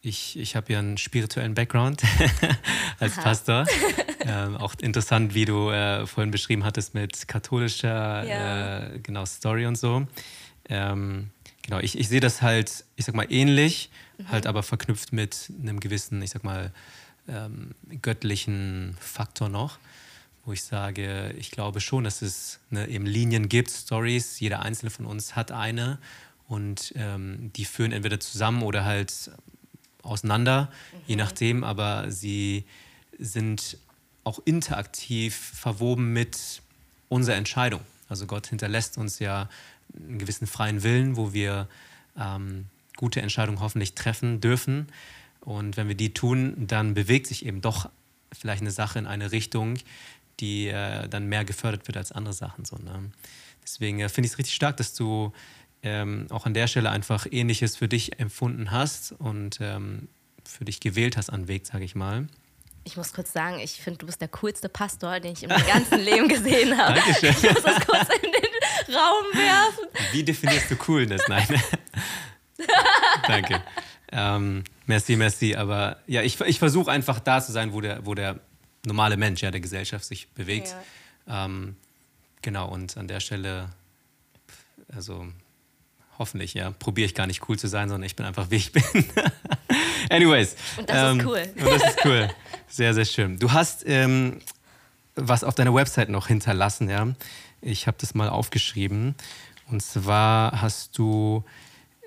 ich, 0.00 0.36
ich 0.36 0.56
habe 0.56 0.72
ja 0.72 0.80
einen 0.80 0.98
spirituellen 0.98 1.54
Background 1.54 2.02
als 2.98 3.12
Aha. 3.18 3.22
Pastor. 3.22 3.66
ähm, 4.26 4.56
auch 4.56 4.74
interessant, 4.80 5.32
wie 5.32 5.44
du 5.44 5.70
äh, 5.70 6.08
vorhin 6.08 6.32
beschrieben 6.32 6.64
hattest 6.64 6.92
mit 6.92 7.28
katholischer 7.28 8.24
ja. 8.26 8.78
äh, 8.78 8.98
genau, 8.98 9.24
Story 9.26 9.66
und 9.66 9.78
so. 9.78 10.08
Ähm, 10.68 11.30
genau, 11.62 11.78
ich, 11.78 11.96
ich 11.96 12.08
sehe 12.08 12.18
das 12.18 12.42
halt, 12.42 12.84
ich 12.96 13.04
sag 13.04 13.14
mal, 13.14 13.30
ähnlich, 13.30 13.88
mhm. 14.18 14.28
halt 14.32 14.48
aber 14.48 14.64
verknüpft 14.64 15.12
mit 15.12 15.52
einem 15.62 15.78
gewissen, 15.78 16.20
ich 16.20 16.30
sag 16.30 16.42
mal, 16.42 16.72
ähm, 17.28 17.76
göttlichen 18.02 18.96
Faktor 18.98 19.48
noch, 19.48 19.78
wo 20.44 20.52
ich 20.52 20.64
sage, 20.64 21.32
ich 21.38 21.52
glaube 21.52 21.80
schon, 21.80 22.02
dass 22.02 22.22
es 22.22 22.58
ne, 22.70 22.88
eben 22.88 23.06
Linien 23.06 23.48
gibt, 23.48 23.70
Stories, 23.70 24.40
jeder 24.40 24.62
einzelne 24.62 24.90
von 24.90 25.06
uns 25.06 25.36
hat 25.36 25.52
eine 25.52 26.00
und 26.48 26.92
ähm, 26.96 27.50
die 27.54 27.64
führen 27.64 27.92
entweder 27.92 28.20
zusammen 28.20 28.62
oder 28.62 28.84
halt 28.84 29.30
auseinander, 30.02 30.70
mhm. 30.92 30.98
je 31.06 31.16
nachdem, 31.16 31.64
aber 31.64 32.10
sie 32.10 32.64
sind 33.18 33.78
auch 34.24 34.40
interaktiv 34.44 35.36
verwoben 35.36 36.12
mit 36.12 36.62
unserer 37.08 37.36
Entscheidung. 37.36 37.80
Also 38.08 38.26
Gott 38.26 38.46
hinterlässt 38.48 38.98
uns 38.98 39.18
ja 39.18 39.48
einen 39.96 40.18
gewissen 40.18 40.46
freien 40.46 40.82
Willen, 40.82 41.16
wo 41.16 41.32
wir 41.32 41.68
ähm, 42.18 42.66
gute 42.96 43.20
Entscheidungen 43.20 43.60
hoffentlich 43.60 43.94
treffen 43.94 44.40
dürfen. 44.40 44.88
Und 45.40 45.76
wenn 45.76 45.88
wir 45.88 45.94
die 45.94 46.12
tun, 46.12 46.66
dann 46.66 46.94
bewegt 46.94 47.26
sich 47.28 47.46
eben 47.46 47.60
doch 47.60 47.88
vielleicht 48.32 48.62
eine 48.62 48.70
Sache 48.70 48.98
in 48.98 49.06
eine 49.06 49.32
Richtung, 49.32 49.78
die 50.40 50.68
äh, 50.68 51.08
dann 51.08 51.26
mehr 51.26 51.44
gefördert 51.44 51.86
wird 51.86 51.96
als 51.96 52.12
andere 52.12 52.34
Sachen. 52.34 52.64
So, 52.64 52.76
ne? 52.76 53.10
Deswegen 53.62 54.00
äh, 54.00 54.08
finde 54.08 54.26
ich 54.26 54.32
es 54.32 54.38
richtig 54.38 54.54
stark, 54.54 54.76
dass 54.76 54.94
du 54.94 55.32
ähm, 55.82 56.26
auch 56.30 56.46
an 56.46 56.54
der 56.54 56.66
Stelle 56.66 56.90
einfach 56.90 57.26
Ähnliches 57.30 57.76
für 57.76 57.88
dich 57.88 58.18
empfunden 58.18 58.70
hast 58.70 59.12
und 59.12 59.58
ähm, 59.60 60.08
für 60.44 60.64
dich 60.64 60.80
gewählt 60.80 61.16
hast 61.16 61.30
an 61.30 61.48
Weg, 61.48 61.66
sage 61.66 61.84
ich 61.84 61.94
mal. 61.94 62.26
Ich 62.84 62.96
muss 62.96 63.12
kurz 63.12 63.32
sagen, 63.32 63.58
ich 63.58 63.72
finde, 63.72 63.98
du 63.98 64.06
bist 64.06 64.20
der 64.20 64.28
coolste 64.28 64.68
Pastor, 64.68 65.18
den 65.18 65.32
ich 65.32 65.42
in 65.42 65.48
meinem 65.48 65.66
ganzen 65.66 65.98
Leben 66.04 66.28
gesehen 66.28 66.76
habe. 66.78 66.94
Dankeschön. 66.94 67.30
Ich 67.30 67.42
muss 67.42 67.62
das 67.62 67.86
kurz 67.86 68.08
in 68.22 68.30
den 68.30 68.94
Raum 68.94 69.24
werfen. 69.34 70.12
Wie 70.12 70.22
definierst 70.22 70.70
du 70.70 70.76
Coolness? 70.76 71.22
Nein. 71.28 71.46
Danke. 73.26 73.62
Ähm, 74.12 74.62
merci, 74.86 75.16
merci. 75.16 75.56
Aber 75.56 75.98
ja, 76.06 76.22
ich, 76.22 76.40
ich 76.40 76.60
versuche 76.60 76.90
einfach 76.90 77.18
da 77.18 77.42
zu 77.42 77.50
sein, 77.50 77.72
wo 77.72 77.80
der, 77.80 78.06
wo 78.06 78.14
der 78.14 78.38
normale 78.86 79.16
Mensch 79.16 79.42
ja, 79.42 79.50
der 79.50 79.60
Gesellschaft 79.60 80.04
sich 80.04 80.28
bewegt. 80.28 80.74
Ja. 81.26 81.46
Ähm, 81.46 81.76
genau, 82.40 82.68
und 82.68 82.96
an 82.96 83.08
der 83.08 83.18
Stelle, 83.18 83.70
also 84.94 85.26
hoffentlich, 86.18 86.54
ja, 86.54 86.70
probiere 86.70 87.06
ich 87.06 87.14
gar 87.14 87.26
nicht 87.26 87.48
cool 87.48 87.58
zu 87.58 87.68
sein, 87.68 87.88
sondern 87.88 88.06
ich 88.06 88.16
bin 88.16 88.26
einfach, 88.26 88.50
wie 88.50 88.56
ich 88.56 88.72
bin. 88.72 88.82
Anyways. 90.10 90.56
Und 90.76 90.88
das 90.88 91.12
ähm, 91.12 91.20
ist 91.20 91.26
cool. 91.26 91.42
Und 91.56 91.66
das 91.66 91.90
ist 91.90 92.04
cool. 92.04 92.30
Sehr, 92.68 92.94
sehr 92.94 93.04
schön. 93.04 93.38
Du 93.38 93.52
hast 93.52 93.84
ähm, 93.86 94.40
was 95.16 95.44
auf 95.44 95.54
deiner 95.54 95.74
Website 95.74 96.08
noch 96.08 96.28
hinterlassen, 96.28 96.88
ja. 96.88 97.08
Ich 97.62 97.86
habe 97.86 97.96
das 98.00 98.14
mal 98.14 98.28
aufgeschrieben. 98.28 99.14
Und 99.70 99.82
zwar 99.82 100.60
hast 100.60 100.96
du 100.98 101.42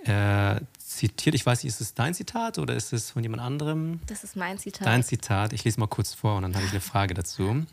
äh, 0.06 0.62
zitiert, 0.78 1.36
ich 1.36 1.46
weiß 1.46 1.64
nicht, 1.64 1.74
ist 1.74 1.82
es 1.82 1.94
dein 1.94 2.14
Zitat 2.14 2.58
oder 2.58 2.76
ist 2.76 2.94
es 2.94 3.12
von 3.12 3.24
jemand 3.24 3.42
anderem? 3.42 4.00
Das 4.06 4.24
ist 4.24 4.36
mein 4.36 4.58
Zitat. 4.58 4.88
Dein 4.88 5.04
Zitat. 5.04 5.54
Ich 5.54 5.64
lese 5.66 5.80
mal 5.80 5.88
kurz 5.88 6.14
vor 6.14 6.38
und 6.38 6.44
dann 6.44 6.56
habe 6.56 6.66
ich 6.66 6.72
eine 6.72 6.82
Frage 6.82 7.14
dazu. 7.14 7.66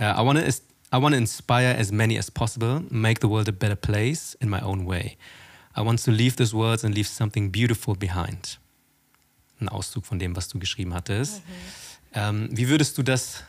Uh, 0.00 0.04
I 0.04 0.24
want 0.24 0.38
to 0.38 0.44
I 0.90 1.02
want 1.02 1.12
to 1.12 1.18
inspire 1.18 1.76
as 1.78 1.92
many 1.92 2.18
as 2.18 2.30
possible, 2.30 2.82
make 2.88 3.20
the 3.20 3.28
world 3.28 3.48
a 3.48 3.52
better 3.52 3.76
place 3.76 4.34
in 4.40 4.48
my 4.48 4.62
own 4.62 4.86
way. 4.86 5.18
I 5.78 5.84
want 5.84 6.02
to 6.04 6.10
leave 6.10 6.36
this 6.36 6.52
world 6.52 6.84
and 6.84 6.94
leave 6.94 7.08
something 7.08 7.52
beautiful 7.52 7.94
behind. 7.94 8.58
Ein 9.60 9.68
Auszug 9.68 10.06
von 10.06 10.18
dem, 10.18 10.34
was 10.34 10.48
du 10.48 10.58
geschrieben 10.58 10.92
hattest. 10.92 11.36
Mhm. 11.36 11.52
Ähm, 12.14 12.48
wie 12.50 12.68
würdest 12.68 12.98
du 12.98 13.02
das 13.02 13.44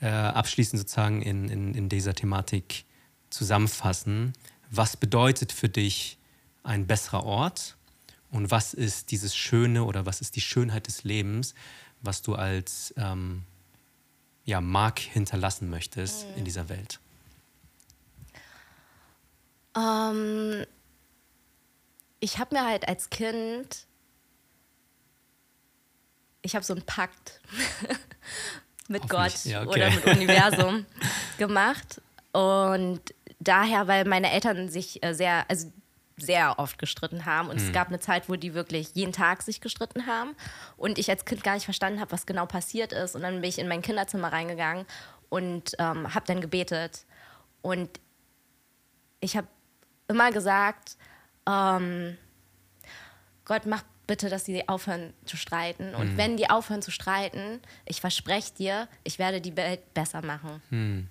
äh, 0.00 0.08
abschließend 0.08 0.80
sozusagen 0.80 1.20
in, 1.20 1.48
in, 1.48 1.74
in 1.74 1.88
dieser 1.88 2.14
Thematik 2.14 2.84
zusammenfassen? 3.28 4.32
Was 4.70 4.96
bedeutet 4.96 5.52
für 5.52 5.68
dich 5.68 6.18
ein 6.62 6.86
besserer 6.86 7.24
Ort? 7.24 7.76
Und 8.30 8.50
was 8.50 8.72
ist 8.72 9.10
dieses 9.10 9.36
Schöne 9.36 9.84
oder 9.84 10.06
was 10.06 10.20
ist 10.20 10.36
die 10.36 10.40
Schönheit 10.40 10.86
des 10.86 11.04
Lebens, 11.04 11.54
was 12.00 12.22
du 12.22 12.34
als 12.34 12.94
ähm, 12.96 13.42
ja, 14.44 14.60
Mark 14.60 15.00
hinterlassen 15.00 15.68
möchtest 15.68 16.26
mhm. 16.28 16.38
in 16.38 16.44
dieser 16.44 16.68
Welt? 16.68 17.00
Ähm, 19.76 20.64
ich 22.20 22.38
habe 22.38 22.54
mir 22.54 22.66
halt 22.66 22.88
als 22.88 23.10
Kind, 23.10 23.86
ich 26.42 26.54
habe 26.54 26.64
so 26.64 26.74
einen 26.74 26.84
Pakt 26.84 27.40
mit 28.88 29.08
Gott 29.08 29.44
ja, 29.44 29.62
okay. 29.62 29.68
oder 29.68 29.90
mit 29.90 30.04
Universum 30.06 30.86
gemacht. 31.38 32.00
Und 32.32 33.00
daher, 33.38 33.86
weil 33.86 34.04
meine 34.04 34.30
Eltern 34.30 34.68
sich 34.68 35.02
äh, 35.02 35.14
sehr, 35.14 35.44
also 35.48 35.72
sehr 36.16 36.58
oft 36.58 36.78
gestritten 36.78 37.26
haben. 37.26 37.48
Und 37.48 37.60
mhm. 37.60 37.66
es 37.66 37.72
gab 37.72 37.88
eine 37.88 38.00
Zeit, 38.00 38.28
wo 38.28 38.36
die 38.36 38.54
wirklich 38.54 38.90
jeden 38.94 39.12
Tag 39.12 39.42
sich 39.42 39.60
gestritten 39.60 40.06
haben. 40.06 40.34
Und 40.76 40.98
ich 40.98 41.10
als 41.10 41.24
Kind 41.24 41.44
gar 41.44 41.54
nicht 41.54 41.64
verstanden 41.64 42.00
habe, 42.00 42.12
was 42.12 42.26
genau 42.26 42.46
passiert 42.46 42.92
ist. 42.92 43.14
Und 43.14 43.22
dann 43.22 43.40
bin 43.40 43.48
ich 43.48 43.58
in 43.58 43.68
mein 43.68 43.82
Kinderzimmer 43.82 44.32
reingegangen 44.32 44.86
und 45.28 45.72
ähm, 45.78 46.14
habe 46.14 46.26
dann 46.26 46.40
gebetet. 46.40 47.04
Und 47.62 47.88
ich 49.20 49.36
habe 49.36 49.46
immer 50.08 50.30
gesagt, 50.32 50.96
ähm, 51.48 52.16
Gott 53.44 53.66
macht 53.66 53.86
bitte, 54.06 54.28
dass 54.28 54.44
sie 54.44 54.68
aufhören 54.68 55.12
zu 55.24 55.36
streiten. 55.36 55.94
Und 55.94 56.14
mhm. 56.14 56.16
wenn 56.16 56.36
die 56.36 56.50
aufhören 56.50 56.82
zu 56.82 56.90
streiten, 56.90 57.60
ich 57.86 58.00
verspreche 58.00 58.52
dir, 58.54 58.88
ich 59.04 59.18
werde 59.18 59.40
die 59.40 59.56
Welt 59.56 59.94
besser 59.94 60.24
machen. 60.24 60.62
Mhm. 60.70 61.08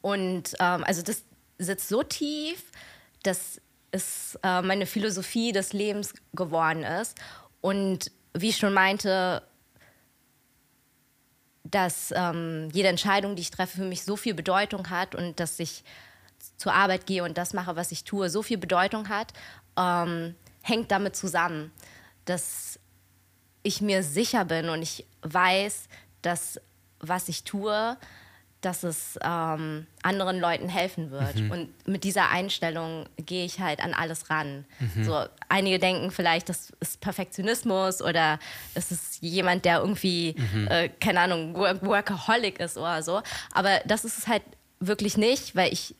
Und 0.00 0.56
ähm, 0.58 0.84
also 0.84 1.02
das 1.02 1.22
sitzt 1.58 1.88
so 1.88 2.02
tief, 2.02 2.64
dass 3.22 3.60
es 3.90 4.38
äh, 4.42 4.62
meine 4.62 4.86
Philosophie 4.86 5.52
des 5.52 5.72
Lebens 5.72 6.14
geworden 6.32 6.82
ist. 6.82 7.18
Und 7.60 8.10
wie 8.32 8.48
ich 8.48 8.56
schon 8.56 8.72
meinte, 8.72 9.42
dass 11.64 12.12
ähm, 12.16 12.68
jede 12.72 12.88
Entscheidung, 12.88 13.36
die 13.36 13.42
ich 13.42 13.50
treffe, 13.50 13.78
für 13.78 13.84
mich 13.84 14.04
so 14.04 14.16
viel 14.16 14.34
Bedeutung 14.34 14.90
hat 14.90 15.14
und 15.14 15.40
dass 15.40 15.58
ich 15.58 15.84
zur 16.56 16.72
Arbeit 16.72 17.06
gehe 17.06 17.22
und 17.22 17.36
das 17.36 17.52
mache, 17.52 17.76
was 17.76 17.92
ich 17.92 18.04
tue, 18.04 18.30
so 18.30 18.42
viel 18.42 18.58
Bedeutung 18.58 19.08
hat, 19.08 19.32
ähm, 19.80 20.34
hängt 20.62 20.90
damit 20.90 21.16
zusammen 21.16 21.72
dass 22.30 22.78
ich 23.62 23.80
mir 23.80 24.02
sicher 24.02 24.44
bin 24.44 24.68
und 24.68 24.82
ich 24.82 25.04
weiß, 25.22 25.88
dass 26.22 26.60
was 27.00 27.28
ich 27.28 27.44
tue, 27.44 27.96
dass 28.60 28.82
es 28.82 29.18
ähm, 29.22 29.86
anderen 30.02 30.38
Leuten 30.38 30.68
helfen 30.68 31.10
wird. 31.10 31.36
Mhm. 31.36 31.50
Und 31.50 31.88
mit 31.88 32.04
dieser 32.04 32.28
Einstellung 32.28 33.06
gehe 33.16 33.46
ich 33.46 33.58
halt 33.58 33.80
an 33.80 33.94
alles 33.94 34.28
ran. 34.28 34.66
Mhm. 34.78 35.04
So, 35.04 35.24
einige 35.48 35.78
denken 35.78 36.10
vielleicht, 36.10 36.50
das 36.50 36.70
ist 36.78 37.00
Perfektionismus 37.00 38.02
oder 38.02 38.38
es 38.74 38.92
ist 38.92 39.22
jemand, 39.22 39.64
der 39.64 39.78
irgendwie, 39.78 40.36
mhm. 40.36 40.68
äh, 40.68 40.88
keine 40.90 41.20
Ahnung, 41.20 41.54
Workaholic 41.56 42.60
ist 42.60 42.76
oder 42.76 43.02
so. 43.02 43.22
Aber 43.52 43.80
das 43.86 44.04
ist 44.04 44.18
es 44.18 44.28
halt 44.28 44.42
wirklich 44.78 45.16
nicht, 45.16 45.56
weil 45.56 45.72
ich 45.72 45.94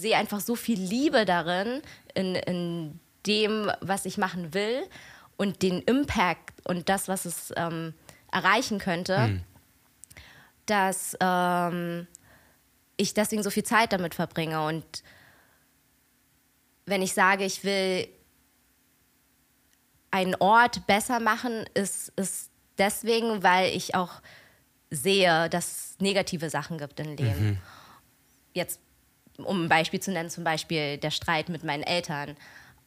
sehe 0.00 0.16
einfach 0.16 0.40
so 0.40 0.54
viel 0.54 0.78
Liebe 0.78 1.24
darin, 1.24 1.82
in, 2.14 2.34
in 2.34 3.00
dem, 3.26 3.70
was 3.80 4.04
ich 4.04 4.18
machen 4.18 4.54
will 4.54 4.82
und 5.36 5.62
den 5.62 5.82
Impact 5.82 6.66
und 6.66 6.88
das, 6.88 7.08
was 7.08 7.24
es 7.24 7.52
ähm, 7.56 7.94
erreichen 8.32 8.78
könnte, 8.78 9.18
mhm. 9.18 9.40
dass 10.66 11.16
ähm, 11.20 12.06
ich 12.96 13.14
deswegen 13.14 13.42
so 13.42 13.50
viel 13.50 13.64
Zeit 13.64 13.92
damit 13.92 14.14
verbringe. 14.14 14.64
Und 14.64 15.02
wenn 16.86 17.02
ich 17.02 17.12
sage, 17.12 17.44
ich 17.44 17.64
will 17.64 18.08
einen 20.10 20.34
Ort 20.36 20.86
besser 20.86 21.20
machen, 21.20 21.64
ist 21.74 22.12
es 22.16 22.50
deswegen, 22.78 23.42
weil 23.42 23.74
ich 23.74 23.94
auch 23.94 24.22
sehe, 24.90 25.48
dass 25.50 25.66
es 25.66 26.00
negative 26.00 26.48
Sachen 26.48 26.78
gibt 26.78 27.00
im 27.00 27.16
Leben. 27.16 27.50
Mhm. 27.50 27.58
Jetzt, 28.54 28.80
um 29.38 29.64
ein 29.64 29.68
Beispiel 29.68 30.00
zu 30.00 30.12
nennen, 30.12 30.30
zum 30.30 30.44
Beispiel 30.44 30.98
der 30.98 31.10
Streit 31.10 31.48
mit 31.48 31.64
meinen 31.64 31.82
Eltern. 31.82 32.36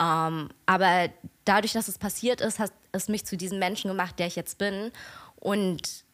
Ähm, 0.01 0.49
aber 0.65 1.09
dadurch, 1.45 1.73
dass 1.73 1.87
es 1.87 1.97
passiert 1.97 2.41
ist, 2.41 2.59
hat 2.59 2.71
es 2.91 3.09
mich 3.09 3.25
zu 3.25 3.37
diesem 3.37 3.59
Menschen 3.59 3.89
gemacht, 3.89 4.17
der 4.17 4.27
ich 4.27 4.35
jetzt 4.35 4.57
bin. 4.57 4.91
Und 5.35 6.05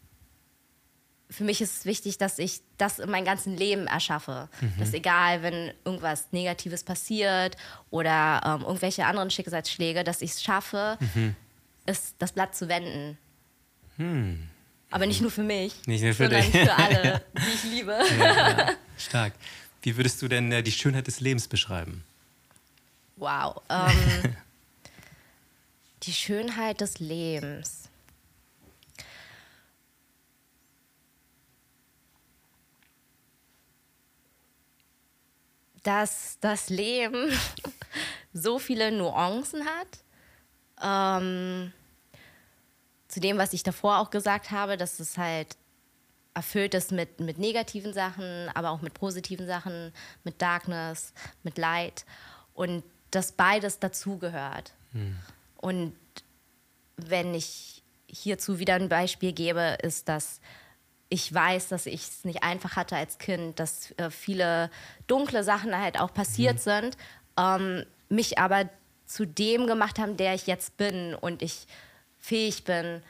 für 1.30 1.44
mich 1.44 1.62
ist 1.62 1.80
es 1.80 1.86
wichtig, 1.86 2.18
dass 2.18 2.40
ich 2.40 2.62
das 2.78 3.00
in 3.00 3.10
meinem 3.10 3.26
ganzen 3.26 3.58
Leben 3.58 3.88
erschaffe. 3.88 4.50
Mhm. 4.62 4.74
Dass 4.80 4.94
egal, 4.94 5.44
wenn 5.44 5.74
irgendwas 5.84 6.28
Negatives 6.32 6.84
passiert 6.84 7.58
oder 7.90 8.42
ähm, 8.46 8.62
irgendwelche 8.62 9.06
anderen 9.06 9.30
Schicksalsschläge, 9.32 10.04
dass 10.04 10.22
ich 10.22 10.32
es 10.32 10.44
schaffe, 10.44 10.98
mhm. 11.00 11.36
es, 11.86 12.16
das 12.18 12.32
Blatt 12.32 12.56
zu 12.56 12.68
wenden. 12.68 13.18
Hm. 13.98 14.50
Aber 14.92 15.06
nicht 15.06 15.22
nur 15.22 15.32
für 15.32 15.44
mich, 15.44 15.74
nicht 15.88 16.04
nur 16.04 16.14
für 16.14 16.30
sondern 16.30 16.52
dich. 16.52 16.62
für 16.62 16.74
alle, 16.74 17.26
die 17.38 17.54
ich 17.54 17.64
liebe. 17.72 18.00
Ja, 18.20 18.50
ja. 18.50 18.70
Stark. 18.98 19.34
Wie 19.86 19.98
würdest 19.98 20.20
du 20.24 20.28
denn 20.28 20.52
äh, 20.52 20.64
die 20.64 20.72
Schönheit 20.72 21.06
des 21.06 21.20
Lebens 21.20 21.48
beschreiben? 21.48 22.04
Wow. 23.18 23.62
Ähm, 23.70 24.36
die 26.04 26.12
Schönheit 26.12 26.82
des 26.82 26.98
Lebens. 26.98 27.88
Dass 35.84 36.40
das 36.42 36.70
Leben 36.70 37.32
so 38.34 38.58
viele 38.58 38.92
Nuancen 38.92 39.66
hat. 39.66 41.22
Ähm, 41.22 41.72
zu 43.08 43.20
dem, 43.20 43.38
was 43.38 43.54
ich 43.54 43.62
davor 43.62 44.00
auch 44.00 44.10
gesagt 44.10 44.50
habe, 44.50 44.78
dass 44.78 45.00
es 45.00 45.20
halt 45.20 45.56
erfüllt 46.36 46.74
ist 46.74 46.92
mit, 46.92 47.20
mit 47.20 47.40
negativen 47.40 47.94
Sachen, 47.94 48.50
aber 48.54 48.70
auch 48.70 48.82
mit 48.82 48.94
positiven 48.94 49.48
Sachen, 49.48 49.92
mit 50.24 50.42
Darkness, 50.42 51.14
mit 51.44 51.58
Light. 51.58 52.06
Und 52.54 52.84
dass 53.10 53.32
beides 53.32 53.80
dazugehört. 53.80 54.74
Hm. 54.92 55.18
Und 55.58 55.96
wenn 56.98 57.34
ich 57.34 57.82
hierzu 58.08 58.60
wieder 58.60 58.76
ein 58.76 58.90
Beispiel 58.90 59.34
gebe, 59.34 59.78
ist, 59.82 60.10
dass 60.10 60.42
ich 61.10 61.34
weiß, 61.34 61.70
dass 61.70 61.86
ich 61.86 62.02
es 62.02 62.26
nicht 62.26 62.44
einfach 62.44 62.76
hatte 62.76 62.96
als 62.96 63.18
Kind, 63.18 63.60
dass 63.60 63.92
äh, 63.98 64.10
viele 64.10 64.70
dunkle 65.08 65.44
Sachen 65.44 65.76
halt 65.78 66.00
auch 66.00 66.14
passiert 66.14 66.56
mhm. 66.56 66.60
sind, 66.60 66.98
ähm, 67.38 67.86
mich 68.10 68.40
aber 68.40 68.70
zu 69.06 69.26
dem 69.26 69.68
gemacht 69.68 70.00
haben, 70.00 70.18
der 70.18 70.34
ich 70.34 70.48
jetzt 70.48 70.78
bin 70.78 71.14
und 71.14 71.42
ich 71.42 71.68
fähig 72.18 72.64
bin, 72.64 73.04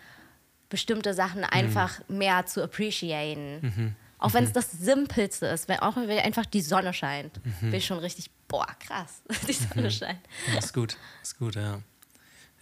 bestimmte 0.69 1.13
Sachen 1.13 1.41
mhm. 1.41 1.49
einfach 1.49 1.99
mehr 2.07 2.45
zu 2.45 2.63
appreciaten. 2.63 3.59
Mhm. 3.61 3.95
Auch 4.17 4.33
wenn 4.33 4.43
es 4.43 4.51
mhm. 4.51 4.53
das 4.53 4.71
Simpelste 4.71 5.45
ist, 5.47 5.67
wenn, 5.67 5.79
auch 5.79 5.95
wenn 5.97 6.19
einfach 6.19 6.45
die 6.45 6.61
Sonne 6.61 6.93
scheint, 6.93 7.39
mhm. 7.45 7.71
bin 7.71 7.75
ich 7.75 7.85
schon 7.85 7.99
richtig, 7.99 8.29
boah, 8.47 8.67
krass, 8.79 9.21
die 9.47 9.53
Sonne 9.53 9.87
mhm. 9.87 9.91
scheint. 9.91 10.21
Ja, 10.51 10.59
ist 10.59 10.73
gut, 10.73 10.97
ist 11.21 11.37
gut, 11.37 11.55
ja. 11.55 11.81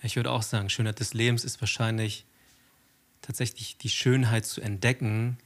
Ich 0.01 0.17
würde 0.17 0.31
auch 0.31 0.43
sagen, 0.43 0.69
Schönheit 0.69 0.99
des 0.99 1.13
Lebens 1.13 1.45
ist 1.45 1.61
wahrscheinlich 1.61 2.25
tatsächlich 3.21 3.77
die 3.77 3.89
Schönheit 3.89 4.45
zu 4.45 4.59
entdecken 4.59 5.37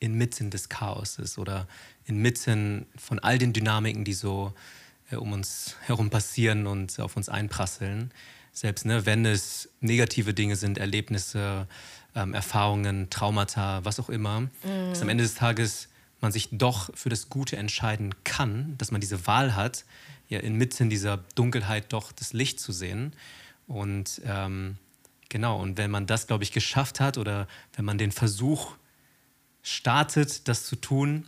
inmitten 0.00 0.50
des 0.50 0.68
Chaoses 0.68 1.38
oder 1.38 1.68
inmitten 2.06 2.86
von 2.96 3.18
all 3.18 3.38
den 3.38 3.52
Dynamiken, 3.52 4.04
die 4.04 4.14
so 4.14 4.54
äh, 5.10 5.16
um 5.16 5.32
uns 5.32 5.76
herum 5.82 6.10
passieren 6.10 6.66
und 6.66 6.98
auf 6.98 7.16
uns 7.16 7.28
einprasseln. 7.28 8.10
Selbst 8.52 8.84
ne, 8.84 9.06
wenn 9.06 9.24
es 9.24 9.68
negative 9.80 10.34
Dinge 10.34 10.56
sind, 10.56 10.78
Erlebnisse, 10.78 11.66
ähm, 12.14 12.34
Erfahrungen, 12.34 13.08
Traumata, 13.10 13.84
was 13.84 14.00
auch 14.00 14.08
immer, 14.08 14.40
mhm. 14.40 14.50
dass 14.90 15.02
am 15.02 15.08
Ende 15.08 15.24
des 15.24 15.34
Tages 15.34 15.88
man 16.20 16.32
sich 16.32 16.48
doch 16.52 16.90
für 16.94 17.08
das 17.08 17.28
Gute 17.28 17.56
entscheiden 17.56 18.14
kann, 18.24 18.74
dass 18.78 18.90
man 18.90 19.00
diese 19.00 19.26
Wahl 19.26 19.56
hat, 19.56 19.84
ja 20.28 20.38
inmitten 20.38 20.90
dieser 20.90 21.18
Dunkelheit 21.34 21.92
doch 21.92 22.12
das 22.12 22.32
Licht 22.32 22.60
zu 22.60 22.72
sehen. 22.72 23.12
Und 23.66 24.20
ähm, 24.24 24.76
genau, 25.28 25.60
und 25.60 25.76
wenn 25.76 25.90
man 25.90 26.06
das, 26.06 26.26
glaube 26.26 26.44
ich, 26.44 26.52
geschafft 26.52 27.00
hat 27.00 27.18
oder 27.18 27.46
wenn 27.74 27.84
man 27.84 27.98
den 27.98 28.12
Versuch 28.12 28.76
startet, 29.62 30.48
das 30.48 30.64
zu 30.66 30.76
tun, 30.76 31.26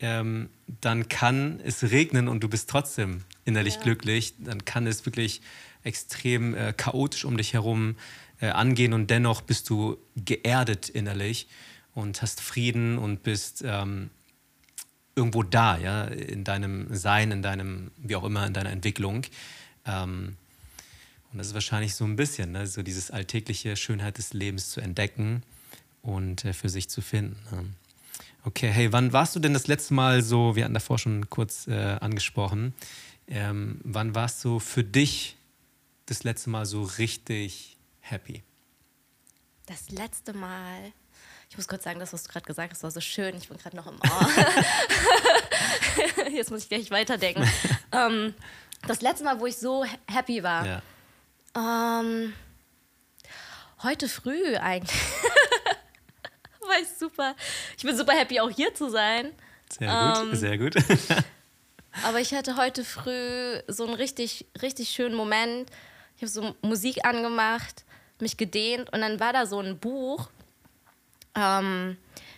ähm, 0.00 0.50
dann 0.80 1.08
kann 1.08 1.60
es 1.64 1.82
regnen 1.82 2.28
und 2.28 2.40
du 2.42 2.48
bist 2.48 2.68
trotzdem 2.68 3.24
innerlich 3.44 3.76
ja. 3.76 3.82
glücklich. 3.82 4.34
Dann 4.38 4.64
kann 4.64 4.86
es 4.86 5.06
wirklich 5.06 5.40
extrem 5.84 6.54
äh, 6.54 6.72
chaotisch 6.72 7.24
um 7.24 7.36
dich 7.36 7.52
herum 7.52 7.96
äh, 8.40 8.48
angehen 8.48 8.92
und 8.92 9.10
dennoch 9.10 9.42
bist 9.42 9.70
du 9.70 9.96
geerdet 10.16 10.88
innerlich 10.88 11.46
und 11.94 12.20
hast 12.22 12.40
Frieden 12.40 12.98
und 12.98 13.22
bist 13.22 13.62
ähm, 13.64 14.10
irgendwo 15.14 15.42
da, 15.42 15.78
ja, 15.78 16.04
in 16.04 16.44
deinem 16.44 16.92
Sein, 16.94 17.30
in 17.30 17.42
deinem, 17.42 17.90
wie 17.96 18.16
auch 18.16 18.24
immer, 18.24 18.46
in 18.46 18.52
deiner 18.52 18.70
Entwicklung. 18.70 19.22
Ähm, 19.86 20.36
und 21.32 21.38
das 21.38 21.48
ist 21.48 21.54
wahrscheinlich 21.54 21.94
so 21.94 22.04
ein 22.04 22.16
bisschen, 22.16 22.52
ne, 22.52 22.66
so 22.66 22.82
dieses 22.82 23.10
alltägliche 23.10 23.76
Schönheit 23.76 24.18
des 24.18 24.32
Lebens 24.32 24.70
zu 24.70 24.80
entdecken 24.80 25.42
und 26.02 26.44
äh, 26.44 26.52
für 26.52 26.68
sich 26.68 26.88
zu 26.88 27.00
finden. 27.00 27.36
Ne? 27.50 27.64
Okay, 28.44 28.68
hey, 28.68 28.92
wann 28.92 29.12
warst 29.12 29.34
du 29.34 29.40
denn 29.40 29.54
das 29.54 29.66
letzte 29.66 29.94
Mal 29.94 30.22
so, 30.22 30.54
wir 30.54 30.64
hatten 30.64 30.74
davor 30.74 30.98
schon 30.98 31.30
kurz 31.30 31.66
äh, 31.66 31.96
angesprochen, 32.00 32.74
ähm, 33.26 33.80
wann 33.84 34.14
warst 34.14 34.44
du 34.44 34.58
für 34.58 34.84
dich 34.84 35.36
das 36.06 36.24
letzte 36.24 36.50
Mal 36.50 36.66
so 36.66 36.82
richtig 36.82 37.78
happy? 38.00 38.42
Das 39.66 39.90
letzte 39.90 40.32
Mal. 40.32 40.92
Ich 41.48 41.56
muss 41.56 41.68
kurz 41.68 41.84
sagen, 41.84 42.00
das, 42.00 42.12
was 42.12 42.24
du 42.24 42.30
gerade 42.30 42.46
gesagt 42.46 42.72
hast, 42.72 42.82
war 42.82 42.90
so 42.90 43.00
schön. 43.00 43.36
Ich 43.36 43.48
bin 43.48 43.56
gerade 43.58 43.76
noch 43.76 43.86
im 43.86 43.94
Ohr. 43.94 44.30
Jetzt 46.32 46.50
muss 46.50 46.62
ich 46.64 46.68
gleich 46.68 46.90
weiterdenken. 46.90 47.48
ähm, 47.92 48.34
das 48.86 49.00
letzte 49.00 49.24
Mal, 49.24 49.40
wo 49.40 49.46
ich 49.46 49.56
so 49.56 49.84
happy 50.06 50.42
war. 50.42 50.66
Ja. 50.66 50.82
Ähm, 52.00 52.34
heute 53.82 54.08
früh 54.08 54.56
eigentlich. 54.56 55.00
war 56.60 56.78
ich 56.80 56.88
super. 56.98 57.34
Ich 57.76 57.84
bin 57.84 57.96
super 57.96 58.12
happy, 58.12 58.40
auch 58.40 58.50
hier 58.50 58.74
zu 58.74 58.90
sein. 58.90 59.32
Sehr 59.70 59.88
gut, 59.88 60.22
ähm, 60.22 60.34
sehr 60.34 60.58
gut. 60.58 60.74
aber 62.02 62.20
ich 62.20 62.34
hatte 62.34 62.56
heute 62.56 62.84
früh 62.84 63.60
so 63.68 63.84
einen 63.84 63.94
richtig, 63.94 64.46
richtig 64.60 64.90
schönen 64.90 65.14
Moment. 65.14 65.70
Ich 66.16 66.22
habe 66.22 66.28
so 66.30 66.54
Musik 66.62 67.04
angemacht 67.04 67.84
mich 68.20 68.36
gedehnt 68.36 68.92
und 68.92 69.00
dann 69.00 69.18
war 69.20 69.32
da 69.32 69.44
so 69.44 69.58
ein 69.60 69.78
Buch, 69.78 70.30
ähm, 71.34 71.96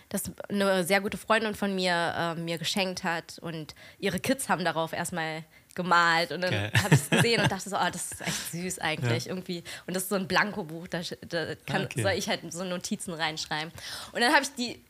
das 0.09 0.23
eine 0.49 0.83
sehr 0.83 1.01
gute 1.01 1.17
Freundin 1.17 1.53
von 1.55 1.75
mir 1.75 2.13
äh, 2.17 2.35
mir 2.35 2.57
geschenkt 2.57 3.03
hat 3.03 3.39
und 3.39 3.75
ihre 3.99 4.19
Kids 4.19 4.49
haben 4.49 4.65
darauf 4.65 4.93
erstmal 4.93 5.43
gemalt 5.75 6.31
und 6.31 6.41
dann 6.41 6.51
Geil. 6.51 6.71
habe 6.81 6.95
ich 6.95 7.01
es 7.01 7.09
gesehen 7.09 7.41
und 7.41 7.51
dachte 7.51 7.69
so, 7.69 7.75
oh, 7.77 7.89
das 7.91 8.11
ist 8.11 8.21
echt 8.21 8.51
süß 8.51 8.79
eigentlich 8.79 9.27
irgendwie. 9.27 9.63
Und 9.85 9.95
das 9.95 10.03
ist 10.03 10.09
so 10.09 10.15
ein 10.15 10.27
Blankobuch, 10.27 10.87
da, 10.87 11.01
da 11.27 11.53
kann, 11.55 11.83
Okay. 11.85 12.01
soll 12.01 12.11
ich 12.13 12.27
halt 12.27 12.51
so 12.51 12.63
Notizen 12.63 13.13
reinschreiben. 13.13 13.71
Und 14.13 14.21
dann 14.21 14.33
habe 14.33 14.41
ich 14.43 14.53
die 14.55 14.83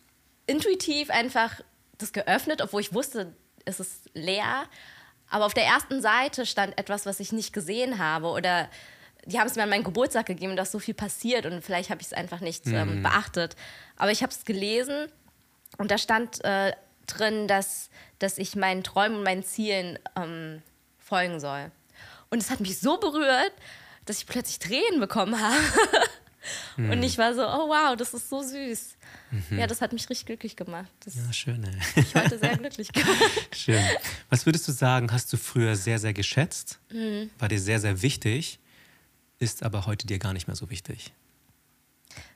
intuitiv 0.45 1.09
einfach 1.09 1.59
das 1.97 2.13
geöffnet, 2.13 2.61
obwohl 2.61 2.79
ich 2.81 2.93
wusste, 2.93 3.33
es 3.65 3.81
ist 3.81 4.09
leer. 4.13 4.63
Aber 5.29 5.45
auf 5.45 5.53
der 5.53 5.65
ersten 5.65 6.01
Seite 6.01 6.45
stand 6.45 6.77
etwas, 6.77 7.05
was 7.05 7.19
ich 7.19 7.31
nicht 7.31 7.53
gesehen 7.53 7.99
habe 7.99 8.27
oder 8.27 8.69
die 9.25 9.39
haben 9.39 9.47
es 9.47 9.55
mir 9.55 9.63
an 9.63 9.69
meinen 9.69 9.83
Geburtstag 9.83 10.25
gegeben, 10.25 10.55
da 10.55 10.63
ist 10.63 10.71
so 10.71 10.79
viel 10.79 10.93
passiert 10.93 11.45
und 11.45 11.61
vielleicht 11.61 11.89
habe 11.89 11.99
ich 11.99 12.07
es 12.07 12.13
einfach 12.13 12.39
nicht 12.39 12.65
ähm, 12.67 13.03
beachtet. 13.03 13.57
Aber 13.97 14.09
ich 14.09 14.23
habe 14.23 14.31
es 14.31 14.45
gelesen 14.45 15.11
und 15.77 15.91
da 15.91 15.97
stand 15.97 16.43
äh, 16.45 16.71
drin, 17.07 17.47
dass, 17.47 17.89
dass 18.19 18.37
ich 18.37 18.55
meinen 18.55 18.83
Träumen 18.83 19.17
und 19.17 19.23
meinen 19.23 19.43
Zielen 19.43 19.99
ähm, 20.15 20.61
folgen 20.97 21.41
soll. 21.41 21.71
Und 22.29 22.41
es 22.41 22.49
hat 22.49 22.61
mich 22.61 22.79
so 22.79 22.97
berührt, 22.97 23.51
dass 24.05 24.19
ich 24.19 24.27
plötzlich 24.27 24.59
Tränen 24.59 25.01
bekommen 25.01 25.39
habe. 25.41 25.55
Und 26.77 27.03
ich 27.03 27.17
war 27.17 27.33
so, 27.33 27.41
oh 27.41 27.67
wow, 27.69 27.95
das 27.97 28.13
ist 28.13 28.29
so 28.29 28.41
süß. 28.41 28.95
Ja, 29.51 29.67
das 29.67 29.81
hat 29.81 29.91
mich 29.93 30.09
richtig 30.09 30.25
glücklich 30.27 30.55
gemacht. 30.55 30.89
Das 31.03 31.15
Ja, 31.15 31.33
schön, 31.33 31.63
ey. 31.63 31.75
mich 32.01 32.15
heute 32.15 32.37
sehr 32.39 32.55
glücklich 32.57 32.91
gemacht. 32.93 33.21
Schön. 33.55 33.83
Was 34.29 34.45
würdest 34.45 34.67
du 34.67 34.71
sagen, 34.71 35.11
hast 35.11 35.31
du 35.33 35.37
früher 35.37 35.75
sehr, 35.75 35.99
sehr 35.99 36.13
geschätzt, 36.13 36.79
Mhm. 36.91 37.29
war 37.39 37.49
dir 37.49 37.59
sehr, 37.59 37.79
sehr 37.79 38.01
wichtig, 38.01 38.59
ist 39.39 39.63
aber 39.63 39.85
heute 39.85 40.07
dir 40.07 40.19
gar 40.19 40.33
nicht 40.33 40.47
mehr 40.47 40.55
so 40.55 40.69
wichtig? 40.69 41.11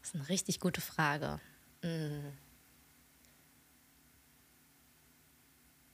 Das 0.02 0.10
ist 0.10 0.16
eine 0.16 0.28
richtig 0.30 0.60
gute 0.60 0.82
Frage. 0.82 1.40
Hm. 1.82 2.22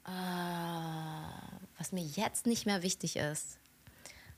Ah, 0.03 1.59
was 1.78 1.91
mir 1.91 2.03
jetzt 2.03 2.45
nicht 2.45 2.65
mehr 2.65 2.82
wichtig 2.82 3.18
ist, 3.18 3.59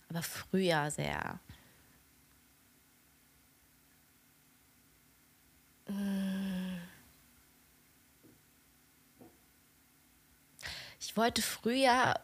aber 0.09 0.21
früher 0.23 0.89
sehr. 0.91 1.39
Ich 10.99 11.17
wollte 11.17 11.41
früher 11.41 12.19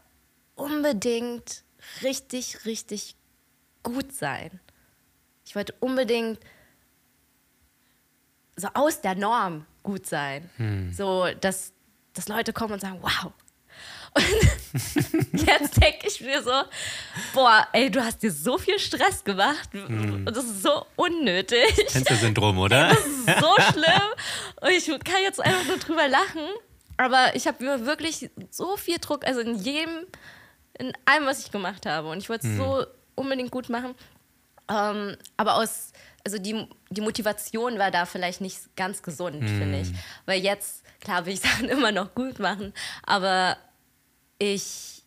unbedingt 0.56 1.64
richtig, 2.04 2.66
richtig 2.66 3.16
gut 3.84 4.14
sein. 4.14 4.60
Ich 5.46 5.56
wollte 5.56 5.74
unbedingt 5.80 6.40
so 8.56 8.68
aus 8.74 9.02
der 9.02 9.16
Norm 9.16 9.66
gut 9.84 10.06
sein. 10.06 10.50
So, 10.94 11.28
dass, 11.42 11.74
dass 12.14 12.28
Leute 12.28 12.54
kommen 12.54 12.74
und 12.74 12.80
sagen, 12.80 13.00
wow. 13.02 13.32
Und 14.16 14.24
jetzt 15.48 15.82
denke 15.82 16.08
ich 16.08 16.22
mir 16.22 16.42
so, 16.42 16.52
boah, 17.34 17.68
ey, 17.74 17.92
du 17.92 18.04
hast 18.04 18.24
dir 18.24 18.32
so 18.32 18.58
viel 18.58 18.80
Stress 18.80 19.24
gemacht 19.24 19.70
und 19.74 20.26
das 20.26 20.46
ist 20.46 20.64
so 20.64 20.86
unnötig. 20.96 21.74
Tänzer-Syndrom, 21.88 22.58
oder? 22.58 22.90
Das 22.90 23.06
ist 23.06 23.26
so 23.42 23.56
schlimm. 23.72 24.10
Und 24.62 24.70
ich 24.70 24.86
kann 25.04 25.22
jetzt 25.22 25.42
einfach 25.42 25.66
nur 25.66 25.78
drüber 25.78 26.08
lachen. 26.08 26.48
Aber 26.98 27.36
ich 27.36 27.46
habe 27.46 27.64
mir 27.64 27.86
wirklich 27.86 28.30
so 28.52 28.78
viel 28.78 29.00
Druck, 29.00 29.26
also 29.28 29.42
in 29.42 29.56
jedem, 29.56 30.06
in 30.78 30.94
allem, 31.06 31.26
was 31.26 31.40
ich 31.40 31.52
gemacht 31.52 31.86
habe. 31.86 32.08
Und 32.10 32.20
ich 32.20 32.30
wollte 32.30 32.48
es 32.48 32.56
so 32.56 32.86
unbedingt 33.16 33.52
gut 33.52 33.70
machen. 33.70 33.96
Ähm, 34.70 35.18
aber 35.36 35.56
aus, 35.56 35.92
also 36.26 36.38
die, 36.38 36.68
die 36.90 37.02
Motivation 37.02 37.78
war 37.78 37.92
da 37.92 38.06
vielleicht 38.06 38.40
nicht 38.40 38.76
ganz 38.78 39.04
gesund, 39.04 39.44
finde 39.44 39.82
ich. 39.82 39.90
Weil 40.26 40.42
jetzt, 40.42 40.84
klar, 41.02 41.26
will 41.26 41.34
ich 41.34 41.40
Sachen 41.42 41.68
immer 41.68 41.92
noch 41.92 42.16
gut 42.16 42.40
machen, 42.40 42.74
aber 43.06 43.58
ich 44.54 45.04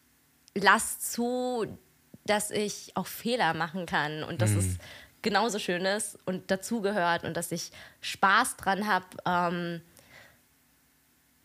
lasse 0.54 0.98
zu, 0.98 1.78
dass 2.24 2.50
ich 2.50 2.92
auch 2.94 3.06
Fehler 3.06 3.54
machen 3.54 3.86
kann 3.86 4.22
und 4.22 4.42
dass 4.42 4.50
es 4.50 4.78
genauso 5.22 5.58
schön 5.58 5.84
ist 5.84 6.18
und 6.26 6.50
dazugehört 6.50 7.24
und 7.24 7.36
dass 7.36 7.52
ich 7.52 7.70
Spaß 8.00 8.56
dran 8.56 8.86
habe, 8.86 9.06
ähm, 9.26 9.80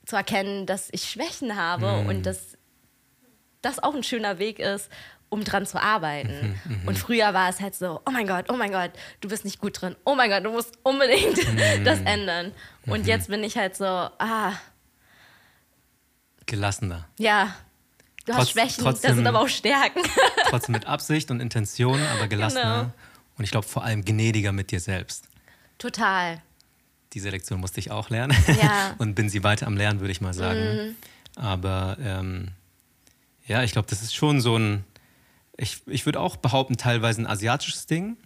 zu 0.05 0.15
erkennen, 0.15 0.65
dass 0.65 0.89
ich 0.91 1.09
Schwächen 1.09 1.55
habe 1.55 1.99
und 2.07 2.25
dass 2.25 2.57
das 3.61 3.81
auch 3.81 3.95
ein 3.95 4.03
schöner 4.03 4.37
Weg 4.37 4.59
ist, 4.59 4.89
um 5.29 5.43
dran 5.43 5.65
zu 5.65 5.81
arbeiten. 5.81 6.59
Und 6.85 6.97
früher 6.97 7.33
war 7.33 7.49
es 7.49 7.59
halt 7.59 7.73
so, 7.73 8.01
oh 8.05 8.11
mein 8.11 8.27
Gott, 8.27 8.45
oh 8.49 8.55
mein 8.57 8.71
Gott, 8.71 8.91
du 9.21 9.29
bist 9.29 9.45
nicht 9.45 9.59
gut 9.59 9.81
drin. 9.81 9.95
Oh 10.05 10.13
mein 10.13 10.29
Gott, 10.29 10.45
du 10.45 10.51
musst 10.51 10.77
unbedingt 10.83 11.39
das 11.85 11.99
ändern. 12.01 12.51
Und 12.85 13.07
jetzt 13.07 13.29
bin 13.29 13.43
ich 13.43 13.57
halt 13.57 13.75
so, 13.75 13.85
ah, 13.85 14.53
Gelassener. 16.45 17.07
ja, 17.17 17.55
du 18.25 18.31
Trotz- 18.31 18.41
hast 18.41 18.51
Schwächen, 18.51 18.83
das 18.83 18.95
trotzdem- 18.95 19.15
sind 19.15 19.27
aber 19.27 19.41
auch 19.41 19.47
Stärken. 19.49 20.01
Trotzdem 20.49 20.73
mit 20.73 20.85
Absicht 20.85 21.31
und 21.31 21.39
Intention, 21.39 21.99
aber 22.15 22.27
gelassener. 22.27 22.81
Genau. 22.83 22.93
Und 23.37 23.43
ich 23.43 23.51
glaube 23.51 23.67
vor 23.67 23.83
allem 23.83 24.05
gnädiger 24.05 24.51
mit 24.51 24.71
dir 24.71 24.79
selbst. 24.79 25.27
Total. 25.77 26.41
Diese 27.13 27.29
Lektion 27.29 27.59
musste 27.59 27.79
ich 27.79 27.91
auch 27.91 28.09
lernen. 28.09 28.35
Ja. 28.61 28.95
und 28.99 29.15
bin 29.15 29.29
sie 29.29 29.43
weiter 29.43 29.67
am 29.67 29.75
Lernen, 29.77 29.99
würde 29.99 30.11
ich 30.11 30.21
mal 30.21 30.33
sagen. 30.33 30.95
Aber 31.35 31.97
ähm, 31.99 32.49
ja, 33.45 33.63
ich 33.63 33.71
glaube, 33.71 33.87
das 33.89 34.01
ist 34.01 34.15
schon 34.15 34.39
so 34.41 34.57
ein, 34.57 34.83
ich, 35.57 35.81
ich 35.87 36.05
würde 36.05 36.19
auch 36.19 36.37
behaupten, 36.37 36.77
teilweise 36.77 37.21
ein 37.21 37.27
asiatisches 37.27 37.85
Ding. 37.85 38.17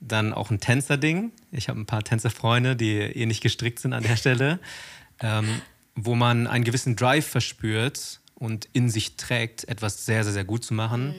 Dann 0.00 0.32
auch 0.32 0.50
ein 0.50 0.58
Tänzerding. 0.58 1.30
Ich 1.52 1.68
habe 1.68 1.78
ein 1.78 1.86
paar 1.86 2.02
Tänzerfreunde, 2.02 2.74
die 2.74 2.96
ähnlich 2.98 3.40
gestrickt 3.40 3.78
sind 3.78 3.92
an 3.92 4.02
der 4.02 4.16
Stelle, 4.16 4.58
ähm, 5.20 5.60
wo 5.94 6.14
man 6.14 6.46
einen 6.46 6.64
gewissen 6.64 6.96
Drive 6.96 7.26
verspürt 7.26 8.20
und 8.42 8.68
in 8.72 8.90
sich 8.90 9.14
trägt, 9.14 9.68
etwas 9.68 10.04
sehr, 10.04 10.24
sehr, 10.24 10.32
sehr 10.32 10.44
gut 10.44 10.64
zu 10.64 10.74
machen, 10.74 11.14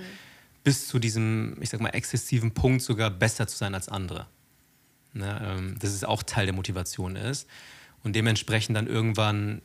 bis 0.66 0.90
zu 0.90 1.00
diesem, 1.00 1.56
ich 1.62 1.70
sag 1.70 1.80
mal, 1.80 1.90
exzessiven 1.90 2.54
Punkt 2.54 2.82
sogar 2.82 3.10
besser 3.10 3.48
zu 3.48 3.56
sein 3.56 3.74
als 3.76 3.88
andere. 3.88 4.28
Ne, 5.14 5.42
ähm, 5.46 5.80
dass 5.80 5.92
es 5.92 6.04
auch 6.04 6.24
Teil 6.24 6.48
der 6.48 6.56
Motivation 6.56 7.16
ist. 7.16 7.48
Und 8.04 8.16
dementsprechend 8.18 8.76
dann 8.76 8.88
irgendwann 8.88 9.62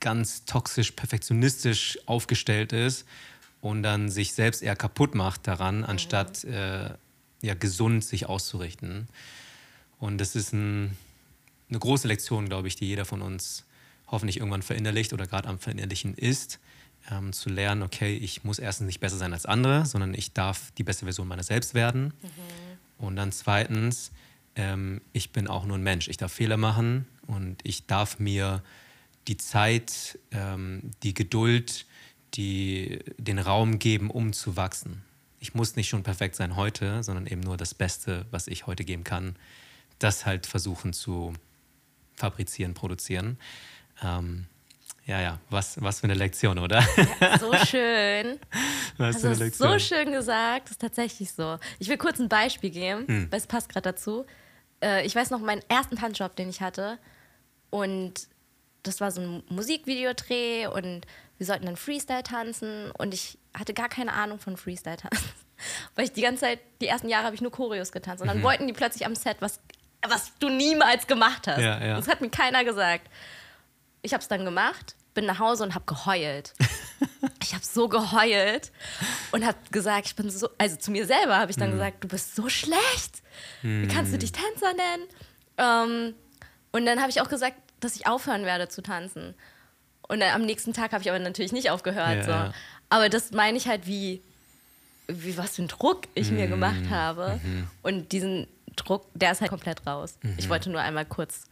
ganz 0.00 0.44
toxisch, 0.44 0.90
perfektionistisch 0.92 1.98
aufgestellt 2.06 2.72
ist 2.72 3.06
und 3.60 3.84
dann 3.84 4.10
sich 4.10 4.32
selbst 4.32 4.60
eher 4.60 4.74
kaputt 4.74 5.14
macht 5.14 5.46
daran, 5.46 5.84
anstatt 5.84 6.42
äh, 6.42 6.90
ja, 7.42 7.54
gesund 7.54 8.04
sich 8.04 8.26
auszurichten. 8.26 9.06
Und 10.00 10.18
das 10.18 10.34
ist 10.34 10.52
ein, 10.52 10.96
eine 11.70 11.78
große 11.78 12.08
Lektion, 12.08 12.48
glaube 12.48 12.66
ich, 12.66 12.74
die 12.74 12.88
jeder 12.88 13.04
von 13.04 13.22
uns 13.22 13.66
hoffentlich 14.08 14.38
irgendwann 14.38 14.62
verinnerlicht 14.62 15.12
oder 15.12 15.28
gerade 15.28 15.48
am 15.48 15.60
Verinnerlichen 15.60 16.14
ist, 16.14 16.58
ähm, 17.10 17.32
zu 17.32 17.48
lernen, 17.48 17.82
okay, 17.82 18.16
ich 18.16 18.44
muss 18.44 18.58
erstens 18.58 18.86
nicht 18.86 19.00
besser 19.00 19.16
sein 19.16 19.32
als 19.32 19.46
andere, 19.46 19.86
sondern 19.86 20.14
ich 20.14 20.32
darf 20.32 20.70
die 20.72 20.84
beste 20.84 21.04
Version 21.04 21.28
meiner 21.28 21.42
selbst 21.42 21.74
werden. 21.74 22.12
Und 22.98 23.16
dann 23.16 23.32
zweitens, 23.32 24.12
ähm, 24.54 25.00
ich 25.12 25.32
bin 25.32 25.48
auch 25.48 25.64
nur 25.64 25.76
ein 25.76 25.82
Mensch. 25.82 26.08
Ich 26.08 26.16
darf 26.16 26.32
Fehler 26.32 26.56
machen 26.56 27.06
und 27.26 27.58
ich 27.64 27.86
darf 27.86 28.18
mir 28.18 28.62
die 29.28 29.36
Zeit, 29.36 30.18
ähm, 30.30 30.90
die 31.02 31.14
Geduld, 31.14 31.86
die, 32.34 33.00
den 33.18 33.38
Raum 33.38 33.78
geben, 33.78 34.10
um 34.10 34.32
zu 34.32 34.56
wachsen. 34.56 35.02
Ich 35.38 35.54
muss 35.54 35.76
nicht 35.76 35.88
schon 35.88 36.02
perfekt 36.02 36.36
sein 36.36 36.56
heute, 36.56 37.02
sondern 37.02 37.26
eben 37.26 37.40
nur 37.40 37.56
das 37.56 37.74
Beste, 37.74 38.26
was 38.30 38.46
ich 38.46 38.66
heute 38.66 38.84
geben 38.84 39.04
kann, 39.04 39.36
das 39.98 40.24
halt 40.24 40.46
versuchen 40.46 40.92
zu 40.92 41.34
fabrizieren, 42.14 42.74
produzieren. 42.74 43.38
Ähm, 44.02 44.46
ja, 45.06 45.20
ja, 45.20 45.38
was, 45.50 45.80
was 45.82 46.00
für 46.00 46.04
eine 46.04 46.14
Lektion, 46.14 46.58
oder? 46.58 46.80
So 47.40 47.52
schön. 47.66 48.38
was 48.98 49.20
Das 49.22 49.40
ist 49.40 49.58
so 49.58 49.78
schön 49.78 50.12
gesagt, 50.12 50.66
das 50.66 50.72
ist 50.72 50.80
tatsächlich 50.80 51.32
so. 51.32 51.58
Ich 51.78 51.88
will 51.88 51.96
kurz 51.98 52.18
ein 52.20 52.28
Beispiel 52.28 52.70
geben, 52.70 53.06
Hm. 53.08 53.26
weil 53.30 53.38
es 53.38 53.46
passt 53.46 53.68
gerade 53.68 53.92
dazu. 53.92 54.24
Äh, 54.82 55.04
ich 55.06 55.14
weiß 55.14 55.30
noch 55.30 55.40
meinen 55.40 55.62
ersten 55.68 55.96
Tanzjob, 55.96 56.36
den 56.36 56.48
ich 56.48 56.60
hatte. 56.60 56.98
Und 57.70 58.28
das 58.84 59.00
war 59.00 59.10
so 59.10 59.20
ein 59.20 59.42
Musikvideodreh 59.48 60.66
und 60.68 61.06
wir 61.38 61.46
sollten 61.46 61.66
dann 61.66 61.76
Freestyle 61.76 62.22
tanzen 62.22 62.90
und 62.92 63.14
ich 63.14 63.38
hatte 63.54 63.74
gar 63.74 63.88
keine 63.88 64.12
Ahnung 64.12 64.38
von 64.38 64.56
Freestyle 64.56 64.96
tanzen. 64.96 65.28
Weil 65.94 66.04
ich 66.06 66.12
die 66.12 66.22
ganze 66.22 66.40
Zeit, 66.42 66.58
die 66.80 66.86
ersten 66.88 67.08
Jahre 67.08 67.24
habe 67.26 67.34
ich 67.34 67.40
nur 67.40 67.52
Choreos 67.52 67.92
getanzt. 67.92 68.22
Und 68.22 68.28
dann 68.28 68.38
Mhm. 68.38 68.42
wollten 68.42 68.66
die 68.66 68.72
plötzlich 68.72 69.06
am 69.06 69.14
Set, 69.14 69.36
was, 69.40 69.60
was 70.06 70.32
du 70.38 70.48
niemals 70.48 71.06
gemacht 71.06 71.46
hast. 71.46 71.60
Ja, 71.60 71.84
ja. 71.84 71.96
Das 71.96 72.08
hat 72.08 72.20
mir 72.20 72.30
keiner 72.30 72.64
gesagt. 72.64 73.08
Ich 74.02 74.12
habe 74.12 74.20
es 74.22 74.28
dann 74.28 74.44
gemacht, 74.44 74.96
bin 75.14 75.26
nach 75.26 75.38
Hause 75.38 75.64
und 75.64 75.74
habe 75.74 75.84
geheult. 75.86 76.54
Ich 77.42 77.54
habe 77.54 77.64
so 77.64 77.88
geheult 77.88 78.72
und 79.32 79.44
habe 79.44 79.58
gesagt, 79.70 80.06
ich 80.06 80.16
bin 80.16 80.30
so, 80.30 80.48
also 80.58 80.76
zu 80.76 80.90
mir 80.90 81.06
selber 81.06 81.36
habe 81.38 81.50
ich 81.50 81.56
Mhm. 81.56 81.60
dann 81.60 81.70
gesagt, 81.72 82.02
du 82.04 82.08
bist 82.08 82.34
so 82.34 82.48
schlecht. 82.48 83.22
Wie 83.62 83.86
kannst 83.88 84.12
du 84.12 84.18
dich 84.18 84.32
Tänzer 84.32 84.72
nennen? 84.72 85.04
Ähm, 85.58 86.14
und 86.72 86.86
dann 86.86 87.00
habe 87.00 87.10
ich 87.10 87.20
auch 87.20 87.28
gesagt, 87.28 87.56
dass 87.80 87.94
ich 87.96 88.06
aufhören 88.06 88.44
werde 88.44 88.68
zu 88.68 88.82
tanzen. 88.82 89.34
Und 90.08 90.20
dann 90.20 90.34
am 90.34 90.42
nächsten 90.42 90.72
Tag 90.72 90.92
habe 90.92 91.02
ich 91.02 91.10
aber 91.10 91.18
natürlich 91.18 91.52
nicht 91.52 91.70
aufgehört. 91.70 92.26
Ja, 92.26 92.46
so. 92.46 92.52
Aber 92.88 93.08
das 93.08 93.32
meine 93.32 93.58
ich 93.58 93.66
halt, 93.68 93.86
wie, 93.86 94.22
wie 95.08 95.36
was 95.36 95.56
für 95.56 95.62
ein 95.62 95.68
Druck 95.68 96.02
ich 96.14 96.30
mir 96.30 96.46
Mhm. 96.46 96.50
gemacht 96.50 96.90
habe. 96.90 97.40
Und 97.82 98.12
diesen 98.12 98.46
Druck, 98.76 99.06
der 99.14 99.32
ist 99.32 99.40
halt 99.40 99.50
komplett 99.50 99.86
raus. 99.86 100.16
Mhm. 100.22 100.34
Ich 100.38 100.48
wollte 100.48 100.70
nur 100.70 100.80
einmal 100.80 101.04
kurz 101.06 101.44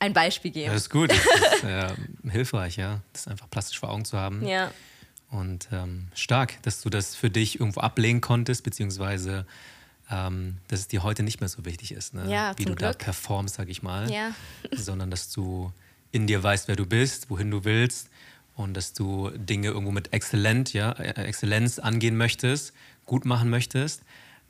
ein 0.00 0.12
Beispiel 0.12 0.50
geben. 0.50 0.72
Das 0.72 0.82
ist 0.82 0.90
gut. 0.90 1.10
Das 1.10 1.18
ist 1.54 1.64
äh, 1.64 1.94
hilfreich, 2.30 2.76
ja. 2.76 3.00
Das 3.12 3.28
einfach 3.28 3.48
plastisch 3.48 3.78
vor 3.78 3.90
Augen 3.90 4.04
zu 4.04 4.18
haben. 4.18 4.44
Ja. 4.46 4.72
Und 5.30 5.68
ähm, 5.70 6.08
stark, 6.14 6.60
dass 6.62 6.80
du 6.80 6.90
das 6.90 7.14
für 7.14 7.30
dich 7.30 7.60
irgendwo 7.60 7.80
ablegen 7.80 8.20
konntest, 8.20 8.64
beziehungsweise 8.64 9.46
ähm, 10.10 10.56
dass 10.68 10.80
es 10.80 10.88
dir 10.88 11.02
heute 11.02 11.22
nicht 11.22 11.40
mehr 11.40 11.48
so 11.48 11.64
wichtig 11.64 11.92
ist, 11.92 12.14
ne? 12.14 12.28
Ja, 12.28 12.52
wie 12.56 12.64
du 12.64 12.74
da 12.74 12.88
Glück. 12.88 12.98
performst, 12.98 13.54
sag 13.54 13.68
ich 13.68 13.82
mal. 13.82 14.10
Ja. 14.10 14.32
Sondern 14.72 15.10
dass 15.10 15.30
du 15.30 15.72
in 16.10 16.26
dir 16.26 16.42
weißt, 16.42 16.66
wer 16.66 16.76
du 16.76 16.86
bist, 16.86 17.30
wohin 17.30 17.50
du 17.50 17.64
willst 17.64 18.10
und 18.56 18.74
dass 18.74 18.92
du 18.92 19.30
Dinge 19.30 19.68
irgendwo 19.68 19.92
mit 19.92 20.12
Exzellent, 20.12 20.72
ja, 20.72 20.92
äh, 20.92 21.26
Exzellenz 21.26 21.78
angehen 21.78 22.16
möchtest, 22.16 22.72
gut 23.06 23.24
machen 23.24 23.50
möchtest, 23.50 24.02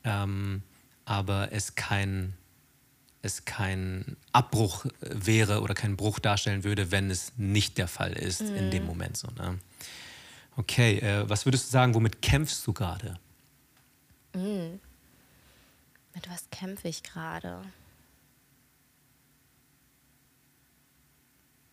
ähm, 0.05 0.63
aber 1.05 1.53
es 1.53 1.75
kein, 1.75 2.33
es 3.23 3.45
kein 3.45 4.17
Abbruch 4.33 4.87
wäre 5.01 5.61
oder 5.61 5.75
kein 5.75 5.97
Bruch 5.97 6.19
darstellen 6.21 6.65
würde, 6.65 6.91
wenn 6.91 7.11
es 7.11 7.33
nicht 7.37 7.77
der 7.79 7.89
Fall 7.89 8.13
ist 8.15 8.41
in 8.41 8.67
Mhm. 8.67 8.71
dem 8.71 8.87
Moment 8.87 9.17
so. 9.17 9.29
Ne? 9.37 9.59
Okay, 10.57 10.99
äh, 10.99 11.29
was 11.29 11.45
würdest 11.45 11.67
du 11.67 11.71
sagen, 11.71 11.95
womit 11.95 12.23
kämpfst 12.23 12.67
du 12.67 12.73
gerade? 12.73 13.19
Mit 14.33 14.81
was 16.29 16.49
kämpfe 16.51 16.89
ich 16.89 17.03
gerade? 17.03 17.63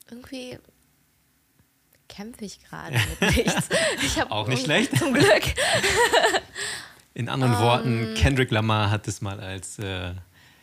Irgendwie 0.09 0.57
kämpfe 2.07 2.45
ich 2.45 2.63
gerade 2.63 2.99
mit 3.19 3.21
nichts. 3.37 3.69
Ich 4.01 4.21
Auch 4.23 4.47
nicht 4.47 4.63
schlecht. 4.63 4.97
Zum 4.97 5.13
Glück. 5.13 5.43
In 7.13 7.29
anderen 7.29 7.53
Ähm. 7.53 7.59
Worten, 7.59 8.13
Kendrick 8.15 8.51
Lamar 8.51 8.89
hat 8.89 9.07
es 9.07 9.21
mal 9.21 9.39
als 9.39 9.79
äh, 9.79 10.13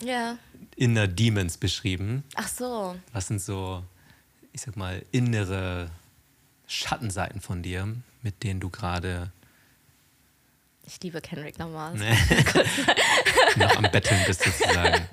Ja. 0.01 0.39
Inner 0.77 1.07
Demons 1.09 1.57
beschrieben. 1.59 2.25
Ach 2.35 2.49
so. 2.49 2.97
Was 3.13 3.29
sind 3.29 3.41
so, 3.41 3.85
ich 4.53 4.63
sag 4.63 4.77
mal, 4.77 5.03
innere 5.13 5.91
Schattenseiten 6.67 7.41
von 7.41 7.63
dir, 7.63 7.95
mit 8.23 8.43
denen 8.43 8.61
du 8.61 8.71
gerade 8.71 9.31
Ich 10.87 11.01
liebe 11.03 11.21
Kendrick 11.21 11.59
Lamar. 11.59 11.95
ne, 11.95 12.17
noch 13.57 13.77
am 13.77 13.85
Betteln 13.91 14.21
bist, 14.27 14.43
sozusagen? 14.43 15.07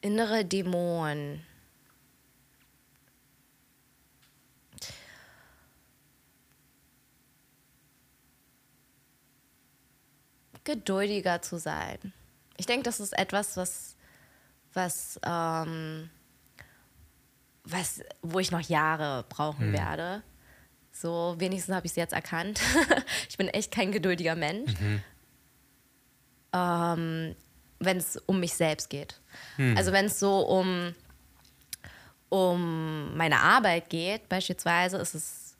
Innere 0.00 0.44
Dämonen. 0.44 1.42
Geduldiger 10.66 11.40
zu 11.40 11.58
sein. 11.58 12.12
Ich 12.58 12.66
denke, 12.66 12.82
das 12.82 13.00
ist 13.00 13.16
etwas, 13.16 13.56
was, 13.56 13.96
was, 14.74 15.18
ähm, 15.24 16.10
was, 17.64 18.02
wo 18.20 18.40
ich 18.40 18.50
noch 18.50 18.60
Jahre 18.60 19.24
brauchen 19.28 19.72
werde. 19.72 20.22
So, 20.92 21.36
wenigstens 21.38 21.74
habe 21.74 21.86
ich 21.86 21.92
es 21.92 21.96
jetzt 21.96 22.12
erkannt. 22.12 22.60
ich 23.28 23.38
bin 23.38 23.48
echt 23.48 23.70
kein 23.70 23.92
geduldiger 23.92 24.34
Mensch. 24.34 24.72
Ähm, 26.52 27.36
wenn 27.78 27.96
es 27.98 28.16
um 28.26 28.40
mich 28.40 28.54
selbst 28.54 28.90
geht. 28.90 29.20
Also 29.76 29.92
wenn 29.92 30.06
es 30.06 30.18
so 30.18 30.40
um, 30.40 30.94
um 32.28 33.16
meine 33.16 33.40
Arbeit 33.40 33.90
geht, 33.90 34.28
beispielsweise, 34.28 34.96
ist 34.96 35.14
es, 35.14 35.56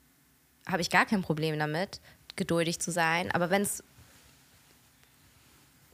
habe 0.67 0.81
ich 0.81 0.89
gar 0.89 1.05
kein 1.05 1.21
Problem 1.21 1.57
damit, 1.59 2.01
geduldig 2.35 2.79
zu 2.79 2.91
sein. 2.91 3.31
Aber 3.31 3.49
wenn 3.49 3.61
es 3.61 3.83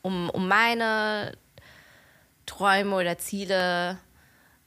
um, 0.04 0.30
um 0.30 0.48
meine 0.48 1.32
Träume 2.46 2.96
oder 2.96 3.18
Ziele 3.18 3.98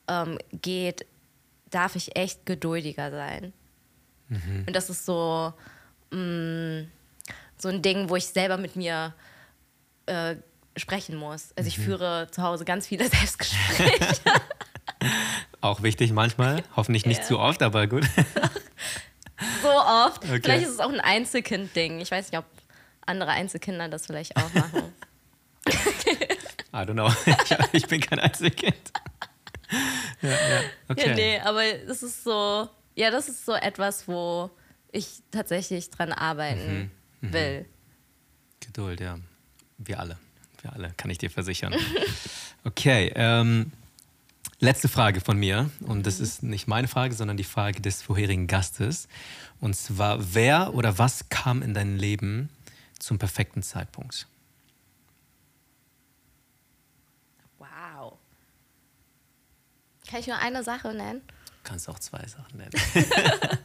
ähm, 0.08 0.38
geht, 0.52 1.06
darf 1.70 1.94
ich 1.94 2.16
echt 2.16 2.44
geduldiger 2.46 3.10
sein. 3.10 3.52
Und 4.28 4.74
das 4.74 4.90
ist 4.90 5.06
so, 5.06 5.52
mh, 6.10 6.86
so 7.58 7.68
ein 7.68 7.80
Ding, 7.82 8.08
wo 8.08 8.16
ich 8.16 8.26
selber 8.26 8.56
mit 8.56 8.74
mir 8.74 9.14
äh, 10.06 10.34
sprechen 10.76 11.16
muss. 11.16 11.52
Also 11.56 11.68
ich 11.68 11.78
führe 11.78 12.26
zu 12.32 12.42
Hause 12.42 12.64
ganz 12.64 12.86
viele 12.88 13.08
Selbstgespräche. 13.08 14.20
Auch 15.60 15.82
wichtig 15.82 16.12
manchmal, 16.12 16.62
hoffentlich 16.74 17.06
nicht 17.06 17.20
Ja. 17.20 17.26
zu 17.26 17.38
oft, 17.38 17.62
aber 17.62 17.86
gut. 17.86 18.04
so 19.62 19.68
oft. 19.68 20.24
Okay. 20.24 20.40
Vielleicht 20.42 20.64
ist 20.66 20.72
es 20.74 20.80
auch 20.80 20.90
ein 20.92 21.00
Einzelkind-Ding. 21.00 22.00
Ich 22.00 22.10
weiß 22.10 22.30
nicht, 22.32 22.38
ob 22.38 22.46
andere 23.04 23.30
Einzelkinder 23.30 23.88
das 23.88 24.06
vielleicht 24.06 24.36
auch 24.36 24.52
machen. 24.54 24.82
I 26.72 26.84
don't 26.84 26.92
know. 26.94 27.10
Ich, 27.72 27.82
ich 27.82 27.86
bin 27.88 28.00
kein 28.00 28.18
Einzelkind. 28.18 28.92
Ja, 30.22 30.28
ja. 30.30 30.60
Okay. 30.88 31.08
Ja, 31.08 31.14
nee, 31.14 31.40
aber 31.40 31.64
es 31.64 32.02
ist 32.02 32.22
so, 32.24 32.68
ja, 32.94 33.10
das 33.10 33.28
ist 33.28 33.44
so 33.44 33.54
etwas, 33.54 34.06
wo 34.06 34.50
ich 34.92 35.22
tatsächlich 35.30 35.90
dran 35.90 36.12
arbeiten 36.12 36.90
Mhm. 37.20 37.32
will. 37.32 37.66
Geduld, 38.60 39.00
ja. 39.00 39.18
Wir 39.78 39.98
alle. 40.00 40.18
Wir 40.62 40.72
alle, 40.72 40.92
kann 40.96 41.10
ich 41.10 41.18
dir 41.18 41.30
versichern. 41.30 41.74
Okay, 42.64 43.12
ähm, 43.14 43.70
letzte 44.58 44.88
Frage 44.88 45.20
von 45.20 45.36
mir. 45.38 45.70
Und 45.82 46.04
das 46.04 46.18
ist 46.18 46.42
nicht 46.42 46.66
meine 46.66 46.88
Frage, 46.88 47.14
sondern 47.14 47.36
die 47.36 47.44
Frage 47.44 47.80
des 47.80 48.02
vorherigen 48.02 48.48
Gastes. 48.48 49.06
Und 49.60 49.74
zwar, 49.76 50.34
wer 50.34 50.74
oder 50.74 50.98
was 50.98 51.28
kam 51.28 51.62
in 51.62 51.74
dein 51.74 51.96
Leben 51.96 52.48
zum 52.98 53.18
perfekten 53.20 53.62
Zeitpunkt? 53.62 54.26
Wow. 57.58 58.18
Kann 60.08 60.20
ich 60.20 60.26
nur 60.26 60.38
eine 60.38 60.62
Sache 60.62 60.94
nennen? 60.94 61.22
Du 61.26 61.70
kannst 61.70 61.88
auch 61.88 61.98
zwei 61.98 62.26
Sachen 62.26 62.58
nennen. 62.58 62.72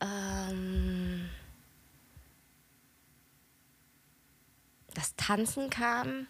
Ähm, 0.00 1.28
das 4.94 5.14
Tanzen 5.16 5.70
kam 5.70 6.26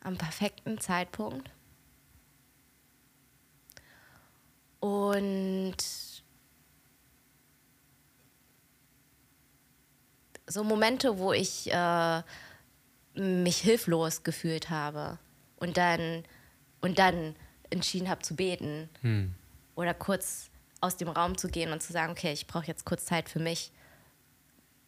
am 0.00 0.16
perfekten 0.16 0.78
Zeitpunkt. 0.80 1.50
Und 4.80 5.76
so 10.46 10.64
Momente, 10.64 11.18
wo 11.18 11.32
ich 11.32 11.70
äh, 11.70 12.22
mich 13.14 13.58
hilflos 13.58 14.22
gefühlt 14.22 14.70
habe 14.70 15.18
und 15.60 15.76
dann, 15.76 16.24
und 16.80 16.98
dann 16.98 17.34
entschieden 17.70 18.08
habe 18.08 18.22
zu 18.22 18.34
beten 18.36 18.88
Hm. 19.02 19.34
oder 19.74 19.94
kurz 19.94 20.50
aus 20.80 20.96
dem 20.96 21.08
Raum 21.08 21.36
zu 21.36 21.48
gehen 21.48 21.72
und 21.72 21.82
zu 21.82 21.92
sagen, 21.92 22.12
okay, 22.12 22.32
ich 22.32 22.46
brauche 22.46 22.66
jetzt 22.66 22.84
kurz 22.84 23.04
Zeit 23.04 23.28
für 23.28 23.40
mich. 23.40 23.72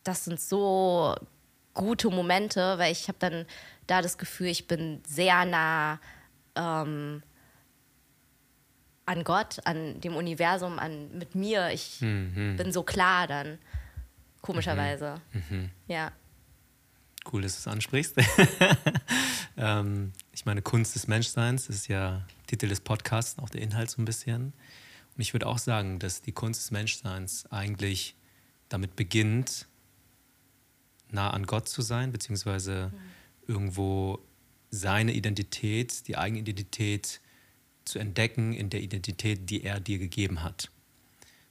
Das 0.05 0.25
sind 0.25 0.41
so 0.41 1.15
gute 1.75 2.09
Momente, 2.11 2.79
weil 2.79 2.93
ich 2.93 3.09
habe 3.09 3.19
dann 3.19 3.47
da 3.87 4.01
das 4.03 4.17
Gefühl, 4.17 4.47
ich 4.49 4.67
bin 4.67 5.03
sehr 5.07 5.45
nah 5.45 5.99
ähm, 6.55 7.23
an 9.07 9.25
Gott, 9.25 9.59
an 9.65 10.01
dem 10.01 10.15
Universum, 10.15 10.79
an 10.79 11.11
mit 11.19 11.35
mir. 11.35 11.71
Ich 11.71 11.99
bin 12.57 12.73
so 12.73 12.83
klar 12.85 13.27
dann, 13.27 13.59
komischerweise. 14.43 15.21
Ja. 15.89 16.13
Cool, 17.33 17.43
dass 17.43 17.55
du 17.55 17.59
es 17.59 17.67
ansprichst. 17.69 18.17
ähm, 19.57 20.13
ich 20.33 20.47
meine, 20.47 20.63
Kunst 20.63 20.95
des 20.95 21.07
Menschseins 21.07 21.69
ist 21.69 21.87
ja 21.89 22.27
Titel 22.47 22.69
des 22.69 22.81
Podcasts, 22.81 23.39
auch 23.39 23.51
der 23.51 23.63
Inhalt 23.63 23.91
so 23.91 24.03
ein 24.03 24.05
bisschen. 24.05 24.53
Und 25.15 25.21
ich 25.21 25.33
würde 25.33 25.47
auch 25.47 25.59
sagen, 25.59 25.99
dass 25.99 26.23
die 26.23 26.33
Kunst 26.33 26.61
des 26.61 26.71
Menschseins 26.71 27.47
eigentlich 27.51 28.17
damit 28.69 28.97
beginnt, 28.97 29.69
nah 31.11 31.31
an 31.31 31.47
Gott 31.47 31.69
zu 31.69 31.83
sein, 31.83 32.13
beziehungsweise 32.13 32.93
irgendwo 33.47 34.21
seine 34.71 35.13
Identität, 35.13 36.07
die 36.09 36.17
eigene 36.17 36.41
Identität 36.41 37.21
zu 37.85 37.99
entdecken 37.99 38.53
in 38.53 38.71
der 38.71 38.81
Identität, 38.81 39.51
die 39.51 39.65
er 39.65 39.81
dir 39.81 39.99
gegeben 39.99 40.43
hat. 40.43 40.71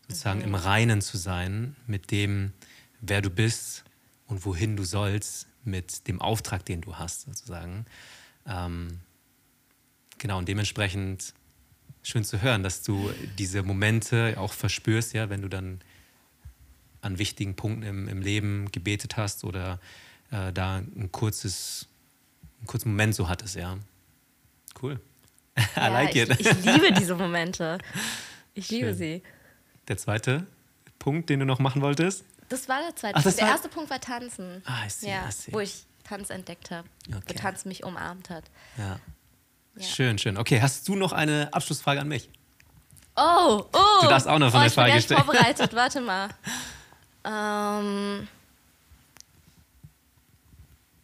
Sozusagen 0.08 0.42
im 0.42 0.56
Reinen 0.56 1.02
zu 1.02 1.18
sein 1.18 1.76
mit 1.86 2.12
dem, 2.12 2.54
wer 3.02 3.22
du 3.22 3.30
bist 3.30 3.84
und 4.26 4.46
wohin 4.46 4.76
du 4.76 4.84
sollst, 4.84 5.49
mit 5.64 6.07
dem 6.07 6.22
Auftrag, 6.22 6.66
den 6.66 6.82
du 6.82 6.95
hast, 6.97 7.22
sozusagen. 7.22 7.86
Ähm, 8.47 8.99
genau, 10.18 10.38
und 10.38 10.47
dementsprechend 10.47 11.34
schön 12.03 12.24
zu 12.24 12.41
hören, 12.41 12.64
dass 12.64 12.84
du 12.84 13.12
diese 13.38 13.64
Momente 13.64 14.36
auch 14.38 14.53
verspürst, 14.53 15.14
ja, 15.14 15.30
wenn 15.30 15.41
du 15.41 15.47
dann 15.47 15.82
an 17.01 17.18
wichtigen 17.18 17.55
Punkten 17.55 17.84
im, 17.84 18.07
im 18.07 18.22
Leben 18.22 18.72
gebetet 18.72 19.18
hast 19.18 19.43
oder 19.43 19.80
äh, 20.32 20.51
da 20.51 20.78
ein 20.78 21.10
kurzes, 21.12 21.88
einen 22.60 22.68
kurzen 22.68 22.89
Moment 22.89 23.16
so 23.16 23.30
hattest, 23.30 23.55
ja. 23.55 23.78
Cool. 24.82 24.99
I 25.57 25.62
ja, 25.76 25.88
like 25.88 26.16
ich, 26.16 26.30
it. 26.30 26.39
ich 26.39 26.66
liebe 26.66 26.91
diese 26.97 27.16
Momente. 27.16 27.78
Ich 28.53 28.70
liebe 28.70 28.88
Schön. 28.88 28.97
sie. 28.97 29.24
Der 29.88 29.97
zweite 29.97 30.45
Punkt, 30.99 31.30
den 31.30 31.39
du 31.39 31.45
noch 31.45 31.60
machen 31.60 31.82
wolltest? 31.82 32.24
Das 32.50 32.68
war 32.68 32.82
der 32.82 32.95
zweite 32.95 33.16
Ach, 33.18 33.24
Punkt. 33.24 33.38
Der 33.38 33.45
war- 33.45 33.52
erste 33.54 33.70
Punkt 33.70 33.89
war 33.89 34.02
Tanzen. 34.02 34.64
Ah, 34.66 34.86
I 34.86 34.89
see, 34.89 35.10
ja, 35.10 35.30
wo 35.52 35.60
ich 35.60 35.86
Tanz 36.04 36.30
entdeckt 36.32 36.72
habe, 36.72 36.88
Okay. 37.08 37.22
wo 37.28 37.34
Tanz 37.34 37.66
mich 37.66 37.84
umarmt 37.84 38.30
hat. 38.30 38.43
Ja. 38.78 39.00
Ja. 39.76 39.84
Schön, 39.88 40.18
schön. 40.18 40.38
Okay, 40.38 40.60
hast 40.62 40.88
du 40.88 40.95
noch 40.95 41.14
eine 41.14 41.54
Abschlussfrage 41.54 42.02
an 42.02 42.08
mich? 42.08 42.30
Oh, 43.16 43.66
oh. 43.72 44.02
Du 44.02 44.08
darfst 44.08 44.28
auch 44.28 44.39
noch 44.39 44.54
oh, 44.54 44.58
eine 44.58 44.68
ich 44.68 44.74
bin 44.74 44.76
Frage 44.76 44.89
gar 44.89 44.95
nicht 44.95 45.06
stellen. 45.06 45.24
vorbereitet, 45.24 45.74
warte 45.76 46.02
mal. 46.02 46.30
Ähm, 47.24 48.28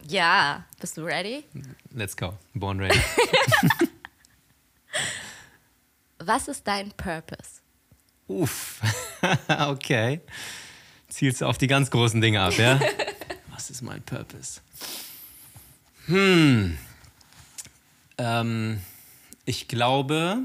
ja, 0.08 0.64
bist 0.80 0.96
du 0.96 1.02
ready? 1.04 1.44
Let's 1.92 2.16
go. 2.16 2.34
Born 2.54 2.80
ready. 2.80 3.00
Was 6.18 6.48
ist 6.48 6.66
dein 6.66 6.90
Purpose? 6.92 7.60
Uff. 8.28 8.80
okay. 9.68 10.20
Zielst 11.08 11.40
du 11.40 11.46
auf 11.46 11.58
die 11.58 11.66
ganz 11.66 11.90
großen 11.90 12.20
Dinge 12.20 12.40
ab, 12.40 12.56
ja? 12.58 12.80
Was 13.50 13.70
ist 13.70 13.82
mein 13.82 14.02
Purpose? 14.02 14.60
Hm. 16.06 16.76
Ähm, 18.18 18.80
ich 19.44 19.68
glaube, 19.68 20.38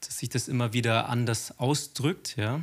dass 0.00 0.18
sich 0.18 0.28
das 0.28 0.48
immer 0.48 0.72
wieder 0.72 1.08
anders 1.08 1.58
ausdrückt, 1.58 2.36
ja. 2.36 2.60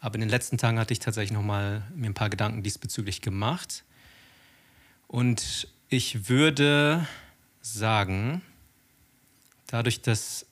Aber 0.00 0.14
in 0.14 0.20
den 0.20 0.30
letzten 0.30 0.58
Tagen 0.58 0.78
hatte 0.78 0.92
ich 0.92 1.00
tatsächlich 1.00 1.32
noch 1.32 1.42
mal 1.42 1.82
mir 1.94 2.08
ein 2.08 2.14
paar 2.14 2.30
Gedanken 2.30 2.62
diesbezüglich 2.62 3.22
gemacht. 3.22 3.82
Und 5.08 5.68
ich 5.88 6.28
würde 6.28 7.06
sagen, 7.60 8.42
dadurch, 9.66 10.02
dass 10.02 10.46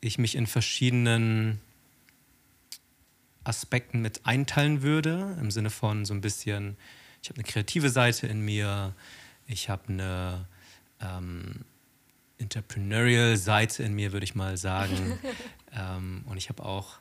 ich 0.00 0.18
mich 0.18 0.34
in 0.34 0.46
verschiedenen 0.46 1.60
Aspekten 3.48 4.00
mit 4.00 4.26
einteilen 4.26 4.82
würde, 4.82 5.36
im 5.40 5.50
Sinne 5.50 5.70
von 5.70 6.04
so 6.04 6.14
ein 6.14 6.20
bisschen, 6.20 6.76
ich 7.22 7.30
habe 7.30 7.38
eine 7.38 7.48
kreative 7.48 7.90
Seite 7.90 8.26
in 8.26 8.40
mir, 8.40 8.94
ich 9.46 9.68
habe 9.68 9.88
eine 9.88 10.46
ähm, 11.00 11.64
entrepreneurial 12.38 13.36
Seite 13.36 13.82
in 13.82 13.94
mir, 13.94 14.12
würde 14.12 14.24
ich 14.24 14.34
mal 14.34 14.56
sagen, 14.56 15.18
ähm, 15.74 16.22
und 16.26 16.36
ich 16.36 16.48
habe 16.48 16.64
auch 16.64 16.98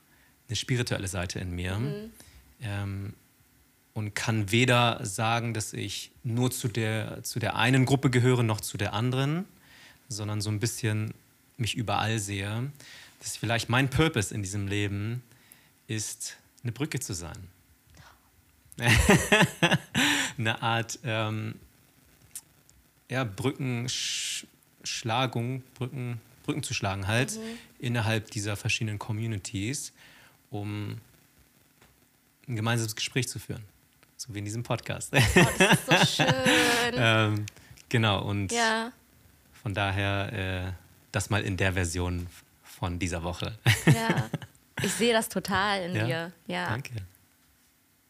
eine 0.47 0.55
spirituelle 0.55 1.07
Seite 1.07 1.39
in 1.39 1.51
mir. 1.51 2.09
Ähm, 2.61 3.13
und 3.93 4.13
kann 4.13 4.51
weder 4.51 5.03
sagen, 5.03 5.55
dass 5.55 5.73
ich 5.73 6.11
nur 6.23 6.51
zu 6.51 6.67
der, 6.67 7.23
zu 7.23 7.39
der 7.39 7.55
einen 7.55 7.85
Gruppe 7.85 8.11
gehöre, 8.11 8.43
noch 8.43 8.61
zu 8.61 8.77
der 8.77 8.93
anderen, 8.93 9.45
sondern 10.07 10.39
so 10.39 10.51
ein 10.51 10.59
bisschen 10.59 11.15
mich 11.57 11.75
überall 11.75 12.19
sehe, 12.19 12.71
dass 13.19 13.37
vielleicht 13.37 13.69
mein 13.69 13.89
Purpose 13.89 14.33
in 14.33 14.43
diesem 14.43 14.67
Leben 14.67 15.23
ist, 15.87 16.37
eine 16.63 16.71
Brücke 16.71 16.99
zu 16.99 17.13
sein. 17.13 17.37
eine 20.37 20.61
Art 20.61 20.99
ähm, 21.03 21.55
ja, 23.09 23.23
Brückenschlagung, 23.23 25.63
Brücken, 25.73 26.21
Brücken 26.43 26.61
zu 26.61 26.75
schlagen 26.75 27.07
halt 27.07 27.39
innerhalb 27.79 28.29
dieser 28.31 28.55
verschiedenen 28.55 28.99
Communities, 28.99 29.93
um 30.51 31.01
ein 32.47 32.55
gemeinsames 32.55 32.95
Gespräch 32.95 33.27
zu 33.27 33.39
führen. 33.39 33.63
So 34.15 34.33
wie 34.33 34.39
in 34.39 34.45
diesem 34.45 34.63
Podcast. 34.63 35.13
Oh, 35.13 35.19
das 35.57 35.73
ist 35.73 35.85
so 35.85 36.05
schön. 36.23 36.33
ähm, 36.93 37.45
genau, 37.89 38.23
und 38.23 38.49
ja, 38.51 38.91
von 39.61 39.73
daher 39.73 40.33
äh, 40.33 40.71
das 41.11 41.29
mal 41.29 41.43
in 41.43 41.57
der 41.57 41.73
Version 41.73 42.27
von 42.63 42.99
dieser 42.99 43.23
Woche. 43.23 43.57
ja. 43.85 44.29
Ich 44.83 44.93
sehe 44.93 45.13
das 45.13 45.29
total 45.29 45.83
in 45.89 45.95
Ja? 45.95 46.05
dir. 46.05 46.31
Ja. 46.47 46.69
Danke. 46.69 46.93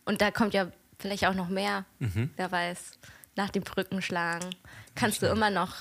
Und 0.05 0.21
da 0.21 0.31
kommt 0.31 0.53
ja 0.53 0.67
vielleicht 0.99 1.25
auch 1.25 1.33
noch 1.33 1.49
mehr. 1.49 1.85
Mhm. 1.99 2.31
Wer 2.35 2.51
weiß, 2.51 2.99
nach 3.35 3.49
dem 3.49 3.63
Brückenschlagen 3.63 4.49
kannst 4.95 5.21
du 5.21 5.27
immer 5.27 5.49
noch 5.49 5.73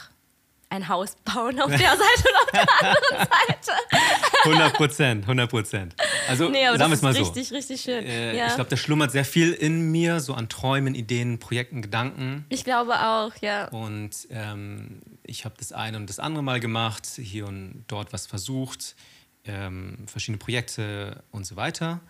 ein 0.68 0.88
Haus 0.88 1.14
bauen 1.24 1.60
auf 1.60 1.68
der 1.70 1.78
Seite 1.78 1.98
und 2.28 2.36
auf 2.42 2.50
der 2.50 2.66
anderen 2.80 3.28
Seite. 3.48 3.72
100 4.44 4.72
Prozent, 4.74 5.22
100 5.24 5.48
Prozent. 5.50 5.94
Also 6.28 6.48
Nee, 6.48 6.64
sagen 6.66 6.78
wir 6.78 6.78
das 6.88 6.92
es 6.92 7.02
mal 7.02 7.10
ist 7.10 7.16
so. 7.18 7.22
richtig, 7.24 7.52
richtig 7.52 7.80
schön. 7.80 8.04
Äh, 8.04 8.36
ja. 8.36 8.48
Ich 8.48 8.54
glaube, 8.56 8.70
da 8.70 8.76
schlummert 8.76 9.12
sehr 9.12 9.24
viel 9.24 9.52
in 9.52 9.92
mir, 9.92 10.18
so 10.20 10.34
an 10.34 10.48
Träumen, 10.48 10.94
Ideen, 10.96 11.38
Projekten, 11.38 11.82
Gedanken. 11.82 12.44
ich 12.48 12.64
glaube 12.64 12.94
auch, 13.00 13.32
ja. 13.40 13.68
Und 13.68 14.10
ähm, 14.30 15.02
ich 15.22 15.44
habe 15.44 15.54
das 15.58 15.72
eine 15.72 15.96
und 15.98 16.08
das 16.10 16.18
andere 16.18 16.42
mal 16.42 16.58
gemacht, 16.60 17.06
hier 17.16 17.46
und 17.46 17.84
dort 17.86 18.12
was 18.12 18.26
versucht, 18.26 18.96
ähm, 19.46 20.06
verschiedene 20.06 20.38
Projekte 20.38 21.22
und 21.30 21.44
so 21.46 21.56
weiter. 21.56 22.00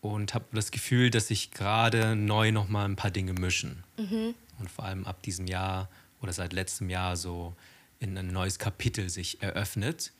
Und 0.00 0.34
habe 0.34 0.44
das 0.52 0.70
Gefühl, 0.70 1.10
dass 1.10 1.28
sich 1.28 1.50
gerade 1.50 2.14
neu 2.14 2.52
nochmal 2.52 2.84
ein 2.86 2.96
paar 2.96 3.10
Dinge 3.10 3.32
mischen. 3.32 3.82
Und 3.96 4.70
vor 4.70 4.84
allem 4.84 5.04
ab 5.04 5.22
diesem 5.22 5.46
Jahr 5.46 5.88
oder 6.20 6.32
seit 6.32 6.52
letztem 6.52 6.90
Jahr 6.90 7.16
so 7.16 7.56
in 7.98 8.16
ein 8.16 8.28
neues 8.28 8.58
Kapitel 8.58 9.08
sich 9.10 9.42
eröffnet. 9.42 10.12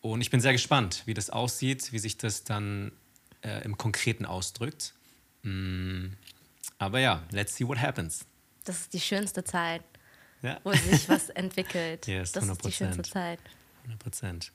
Und 0.00 0.20
ich 0.20 0.30
bin 0.30 0.40
sehr 0.40 0.52
gespannt, 0.52 1.02
wie 1.06 1.14
das 1.14 1.30
aussieht, 1.30 1.92
wie 1.92 1.98
sich 1.98 2.18
das 2.18 2.44
dann 2.44 2.92
äh, 3.42 3.64
im 3.64 3.78
Konkreten 3.78 4.26
ausdrückt. 4.26 4.94
Mm, 5.42 6.08
aber 6.78 7.00
ja, 7.00 7.22
let's 7.30 7.56
see 7.56 7.66
what 7.66 7.78
happens. 7.80 8.26
Das 8.64 8.80
ist 8.80 8.92
die 8.92 9.00
schönste 9.00 9.42
Zeit, 9.42 9.82
Ja. 10.42 10.60
wo 10.64 10.72
sich 10.72 11.08
was 11.08 11.28
entwickelt. 11.30 12.06
Yes, 12.06 12.32
das 12.32 12.44
ist 12.46 12.64
die 12.64 12.68
100%. 12.68 12.72
schönste 12.72 13.02
Zeit. 13.02 13.38
100 13.84 13.98
Prozent. 14.00 14.52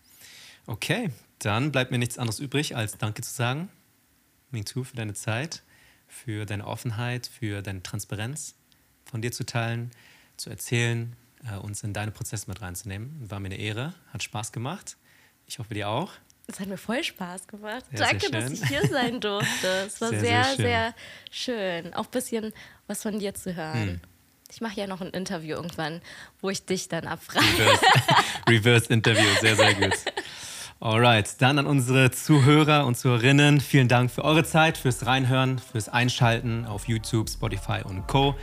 Okay, 0.65 1.09
dann 1.39 1.71
bleibt 1.71 1.91
mir 1.91 1.97
nichts 1.97 2.17
anderes 2.17 2.39
übrig, 2.39 2.75
als 2.75 2.97
Danke 2.97 3.21
zu 3.21 3.31
sagen. 3.31 3.69
MeToo 4.51 4.83
für 4.83 4.95
deine 4.95 5.13
Zeit, 5.13 5.63
für 6.07 6.45
deine 6.45 6.65
Offenheit, 6.67 7.27
für 7.27 7.61
deine 7.61 7.83
Transparenz 7.83 8.55
von 9.05 9.21
dir 9.21 9.31
zu 9.31 9.45
teilen, 9.45 9.91
zu 10.37 10.49
erzählen, 10.49 11.15
äh, 11.51 11.57
uns 11.57 11.83
in 11.83 11.93
deine 11.93 12.11
Prozesse 12.11 12.49
mit 12.49 12.61
reinzunehmen. 12.61 13.29
War 13.29 13.39
mir 13.39 13.47
eine 13.47 13.57
Ehre, 13.57 13.93
hat 14.11 14.23
Spaß 14.23 14.51
gemacht. 14.51 14.97
Ich 15.47 15.59
hoffe, 15.59 15.73
dir 15.73 15.89
auch. 15.89 16.11
Es 16.47 16.59
hat 16.59 16.67
mir 16.67 16.77
voll 16.77 17.03
Spaß 17.03 17.47
gemacht. 17.47 17.85
Ja, 17.91 17.97
sehr 17.97 18.07
Danke, 18.07 18.31
dass 18.31 18.51
ich 18.51 18.65
hier 18.65 18.87
sein 18.87 19.19
durfte. 19.19 19.67
Es 19.87 19.99
war 20.01 20.09
Sehr, 20.09 20.19
sehr, 20.19 20.43
sehr 20.43 20.55
sehr 20.55 20.95
schön. 21.31 21.83
schön. 21.83 21.93
Auch 21.93 22.05
ein 22.05 22.11
bisschen 22.11 22.53
was 22.87 23.01
von 23.01 23.19
dir 23.19 23.33
zu 23.33 23.55
hören. 23.55 23.81
Hm. 23.81 24.01
Ich 24.51 24.61
mache 24.61 24.79
ja 24.79 24.87
noch 24.87 25.01
ein 25.01 25.09
Interview 25.09 25.55
irgendwann, 25.55 26.01
wo 26.41 26.49
ich 26.49 26.65
dich 26.65 26.87
dann 26.87 27.07
abfrage. 27.07 27.45
Reverse, 27.47 27.81
Reverse 28.47 28.93
Interview, 28.93 29.25
sehr, 29.41 29.55
sehr 29.55 29.73
gut. 29.73 29.93
Alright, 30.79 31.41
dann 31.41 31.59
an 31.59 31.65
unsere 31.65 32.11
Zuhörer 32.11 32.85
und 32.85 32.97
Zuhörerinnen. 32.97 33.61
Vielen 33.61 33.87
Dank 33.87 34.11
für 34.11 34.25
eure 34.25 34.43
Zeit, 34.43 34.77
fürs 34.77 35.05
Reinhören, 35.05 35.59
fürs 35.59 35.87
Einschalten 35.87 36.65
auf 36.65 36.87
YouTube, 36.89 37.29
Spotify 37.29 37.81
und 37.85 38.05
Co. 38.07 38.35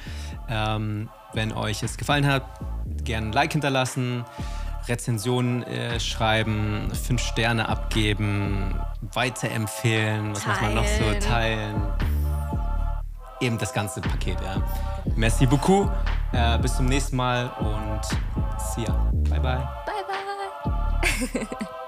Ähm, 0.48 1.10
wenn 1.34 1.52
euch 1.52 1.82
es 1.82 1.98
gefallen 1.98 2.26
hat, 2.26 2.44
gerne 3.04 3.28
ein 3.28 3.32
Like 3.32 3.52
hinterlassen, 3.52 4.24
Rezensionen 4.88 5.62
äh, 5.64 6.00
schreiben, 6.00 6.90
fünf 6.94 7.22
Sterne 7.22 7.68
abgeben, 7.68 8.74
weiterempfehlen, 9.12 10.32
was 10.34 10.46
muss 10.46 10.60
man 10.62 10.74
noch 10.74 10.86
so 10.86 11.04
Teilen. 11.04 11.20
teilen. 11.20 11.82
Eben 13.40 13.58
das 13.58 13.72
ganze 13.72 14.00
Paket, 14.00 14.38
ja. 14.42 14.62
Merci 15.16 15.46
beaucoup. 15.46 15.90
Äh, 16.32 16.58
bis 16.58 16.76
zum 16.76 16.86
nächsten 16.86 17.16
Mal 17.16 17.50
und 17.58 18.00
see 18.74 18.82
ya. 18.82 18.92
Bye, 19.28 19.40
bye. 19.40 19.68
Bye, 19.84 20.04
bye. 21.42 21.66